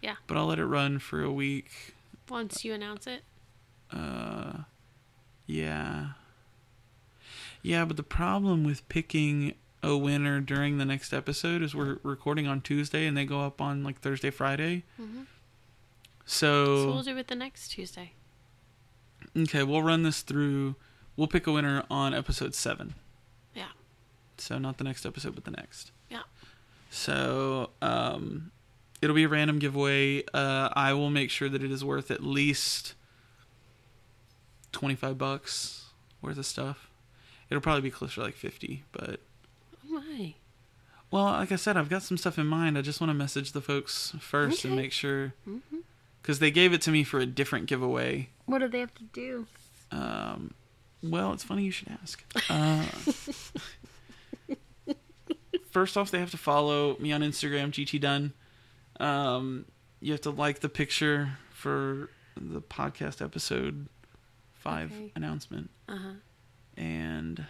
Yeah. 0.00 0.16
But 0.26 0.36
I'll 0.36 0.46
let 0.46 0.58
it 0.58 0.66
run 0.66 0.98
for 0.98 1.22
a 1.22 1.30
week. 1.30 1.94
Once 2.28 2.64
you 2.64 2.72
announce 2.74 3.06
it. 3.06 3.22
Uh, 3.92 4.62
yeah. 5.46 6.12
Yeah, 7.62 7.84
but 7.84 7.96
the 7.96 8.02
problem 8.02 8.64
with 8.64 8.88
picking 8.88 9.54
a 9.84 9.96
winner 9.96 10.40
during 10.40 10.78
the 10.78 10.84
next 10.84 11.12
episode 11.12 11.62
is 11.62 11.74
we're 11.76 11.98
recording 12.02 12.48
on 12.48 12.60
Tuesday 12.60 13.06
and 13.06 13.16
they 13.16 13.24
go 13.24 13.40
up 13.42 13.60
on 13.60 13.84
like 13.84 14.00
Thursday, 14.00 14.30
Friday. 14.30 14.82
Mhm. 15.00 15.26
So, 16.24 16.64
So 16.78 16.86
we'll 16.92 17.02
do 17.02 17.16
it 17.18 17.28
the 17.28 17.34
next 17.36 17.68
Tuesday. 17.68 18.12
okay, 19.36 19.62
we'll 19.62 19.82
run 19.82 20.02
this 20.02 20.22
through. 20.22 20.74
We'll 21.16 21.26
pick 21.28 21.46
a 21.46 21.52
winner 21.52 21.84
on 21.90 22.14
episode 22.14 22.54
seven. 22.54 22.94
Yeah. 23.54 23.66
So 24.38 24.58
not 24.58 24.78
the 24.78 24.84
next 24.84 25.04
episode, 25.06 25.34
but 25.34 25.44
the 25.44 25.50
next. 25.50 25.92
Yeah. 26.10 26.22
So 26.90 27.70
um, 27.82 28.50
it'll 29.00 29.16
be 29.16 29.24
a 29.24 29.28
random 29.28 29.58
giveaway. 29.58 30.24
Uh, 30.34 30.68
I 30.74 30.92
will 30.94 31.10
make 31.10 31.30
sure 31.30 31.48
that 31.48 31.62
it 31.62 31.70
is 31.70 31.84
worth 31.84 32.10
at 32.10 32.22
least 32.22 32.94
twenty 34.72 34.94
five 34.94 35.18
bucks 35.18 35.86
worth 36.20 36.38
of 36.38 36.46
stuff. 36.46 36.88
It'll 37.50 37.60
probably 37.60 37.82
be 37.82 37.90
closer 37.90 38.16
to 38.16 38.20
like 38.22 38.34
fifty, 38.34 38.84
but 38.92 39.20
Oh 39.84 40.00
my. 40.00 40.34
well, 41.10 41.24
like 41.24 41.52
I 41.52 41.56
said, 41.56 41.76
I've 41.76 41.90
got 41.90 42.02
some 42.02 42.16
stuff 42.16 42.38
in 42.38 42.46
mind. 42.46 42.78
I 42.78 42.80
just 42.82 43.00
want 43.00 43.10
to 43.10 43.14
message 43.14 43.52
the 43.52 43.60
folks 43.60 44.14
first 44.20 44.64
and 44.64 44.74
make 44.74 44.92
sure 44.92 45.34
because 46.22 46.38
they 46.38 46.50
gave 46.50 46.72
it 46.72 46.80
to 46.82 46.90
me 46.90 47.04
for 47.04 47.20
a 47.20 47.26
different 47.26 47.66
giveaway. 47.66 48.30
What 48.46 48.60
do 48.60 48.68
they 48.68 48.80
have 48.80 48.94
to 48.94 49.02
do? 49.04 49.46
Um, 49.90 50.54
well, 51.02 51.32
it's 51.32 51.44
funny 51.44 51.64
you 51.64 51.70
should 51.70 51.88
ask. 52.02 52.24
Uh, 52.48 52.84
first 55.70 55.96
off, 55.96 56.10
they 56.10 56.18
have 56.18 56.30
to 56.30 56.36
follow 56.38 56.96
me 56.98 57.12
on 57.12 57.20
Instagram, 57.22 57.70
GT 57.70 58.00
Dunn. 58.00 58.32
Um, 59.00 59.64
you 60.00 60.12
have 60.12 60.20
to 60.22 60.30
like 60.30 60.60
the 60.60 60.68
picture 60.68 61.38
for 61.50 62.10
the 62.36 62.60
podcast 62.60 63.22
episode 63.24 63.88
five 64.54 64.92
Okay. 64.92 65.12
announcement. 65.16 65.70
Uh 65.88 65.96
huh. 65.96 66.12
And 66.76 67.44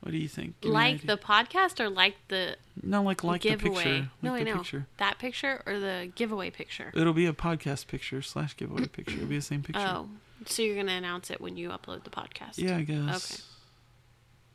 what 0.00 0.12
do 0.12 0.18
you 0.18 0.28
think? 0.28 0.60
Give 0.60 0.72
Like 0.72 1.06
the 1.06 1.16
podcast 1.16 1.80
or 1.80 1.90
like 1.90 2.16
the 2.28 2.56
no, 2.82 3.02
like 3.02 3.24
like 3.24 3.42
the 3.42 3.56
picture. 3.56 3.70
Like 3.72 4.04
no, 4.22 4.34
the 4.34 4.40
I 4.40 4.42
know 4.44 4.56
Picture. 4.58 4.86
that 4.98 5.18
picture 5.18 5.62
or 5.66 5.78
the 5.78 6.10
giveaway 6.14 6.50
picture. 6.50 6.92
It'll 6.94 7.12
be 7.12 7.26
a 7.26 7.32
podcast 7.32 7.88
picture 7.88 8.22
slash 8.22 8.56
giveaway 8.56 8.86
picture. 8.86 9.16
It'll 9.16 9.26
be 9.28 9.36
the 9.36 9.42
same 9.42 9.62
picture. 9.62 9.82
Oh, 9.84 10.08
so 10.46 10.62
you're 10.62 10.76
gonna 10.76 10.92
announce 10.92 11.30
it 11.30 11.40
when 11.40 11.56
you 11.56 11.70
upload 11.70 12.04
the 12.04 12.10
podcast? 12.10 12.56
Yeah, 12.56 12.76
I 12.76 12.82
guess. 12.82 13.42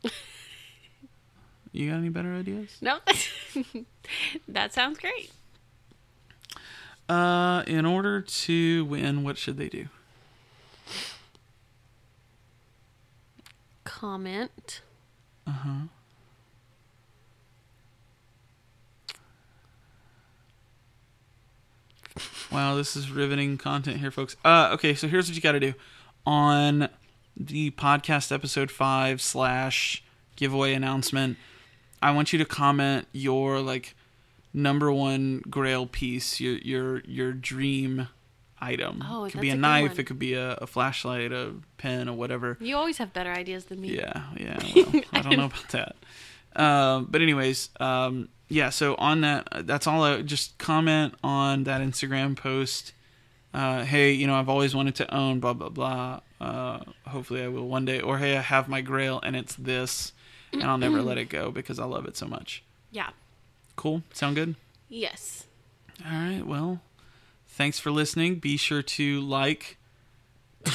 Okay. 0.04 0.14
you 1.72 1.90
got 1.90 1.96
any 1.96 2.08
better 2.08 2.32
ideas? 2.34 2.76
No, 2.80 2.98
that 4.48 4.72
sounds 4.72 4.98
great. 4.98 5.30
Uh, 7.08 7.62
in 7.66 7.84
order 7.84 8.20
to 8.22 8.84
win, 8.86 9.22
what 9.24 9.36
should 9.36 9.58
they 9.58 9.68
do? 9.68 9.86
Comment. 13.84 14.80
Uh 15.46 15.50
huh. 15.50 15.70
Wow, 22.54 22.76
this 22.76 22.94
is 22.94 23.10
riveting 23.10 23.58
content 23.58 23.96
here, 23.96 24.12
folks. 24.12 24.36
Uh, 24.44 24.70
okay, 24.74 24.94
so 24.94 25.08
here's 25.08 25.26
what 25.26 25.34
you 25.34 25.42
got 25.42 25.52
to 25.52 25.60
do 25.60 25.74
on 26.24 26.88
the 27.36 27.72
podcast 27.72 28.30
episode 28.30 28.70
five 28.70 29.20
slash 29.20 30.04
giveaway 30.36 30.72
announcement. 30.72 31.36
I 32.00 32.12
want 32.12 32.32
you 32.32 32.38
to 32.38 32.44
comment 32.44 33.08
your 33.10 33.58
like 33.60 33.96
number 34.52 34.92
one 34.92 35.42
Grail 35.50 35.86
piece, 35.88 36.40
your 36.40 36.58
your 36.58 37.00
your 37.00 37.32
dream 37.32 38.06
item. 38.60 39.02
Oh, 39.04 39.24
it 39.24 39.32
could 39.32 39.40
be 39.40 39.50
a 39.50 39.54
a 39.54 39.56
knife, 39.56 39.98
it 39.98 40.04
could 40.04 40.20
be 40.20 40.34
a, 40.34 40.52
a 40.52 40.68
flashlight, 40.68 41.32
a 41.32 41.54
pen, 41.76 42.08
or 42.08 42.12
whatever. 42.16 42.56
You 42.60 42.76
always 42.76 42.98
have 42.98 43.12
better 43.12 43.32
ideas 43.32 43.64
than 43.64 43.80
me. 43.80 43.96
Yeah, 43.96 44.22
yeah. 44.36 44.60
Well, 44.76 45.02
I 45.12 45.22
don't 45.22 45.36
know 45.38 45.46
about 45.46 45.70
that. 45.70 45.96
Um, 46.54 47.08
but 47.10 47.20
anyways, 47.20 47.70
um, 47.80 48.28
yeah. 48.48 48.70
So 48.70 48.94
on 48.96 49.22
that, 49.22 49.48
that's 49.66 49.86
all. 49.86 50.02
I, 50.02 50.22
just 50.22 50.58
comment 50.58 51.14
on 51.22 51.64
that 51.64 51.80
Instagram 51.80 52.36
post. 52.36 52.92
Uh, 53.52 53.84
hey, 53.84 54.12
you 54.12 54.26
know, 54.26 54.34
I've 54.34 54.48
always 54.48 54.74
wanted 54.74 54.96
to 54.96 55.14
own 55.14 55.40
blah 55.40 55.52
blah 55.52 55.68
blah. 55.68 56.20
Uh, 56.40 56.80
hopefully, 57.06 57.42
I 57.42 57.48
will 57.48 57.68
one 57.68 57.84
day. 57.84 58.00
Or 58.00 58.18
hey, 58.18 58.36
I 58.36 58.40
have 58.40 58.68
my 58.68 58.80
Grail 58.80 59.20
and 59.22 59.36
it's 59.36 59.54
this, 59.54 60.12
and 60.52 60.64
I'll 60.64 60.78
never 60.78 61.02
let 61.02 61.18
it 61.18 61.28
go 61.28 61.50
because 61.50 61.78
I 61.78 61.84
love 61.84 62.06
it 62.06 62.16
so 62.16 62.26
much. 62.26 62.62
Yeah. 62.90 63.10
Cool. 63.76 64.02
Sound 64.12 64.36
good? 64.36 64.54
Yes. 64.88 65.44
All 66.04 66.12
right. 66.12 66.46
Well, 66.46 66.80
thanks 67.48 67.78
for 67.78 67.90
listening. 67.90 68.36
Be 68.36 68.56
sure 68.56 68.82
to 68.82 69.20
like. 69.20 69.78
oh 70.66 70.70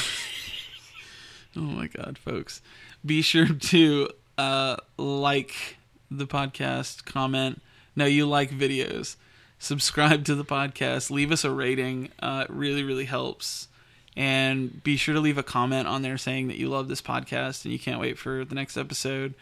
my 1.56 1.88
God, 1.88 2.18
folks. 2.18 2.62
Be 3.06 3.22
sure 3.22 3.48
to 3.48 4.10
uh, 4.38 4.78
like 4.98 5.78
the 6.10 6.28
podcast, 6.28 7.06
comment. 7.06 7.62
No, 7.96 8.06
you 8.06 8.28
like 8.28 8.52
videos. 8.52 9.16
Subscribe 9.60 10.26
to 10.26 10.36
the 10.36 10.46
podcast. 10.46 11.12
Leave 11.12 11.32
us 11.32 11.44
a 11.44 11.52
rating. 11.52 12.10
Uh, 12.20 12.46
it 12.48 12.54
really, 12.54 12.84
really 12.84 13.06
helps. 13.06 13.68
And 14.16 14.84
be 14.84 14.98
sure 14.98 15.14
to 15.14 15.20
leave 15.22 15.38
a 15.38 15.44
comment 15.44 15.88
on 15.88 16.02
there 16.02 16.18
saying 16.18 16.48
that 16.48 16.58
you 16.58 16.68
love 16.70 16.88
this 16.88 17.02
podcast 17.02 17.64
and 17.64 17.72
you 17.72 17.80
can't 17.80 18.00
wait 18.00 18.18
for 18.18 18.44
the 18.44 18.56
next 18.56 18.78
episode. 18.78 19.34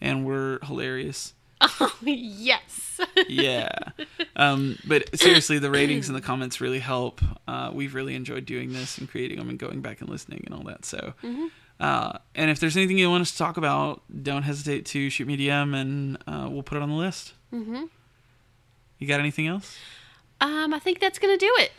And 0.00 0.24
we're 0.24 0.58
hilarious 0.64 1.34
Oh 1.62 1.94
yes. 2.02 3.00
yeah. 3.28 3.68
Um, 4.36 4.78
but 4.86 5.18
seriously, 5.18 5.58
the 5.58 5.70
ratings 5.70 6.08
and 6.08 6.16
the 6.16 6.20
comments 6.22 6.60
really 6.60 6.78
help. 6.78 7.20
Uh, 7.46 7.70
we've 7.72 7.94
really 7.94 8.14
enjoyed 8.14 8.46
doing 8.46 8.72
this 8.72 8.98
and 8.98 9.08
creating 9.08 9.38
them 9.38 9.48
and 9.48 9.58
going 9.58 9.80
back 9.80 10.00
and 10.00 10.10
listening 10.10 10.42
and 10.46 10.54
all 10.54 10.64
that. 10.64 10.84
So, 10.84 11.14
uh, 11.82 12.18
and 12.34 12.50
if 12.50 12.60
there's 12.60 12.76
anything 12.76 12.96
you 12.96 13.10
want 13.10 13.22
us 13.22 13.32
to 13.32 13.38
talk 13.38 13.56
about, 13.58 14.00
don't 14.22 14.44
hesitate 14.44 14.86
to 14.86 15.10
shoot 15.10 15.26
me 15.26 15.34
a 15.34 15.36
DM 15.36 15.74
and 15.74 16.16
uh, 16.26 16.48
we'll 16.50 16.62
put 16.62 16.76
it 16.76 16.82
on 16.82 16.88
the 16.88 16.94
list. 16.96 17.34
mhm. 17.52 17.88
You 18.98 19.08
got 19.08 19.18
anything 19.20 19.48
else? 19.48 19.76
Um, 20.40 20.72
I 20.72 20.78
think 20.78 21.00
that's 21.00 21.18
gonna 21.18 21.36
do 21.36 21.52
it. 21.58 21.72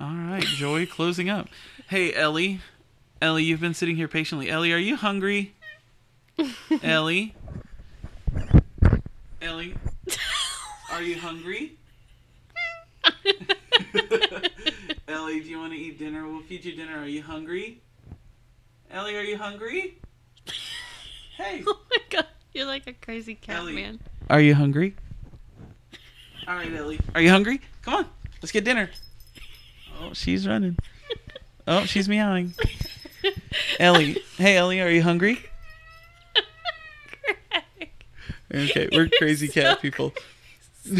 All 0.00 0.14
right, 0.14 0.42
Joy, 0.42 0.84
closing 0.86 1.30
up. 1.30 1.48
Hey, 1.88 2.12
Ellie. 2.12 2.60
Ellie, 3.22 3.44
you've 3.44 3.60
been 3.60 3.72
sitting 3.74 3.96
here 3.96 4.08
patiently. 4.08 4.50
Ellie, 4.50 4.72
are 4.72 4.78
you 4.78 4.96
hungry? 4.96 5.54
Ellie? 6.82 7.34
Ellie? 9.40 9.74
Are 10.92 11.02
you 11.02 11.18
hungry? 11.18 11.72
Ellie, 15.08 15.40
do 15.40 15.48
you 15.48 15.58
want 15.58 15.72
to 15.72 15.78
eat 15.78 15.98
dinner? 15.98 16.26
We'll 16.28 16.42
feed 16.42 16.64
you 16.64 16.74
dinner. 16.76 16.98
Are 16.98 17.06
you 17.08 17.22
hungry? 17.22 17.80
Ellie, 18.90 19.16
are 19.16 19.22
you 19.22 19.36
hungry? 19.38 19.98
Hey. 21.36 21.62
Oh 21.66 21.78
my 21.90 21.98
god, 22.08 22.24
you're 22.54 22.64
like 22.64 22.86
a 22.86 22.94
crazy 22.94 23.34
cat 23.34 23.56
Ellie. 23.58 23.74
man. 23.74 24.00
Are 24.30 24.40
you 24.40 24.54
hungry? 24.54 24.96
All 26.48 26.54
right, 26.54 26.72
Ellie. 26.72 26.98
Are 27.14 27.20
you 27.20 27.28
hungry? 27.28 27.60
Come 27.82 27.92
on. 27.92 28.06
Let's 28.40 28.52
get 28.52 28.64
dinner. 28.64 28.88
Oh, 30.00 30.14
she's 30.14 30.48
running. 30.48 30.78
Oh, 31.68 31.84
she's 31.84 32.08
meowing. 32.08 32.54
Ellie. 33.78 34.22
Hey, 34.38 34.56
Ellie, 34.56 34.80
are 34.80 34.88
you 34.88 35.02
hungry? 35.02 35.38
Okay, 38.54 38.88
we're 38.92 39.10
crazy 39.18 39.48
cat 39.48 39.82
people. 39.82 40.14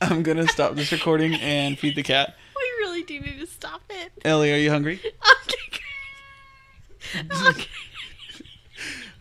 I'm 0.00 0.22
going 0.22 0.36
to 0.36 0.46
stop 0.46 0.76
this 0.76 0.92
recording 0.92 1.34
and 1.34 1.76
feed 1.76 1.96
the 1.96 2.04
cat. 2.04 2.36
We 2.54 2.62
really 2.86 3.02
do 3.02 3.18
need 3.18 3.40
to 3.40 3.46
stop 3.48 3.82
it. 3.90 4.12
Ellie, 4.24 4.52
are 4.52 4.58
you 4.58 4.70
hungry? 4.70 5.00
Okay. 5.04 5.56
Okay. 7.14 7.66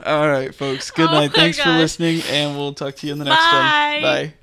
All 0.06 0.28
right, 0.28 0.54
folks. 0.54 0.89
Good 0.92 1.10
Oh 1.10 1.14
night. 1.14 1.32
Thanks 1.34 1.60
for 1.60 1.70
listening, 1.70 2.22
and 2.30 2.58
we'll 2.58 2.74
talk 2.74 2.96
to 2.98 3.08
you 3.08 3.14
in 3.14 3.20
the 3.20 3.26
next 3.26 3.38
Bye. 3.52 3.92
one. 3.94 4.02
Bye. 4.02 4.34